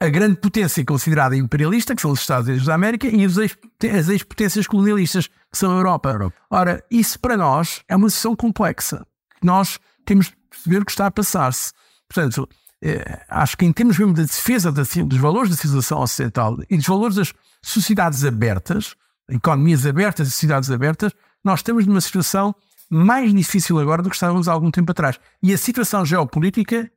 a 0.00 0.08
grande 0.08 0.36
potência 0.36 0.82
considerada 0.84 1.36
imperialista, 1.36 1.94
que 1.94 2.00
são 2.00 2.10
os 2.10 2.20
Estados 2.20 2.48
Unidos 2.48 2.66
da 2.66 2.74
América, 2.74 3.06
e 3.06 3.22
as 3.24 4.08
ex-potências 4.08 4.66
colonialistas, 4.66 5.26
que 5.26 5.58
são 5.58 5.72
a 5.72 5.76
Europa. 5.76 6.08
Europa. 6.08 6.36
Ora, 6.48 6.82
isso 6.90 7.20
para 7.20 7.36
nós 7.36 7.82
é 7.86 7.94
uma 7.94 8.08
situação 8.08 8.34
complexa. 8.34 9.06
Nós 9.42 9.78
temos 10.06 10.26
de 10.26 10.36
perceber 10.48 10.78
o 10.82 10.84
que 10.86 10.90
está 10.90 11.06
a 11.06 11.10
passar-se. 11.10 11.72
Portanto, 12.08 12.48
eh, 12.82 13.24
acho 13.28 13.58
que 13.58 13.66
em 13.66 13.72
termos 13.72 13.98
mesmo 13.98 14.14
da 14.14 14.22
defesa 14.22 14.72
dos 14.72 15.18
valores 15.18 15.50
da 15.50 15.56
civilização 15.56 16.00
ocidental 16.00 16.56
e 16.70 16.76
dos 16.78 16.86
valores 16.86 17.16
das 17.16 17.32
sociedades 17.62 18.24
abertas, 18.24 18.94
economias 19.28 19.84
abertas 19.84 20.28
e 20.28 20.30
cidades 20.30 20.70
abertas, 20.70 21.12
nós 21.44 21.60
estamos 21.60 21.86
numa 21.86 22.00
situação 22.00 22.54
mais 22.90 23.32
difícil 23.32 23.78
agora 23.78 24.02
do 24.02 24.10
que 24.10 24.16
estávamos 24.16 24.48
há 24.48 24.52
algum 24.52 24.70
tempo 24.70 24.90
atrás. 24.90 25.18
E 25.42 25.54
a 25.54 25.58
situação 25.58 26.04
geopolítica 26.04 26.90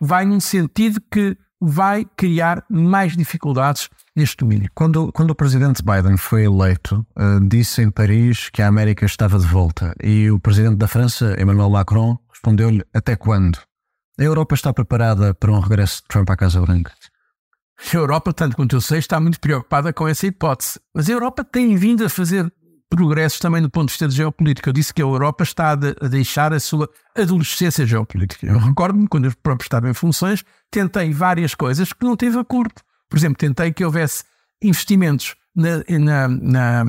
vai 0.00 0.24
num 0.24 0.40
sentido 0.40 1.00
que 1.10 1.36
vai 1.60 2.06
criar 2.16 2.64
mais 2.68 3.16
dificuldades 3.16 3.88
neste 4.16 4.38
domínio. 4.38 4.70
Quando, 4.74 5.12
quando 5.12 5.30
o 5.30 5.34
presidente 5.34 5.82
Biden 5.82 6.16
foi 6.16 6.44
eleito, 6.44 7.06
uh, 7.16 7.46
disse 7.46 7.82
em 7.82 7.90
Paris 7.90 8.48
que 8.50 8.62
a 8.62 8.66
América 8.66 9.04
estava 9.04 9.38
de 9.38 9.46
volta 9.46 9.94
e 10.02 10.30
o 10.30 10.40
presidente 10.40 10.76
da 10.76 10.88
França, 10.88 11.36
Emmanuel 11.40 11.70
Macron, 11.70 12.18
respondeu-lhe 12.30 12.82
até 12.94 13.14
quando? 13.14 13.58
A 14.18 14.22
Europa 14.22 14.54
está 14.54 14.72
preparada 14.72 15.34
para 15.34 15.52
um 15.52 15.60
regresso 15.60 16.02
de 16.02 16.08
Trump 16.08 16.30
à 16.30 16.36
Casa 16.36 16.60
Branca? 16.60 16.92
A 17.92 17.96
Europa, 17.96 18.32
tanto 18.32 18.56
quanto 18.56 18.76
eu 18.76 18.80
sei, 18.80 18.98
está 18.98 19.18
muito 19.18 19.40
preocupada 19.40 19.92
com 19.92 20.06
essa 20.06 20.26
hipótese. 20.26 20.78
Mas 20.94 21.08
a 21.08 21.12
Europa 21.12 21.42
tem 21.42 21.74
vindo 21.76 22.04
a 22.04 22.08
fazer 22.08 22.52
progressos 22.90 23.38
também 23.38 23.62
do 23.62 23.70
ponto 23.70 23.86
de 23.86 23.92
vista 23.92 24.08
de 24.08 24.16
geopolítica. 24.16 24.68
Eu 24.68 24.72
disse 24.72 24.92
que 24.92 25.00
a 25.00 25.04
Europa 25.04 25.44
está 25.44 25.70
a 25.70 26.08
deixar 26.08 26.52
a 26.52 26.60
sua 26.60 26.90
adolescência 27.16 27.86
geopolítica. 27.86 28.46
Eu 28.46 28.58
recordo-me, 28.58 29.08
quando 29.08 29.26
eu 29.26 29.32
próprio 29.42 29.64
estava 29.64 29.88
em 29.88 29.94
funções, 29.94 30.44
tentei 30.70 31.12
várias 31.12 31.54
coisas 31.54 31.92
que 31.92 32.04
não 32.04 32.16
teve 32.16 32.36
acordo. 32.38 32.74
Por 33.08 33.16
exemplo, 33.16 33.38
tentei 33.38 33.72
que 33.72 33.84
houvesse 33.84 34.24
investimentos 34.60 35.36
na, 35.54 35.82
na, 35.98 36.28
na, 36.28 36.84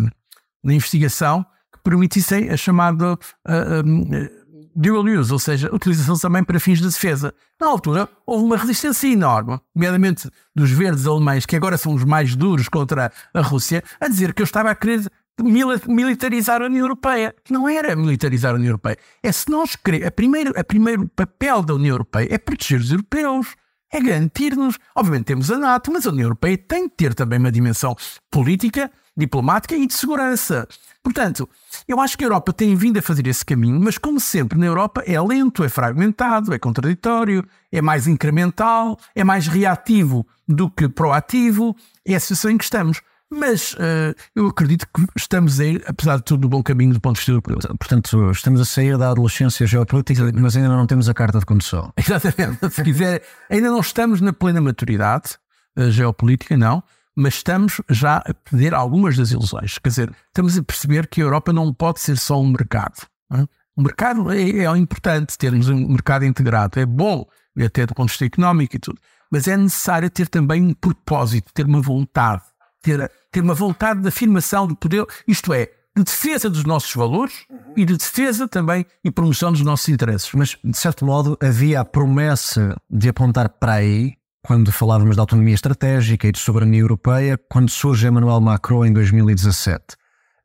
na 0.64 0.74
investigação 0.74 1.46
que 1.72 1.80
permitissem 1.84 2.50
a 2.50 2.58
chamada. 2.58 3.14
Uh, 3.48 3.82
uh, 3.82 4.42
dual 4.76 5.04
use, 5.04 5.32
ou 5.32 5.40
seja, 5.40 5.74
utilização 5.74 6.18
também 6.18 6.44
para 6.44 6.60
fins 6.60 6.80
de 6.80 6.88
defesa. 6.88 7.34
Na 7.60 7.68
altura, 7.68 8.08
houve 8.26 8.46
uma 8.46 8.58
resistência 8.58 9.08
enorme, 9.08 9.60
nomeadamente 9.76 10.30
dos 10.56 10.72
verdes 10.72 11.06
alemães, 11.06 11.46
que 11.46 11.56
agora 11.56 11.78
são 11.78 11.94
os 11.94 12.04
mais 12.04 12.36
duros 12.36 12.70
contra 12.70 13.12
a 13.34 13.42
Rússia, 13.42 13.84
a 14.00 14.08
dizer 14.08 14.34
que 14.34 14.42
eu 14.42 14.46
estava 14.46 14.72
a 14.72 14.76
querer 14.76 15.06
militarizar 15.44 16.62
a 16.62 16.66
União 16.66 16.84
Europeia. 16.84 17.36
Não 17.50 17.68
era 17.68 17.96
militarizar 17.96 18.54
a 18.54 18.56
União 18.56 18.70
Europeia. 18.70 18.98
É 19.22 19.32
se 19.32 19.50
nós 19.50 19.76
queremos. 19.76 20.08
A 20.08 20.12
primeiro, 20.12 20.60
a 20.60 20.64
primeiro 20.64 21.08
papel 21.10 21.62
da 21.62 21.76
União 21.76 21.94
Europeia 21.94 22.28
é 22.30 22.38
proteger 22.38 22.80
os 22.80 22.92
europeus. 22.92 23.56
É 23.92 24.00
garantir-nos. 24.00 24.78
Obviamente 24.96 25.26
temos 25.26 25.52
a 25.52 25.58
NATO, 25.58 25.92
mas 25.92 26.08
a 26.08 26.12
União 26.12 26.26
Europeia 26.26 26.58
tem 26.58 26.88
que 26.88 26.96
ter 26.96 27.14
também 27.14 27.40
uma 27.40 27.52
dimensão 27.52 27.96
política 28.30 28.90
diplomática 29.16 29.76
e 29.76 29.86
de 29.86 29.94
segurança. 29.94 30.68
Portanto, 31.04 31.50
eu 31.88 32.00
acho 32.00 32.18
que 32.18 32.24
a 32.24 32.28
Europa 32.28 32.54
tem 32.54 32.76
vindo 32.76 32.98
a 33.00 33.02
fazer 33.02 33.26
esse 33.28 33.44
caminho, 33.44 33.80
mas 33.80 33.98
como 33.98 34.20
sempre 34.20 34.58
na 34.58 34.68
Europa 34.68 35.04
é 35.06 35.20
lento, 35.20 35.64
é 35.64 35.70
fragmentado, 35.70 36.54
é 36.54 36.60
contraditório, 36.60 37.46
é 37.72 37.82
mais 37.82 38.08
incremental, 38.08 38.98
é 39.16 39.24
mais 39.24 39.48
reativo 39.48 40.26
do 40.48 40.70
que 40.70 40.88
proativo. 40.88 41.76
É 42.06 42.16
a 42.16 42.20
situação 42.20 42.52
em 42.52 42.58
que 42.58 42.64
estamos. 42.64 43.02
Mas 43.34 43.74
uh, 43.74 44.14
eu 44.36 44.48
acredito 44.48 44.86
que 44.94 45.06
estamos 45.16 45.60
a 45.60 45.66
ir, 45.66 45.84
apesar 45.88 46.18
de 46.18 46.24
tudo, 46.24 46.42
no 46.42 46.50
bom 46.50 46.62
caminho 46.62 46.94
do 46.94 47.00
ponto 47.00 47.16
de 47.16 47.20
vista 47.20 47.32
europeu. 47.32 47.58
Portanto, 47.80 48.32
estamos 48.32 48.60
a 48.60 48.66
sair 48.66 48.98
da 48.98 49.10
adolescência 49.10 49.66
geopolítica, 49.66 50.30
mas 50.34 50.58
ainda 50.58 50.68
não 50.68 50.86
temos 50.86 51.08
a 51.08 51.14
carta 51.14 51.40
de 51.40 51.46
condução. 51.46 51.94
Exatamente. 51.98 52.70
Se 52.70 52.84
quiser, 52.84 53.24
ainda 53.50 53.70
não 53.70 53.80
estamos 53.80 54.20
na 54.20 54.34
plena 54.34 54.60
maturidade 54.60 55.38
uh, 55.78 55.90
geopolítica, 55.90 56.58
não 56.58 56.84
mas 57.16 57.36
estamos 57.36 57.82
já 57.90 58.18
a 58.18 58.34
perder 58.34 58.74
algumas 58.74 59.18
das 59.18 59.32
ilusões. 59.32 59.78
Quer 59.78 59.90
dizer, 59.90 60.16
estamos 60.28 60.58
a 60.58 60.64
perceber 60.64 61.08
que 61.08 61.22
a 61.22 61.26
Europa 61.26 61.52
não 61.52 61.74
pode 61.74 62.00
ser 62.00 62.18
só 62.18 62.40
um 62.40 62.50
mercado. 62.50 63.06
É? 63.34 63.46
O 63.76 63.82
mercado 63.82 64.32
é, 64.32 64.42
é 64.42 64.78
importante 64.78 65.38
termos 65.38 65.70
um 65.70 65.88
mercado 65.90 66.26
integrado, 66.26 66.80
é 66.80 66.86
bom, 66.86 67.26
até 67.64 67.86
do 67.86 67.94
ponto 67.94 68.08
de 68.08 68.14
vista 68.14 68.26
económico 68.26 68.76
e 68.76 68.80
tudo, 68.80 69.00
mas 69.32 69.48
é 69.48 69.56
necessário 69.56 70.10
ter 70.10 70.28
também 70.28 70.62
um 70.62 70.74
propósito, 70.74 71.52
ter 71.54 71.66
uma 71.66 71.82
vontade, 71.82 72.44
ter, 72.82 73.10
ter 73.32 73.42
uma 73.42 73.54
vontade 73.54 74.02
de 74.02 74.08
afirmação 74.08 74.68
do 74.68 74.76
poder, 74.76 75.06
isto 75.28 75.54
é, 75.54 75.70
de 75.96 76.04
defesa 76.04 76.50
dos 76.50 76.64
nossos 76.64 76.94
valores 76.94 77.46
e 77.76 77.86
de 77.86 77.98
defesa 77.98 78.48
também 78.48 78.86
e 79.04 79.12
promoção 79.12 79.52
dos 79.52 79.62
nossos 79.62 79.90
interesses. 79.90 80.32
Mas, 80.34 80.58
de 80.64 80.78
certo 80.78 81.06
modo, 81.06 81.38
havia 81.42 81.82
a 81.82 81.86
promessa 81.86 82.76
de 82.90 83.10
apontar 83.10 83.50
para 83.50 83.74
aí 83.74 84.14
quando 84.44 84.72
falávamos 84.72 85.16
de 85.16 85.20
autonomia 85.20 85.54
estratégica 85.54 86.28
e 86.28 86.32
de 86.32 86.40
soberania 86.40 86.80
europeia, 86.80 87.40
quando 87.50 87.70
surge 87.70 88.08
Emmanuel 88.08 88.42
Macron 88.42 88.86
em 88.86 88.94
2017. 88.94 89.84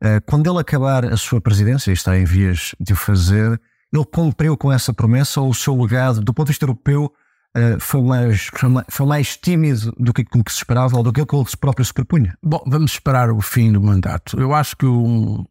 Eh, 0.02 0.20
quando 0.20 0.50
ele 0.50 0.60
acabar 0.60 1.04
a 1.06 1.16
sua 1.16 1.40
presidência, 1.40 1.90
e 1.90 1.94
está 1.94 2.16
em 2.18 2.24
vias 2.24 2.74
de 2.78 2.92
o 2.92 2.96
fazer, 2.96 3.58
ele 3.92 4.04
cumpriu 4.04 4.56
com 4.56 4.70
essa 4.70 4.92
promessa 4.92 5.40
ou 5.40 5.48
o 5.48 5.54
seu 5.54 5.74
legado, 5.80 6.20
do 6.20 6.34
ponto 6.34 6.48
de 6.48 6.52
vista 6.52 6.64
europeu, 6.64 7.10
eh, 7.56 7.78
foi 7.80 8.02
mais, 8.02 8.50
foi 8.90 9.06
mais 9.06 9.34
tímido 9.34 9.90
do 9.98 10.12
que 10.12 10.20
aquilo 10.20 10.44
que 10.44 10.52
se 10.52 10.58
esperava 10.58 10.98
ou 10.98 11.02
do 11.02 11.10
que 11.10 11.20
ele 11.20 11.44
próprio 11.58 11.86
se 11.86 11.94
propunha? 11.94 12.36
Bom, 12.42 12.62
vamos 12.66 12.92
esperar 12.92 13.30
o 13.30 13.40
fim 13.40 13.72
do 13.72 13.80
mandato. 13.80 14.38
Eu 14.38 14.54
acho 14.54 14.76
que 14.76 14.84
um, 14.84 15.42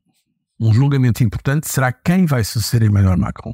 um 0.60 0.72
julgamento 0.72 1.24
importante 1.24 1.68
será 1.68 1.92
quem 1.92 2.28
vai 2.28 2.44
suceder 2.44 2.88
Emmanuel 2.88 3.18
Macron. 3.18 3.52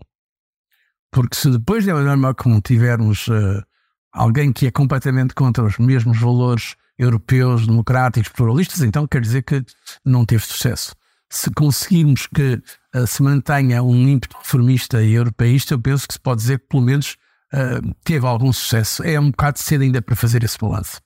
Porque 1.10 1.38
se 1.38 1.50
depois 1.50 1.86
de 1.86 1.92
Emmanuel 1.92 2.18
Macron 2.18 2.60
tivermos 2.60 3.26
uh, 3.30 3.64
alguém 4.12 4.52
que 4.52 4.68
é 4.68 4.72
completamente 4.72 5.34
contra 5.34 5.64
os 5.64 5.78
mesmos 5.78 6.20
valores 6.20 6.76
europeus, 7.00 7.66
democráticos, 7.66 8.34
pluralistas, 8.34 8.82
então 8.82 9.08
quer 9.08 9.22
dizer 9.22 9.44
que 9.44 9.64
não 10.04 10.26
teve 10.26 10.46
sucesso. 10.46 10.94
se 11.30 11.50
conseguirmos 11.52 12.28
que 12.28 12.62
uh, 12.94 13.08
se 13.08 13.24
mantenha 13.24 13.82
um 13.82 13.96
ímpeto 13.96 14.38
reformista 14.38 15.02
e 15.02 15.14
europeísta, 15.14 15.74
eu 15.74 15.80
penso 15.80 16.06
que 16.06 16.16
se 16.16 16.20
pode 16.20 16.42
dizer 16.42 16.60
que 16.60 16.68
pelo 16.68 16.84
menos 16.84 17.16
uh, 17.54 17.96
teve 18.04 18.26
algum 18.26 18.52
sucesso. 18.52 19.04
É 19.04 19.20
um 19.20 19.32
bocado 19.32 19.60
cedo 19.60 19.82
ainda 19.82 20.02
para 20.02 20.16
fazer 20.16 20.44
esse 20.44 20.58
balanço. 20.58 21.02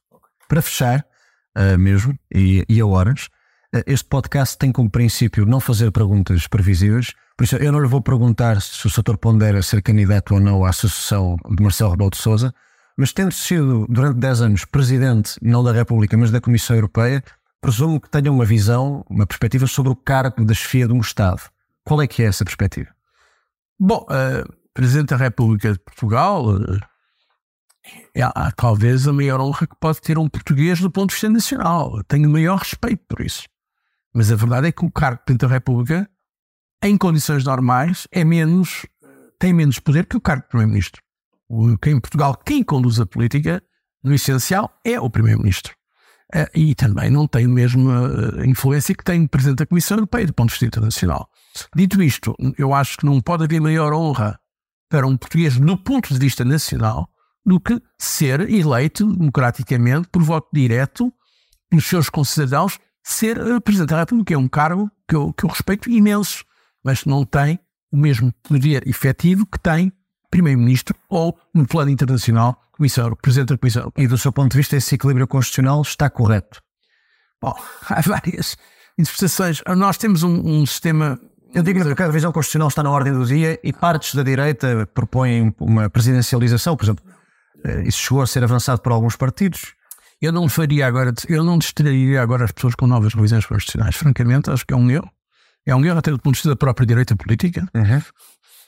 Para 0.48 0.62
fechar, 0.62 1.06
uh, 1.58 1.78
mesmo, 1.78 2.18
e, 2.34 2.66
e 2.68 2.80
a 2.80 2.86
horas, 2.86 3.30
este 3.86 4.08
podcast 4.08 4.58
tem 4.58 4.72
como 4.72 4.89
princípio 4.89 5.46
não 5.46 5.60
fazer 5.60 5.91
perguntas 5.91 6.48
previsíveis, 6.48 7.14
por 7.38 7.43
isso 7.43 7.58
eu 7.58 7.72
não 7.74 7.82
lhe 7.82 7.88
vou 7.88 8.02
perguntar 8.02 8.62
se 8.62 8.88
o 8.88 8.89
Sr. 8.89 9.18
pondera 9.20 9.62
ser 9.62 9.82
candidato 9.82 10.34
ou 10.34 10.39
não 10.39 10.64
à 10.64 10.72
sucessão 10.72 11.36
de 11.50 11.62
Marcelo 11.62 11.91
Rebelo 11.91 12.10
de 12.10 12.18
Sousa, 12.18 12.54
mas 12.98 13.12
tendo 13.12 13.34
sido 13.34 13.86
durante 13.89 14.18
10 14.20 14.41
anos 14.41 14.66
presidente, 14.66 15.38
não 15.41 15.62
da 15.62 15.74
República, 15.74 16.16
mas 16.16 16.32
da 16.32 16.39
Comissão 16.39 16.78
Europeia, 16.78 17.22
presumo 17.60 18.00
que 18.00 18.10
tenha 18.10 18.32
uma 18.32 18.46
visão, 18.46 19.04
uma 19.10 19.28
perspectiva 19.28 19.68
sobre 19.68 19.91
o 19.91 19.96
cargo 19.96 20.46
da 20.46 20.54
chefia 20.54 20.88
de 20.88 20.93
um 20.93 21.02
Estado. 21.02 21.41
Qual 21.84 22.02
é 22.02 22.08
que 22.08 22.24
é 22.24 22.28
essa 22.28 22.46
perspectiva? 22.46 22.89
Bom, 23.78 24.06
uh, 24.10 24.50
Presidente 24.76 25.12
da 25.12 25.16
República 25.16 25.72
de 25.72 25.80
Portugal 25.80 26.54
uh, 26.54 26.80
é, 28.14 28.20
é, 28.22 28.32
talvez 28.58 29.08
a 29.08 29.14
maior 29.14 29.40
honra 29.40 29.66
que 29.66 29.76
pode 29.80 30.02
ter 30.02 30.18
um 30.18 30.28
português 30.28 30.82
do 30.82 30.92
ponto 30.92 31.10
de 31.10 31.16
vista 31.16 31.30
nacional. 31.30 32.04
Tenho 32.10 32.28
o 32.28 32.32
maior 32.32 32.60
respeito 32.60 33.02
por 33.08 33.22
isso. 33.22 33.44
Mas 34.14 34.30
a 34.34 34.36
verdade 34.36 34.68
é 34.68 34.72
que 34.74 34.86
o 34.86 34.92
cargo 34.92 35.20
de 35.20 35.24
Presidente 35.24 35.48
da 35.48 35.54
República, 35.54 36.10
em 36.84 36.98
condições 36.98 37.46
normais, 37.46 38.06
é 38.12 38.26
menos, 38.26 38.86
tem 39.40 39.54
menos 39.54 39.80
poder 39.80 40.08
que 40.08 40.18
o 40.18 40.22
cargo 40.22 40.44
de 40.44 40.50
Primeiro-Ministro. 40.50 41.02
Em 41.86 42.00
Portugal, 42.00 42.36
quem 42.46 42.62
conduz 42.62 43.00
a 43.00 43.06
política, 43.06 43.64
no 44.04 44.14
essencial, 44.14 44.70
é 44.84 45.00
o 45.00 45.10
Primeiro-Ministro. 45.10 45.74
Eh, 46.34 46.52
e 46.54 46.76
também 46.76 47.10
não 47.10 47.28
tem 47.28 47.46
a 47.46 47.50
mesma 47.50 48.10
eh, 48.42 48.46
influência 48.46 48.94
que 48.94 49.06
tem 49.06 49.24
o 49.24 49.30
Presidente 49.30 49.60
da 49.60 49.66
Comissão 49.66 49.96
Europeia 49.96 50.28
do 50.28 50.34
ponto 50.34 50.50
de 50.50 50.54
vista 50.54 50.66
internacional. 50.66 51.30
Dito 51.74 52.04
isto, 52.04 52.36
eu 52.58 52.74
acho 52.74 52.98
que 52.98 53.06
não 53.06 53.22
pode 53.22 53.46
haver 53.46 53.62
maior 53.62 53.94
honra 53.94 54.38
para 54.90 55.08
um 55.08 55.18
português 55.18 55.58
do 55.58 55.78
ponto 55.78 56.14
de 56.14 56.20
vista 56.20 56.46
nacional 56.46 57.10
do 57.46 57.60
que 57.60 57.82
ser 58.00 58.42
eleito 58.50 59.06
democraticamente 59.06 60.08
por 60.10 60.24
voto 60.24 60.50
direto 60.54 61.14
pelos 61.70 61.86
seus 61.86 62.10
concidadãos 62.10 62.80
ser 63.04 63.38
Presidente 63.62 63.90
da 63.90 64.00
República. 64.00 64.34
É 64.34 64.38
um 64.38 64.48
cargo 64.48 64.90
que 65.08 65.16
eu, 65.16 65.32
que 65.32 65.46
eu 65.46 65.50
respeito 65.50 65.90
imenso, 65.90 66.44
mas 66.84 67.06
não 67.06 67.24
tem 67.24 67.60
o 67.92 67.98
mesmo 67.98 68.34
poder 68.44 68.88
efetivo 68.88 69.46
que 69.46 69.60
tem 69.60 69.94
Primeiro-Ministro 70.32 70.96
ou, 71.08 71.38
no 71.54 71.66
plano 71.66 71.92
internacional, 71.92 72.62
Comissão, 72.72 73.16
Presidente 73.22 73.50
da 73.50 73.58
Comissão. 73.58 73.92
E 73.96 74.08
do 74.08 74.18
seu 74.18 74.32
ponto 74.34 74.52
de 74.52 74.58
vista, 74.58 74.76
esse 74.76 74.96
equilíbrio 74.96 75.28
constitucional 75.28 75.82
está 75.82 76.10
correto? 76.10 76.62
Bom, 77.42 77.54
há 77.88 78.02
várias 78.02 78.58
interpretações. 78.98 79.62
Nós 79.78 79.98
temos 79.98 80.24
um, 80.24 80.62
um 80.62 80.66
sistema. 80.66 81.20
Eu 81.56 81.64
digo 81.64 81.95
que 81.95 82.03
a 82.03 82.08
revisão 82.08 82.34
constitucional 82.34 82.68
está 82.68 82.84
na 82.84 82.91
ordem 82.91 83.14
do 83.14 83.26
dia 83.26 83.58
e 83.64 83.72
partes 83.72 84.14
da 84.14 84.24
direita 84.24 84.86
propõem 84.93 85.56
uma 85.58 85.89
presidencialização, 85.89 86.76
por 86.76 86.84
exemplo. 86.84 87.06
Eh, 87.64 87.84
isso 87.88 87.99
chegou 87.99 88.22
a 88.22 88.28
ser 88.28 88.43
avançado 88.43 88.82
por 88.82 88.91
alguns 88.91 89.16
partidos. 89.16 89.74
Eu 90.22 90.34
não 90.34 90.49
faria 90.49 90.86
agora, 90.86 91.14
eu 91.30 91.45
não 91.45 91.58
distrairia 91.58 92.22
agora 92.22 92.43
as 92.43 92.51
pessoas 92.51 92.76
com 92.76 92.86
novas 92.86 93.14
revisões 93.14 93.45
constitucionais. 93.45 93.95
Francamente, 93.95 94.51
acho 94.51 94.68
que 94.68 94.74
é 94.74 94.78
um 94.78 94.91
erro. 94.91 95.10
É 95.66 95.74
um 95.74 95.86
erro 95.86 95.97
até 95.97 96.12
do 96.12 96.20
ponto 96.20 96.34
de 96.34 96.39
vista 96.39 96.49
da 96.49 96.58
própria 96.58 96.86
direita 96.86 97.16
política. 97.16 97.66
Uhum. 97.74 98.01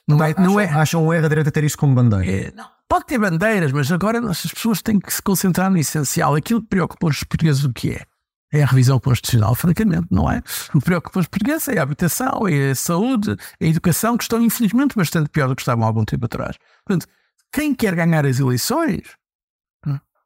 Não, 0.08 0.24
é, 0.24 0.34
não 0.38 0.58
é. 0.58 0.70
Acham 0.70 1.06
um 1.06 1.14
erro 1.14 1.26
a 1.26 1.30
direita 1.30 1.52
ter 1.52 1.66
isso 1.66 1.78
como 1.78 1.94
bandeira? 1.94 2.26
É, 2.26 2.54
não. 2.56 2.70
Pode 2.88 3.06
ter 3.06 3.20
bandeiras, 3.20 3.74
mas 3.74 3.92
agora 3.92 4.20
as 4.32 4.44
pessoas 4.44 4.82
têm 4.82 4.98
que 4.98 5.14
se 5.14 5.22
concentrar 5.22 5.70
no 5.70 5.78
essencial. 5.78 6.36
Aquilo 6.36 6.62
que 6.62 6.70
preocupa 6.70 7.08
os 7.08 7.22
portugueses 7.26 7.66
o 7.66 7.74
que 7.74 7.92
é? 7.92 8.06
É 8.52 8.64
a 8.64 8.66
revisão 8.66 9.00
constitucional, 9.00 9.54
francamente, 9.56 10.08
não 10.10 10.32
é? 10.32 10.42
O 10.74 10.80
que 10.80 10.86
preocupa 10.86 11.20
os 11.20 11.28
portugueses 11.28 11.68
é 11.68 11.80
a 11.80 11.84
habitação, 11.84 12.48
é 12.48 12.72
a 12.72 12.76
saúde, 12.76 13.36
é 13.60 13.66
a 13.66 13.70
educação, 13.70 14.18
que 14.18 14.24
estão 14.24 14.42
infelizmente 14.42 14.96
bastante 14.96 15.30
pior 15.30 15.50
do 15.50 15.56
que 15.56 15.62
estavam 15.62 15.84
há 15.84 15.88
algum 15.88 16.06
tempo 16.06 16.26
atrás. 16.26 16.56
Portanto, 16.86 17.08
quem 17.52 17.76
quer 17.76 17.94
ganhar 17.94 18.26
as 18.26 18.40
eleições, 18.40 19.02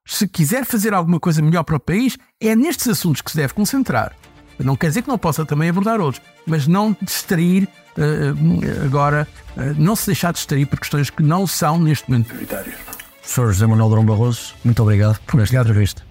se 0.06 0.28
quiser 0.28 0.66
fazer 0.66 0.94
alguma 0.94 1.20
coisa 1.20 1.42
melhor 1.42 1.64
para 1.64 1.78
o 1.78 1.80
país, 1.80 2.18
é 2.40 2.56
nestes 2.56 2.88
assuntos 2.88 3.22
que 3.22 3.32
se 3.32 3.38
deve 3.38 3.54
concentrar. 3.54 4.16
Não 4.60 4.76
quer 4.76 4.88
dizer 4.88 5.02
que 5.02 5.08
não 5.08 5.18
possa 5.18 5.46
também 5.46 5.70
abordar 5.70 6.00
outros, 6.00 6.24
mas 6.46 6.68
não 6.68 6.96
distrair 7.02 7.68
uh, 7.98 8.86
agora, 8.86 9.28
uh, 9.58 9.82
não 9.82 9.96
se 9.96 10.08
deixar 10.08 10.34
distrair 10.34 10.66
por 10.66 10.80
questões 10.80 11.10
que 11.10 11.24
não 11.24 11.48
são 11.48 11.80
neste 11.80 12.10
momento 12.10 12.28
prioritárias. 12.28 12.76
Sr. 13.24 13.48
José 13.48 13.66
Manuel 13.66 13.90
Durão 13.90 14.06
Barroso, 14.06 14.54
muito 14.64 14.82
obrigado 14.82 15.20
por 15.22 15.40
esta 15.40 15.56
entrevista. 15.56 16.11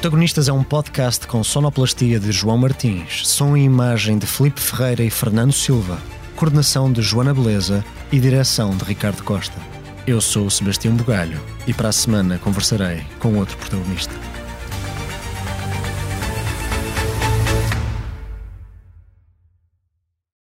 Protagonistas 0.00 0.48
é 0.48 0.52
um 0.52 0.64
podcast 0.64 1.26
com 1.26 1.44
sonoplastia 1.44 2.18
de 2.18 2.32
João 2.32 2.56
Martins, 2.56 3.28
som 3.28 3.54
e 3.54 3.62
imagem 3.62 4.16
de 4.16 4.26
Felipe 4.26 4.58
Ferreira 4.58 5.02
e 5.02 5.10
Fernando 5.10 5.52
Silva, 5.52 5.98
coordenação 6.34 6.90
de 6.90 7.02
Joana 7.02 7.34
Beleza 7.34 7.84
e 8.10 8.18
direção 8.18 8.74
de 8.74 8.82
Ricardo 8.82 9.22
Costa. 9.22 9.58
Eu 10.06 10.18
sou 10.22 10.46
o 10.46 10.50
Sebastião 10.50 10.96
Bugalho 10.96 11.38
e 11.66 11.74
para 11.74 11.90
a 11.90 11.92
semana 11.92 12.38
conversarei 12.38 13.02
com 13.18 13.36
outro 13.36 13.58
protagonista. 13.58 14.29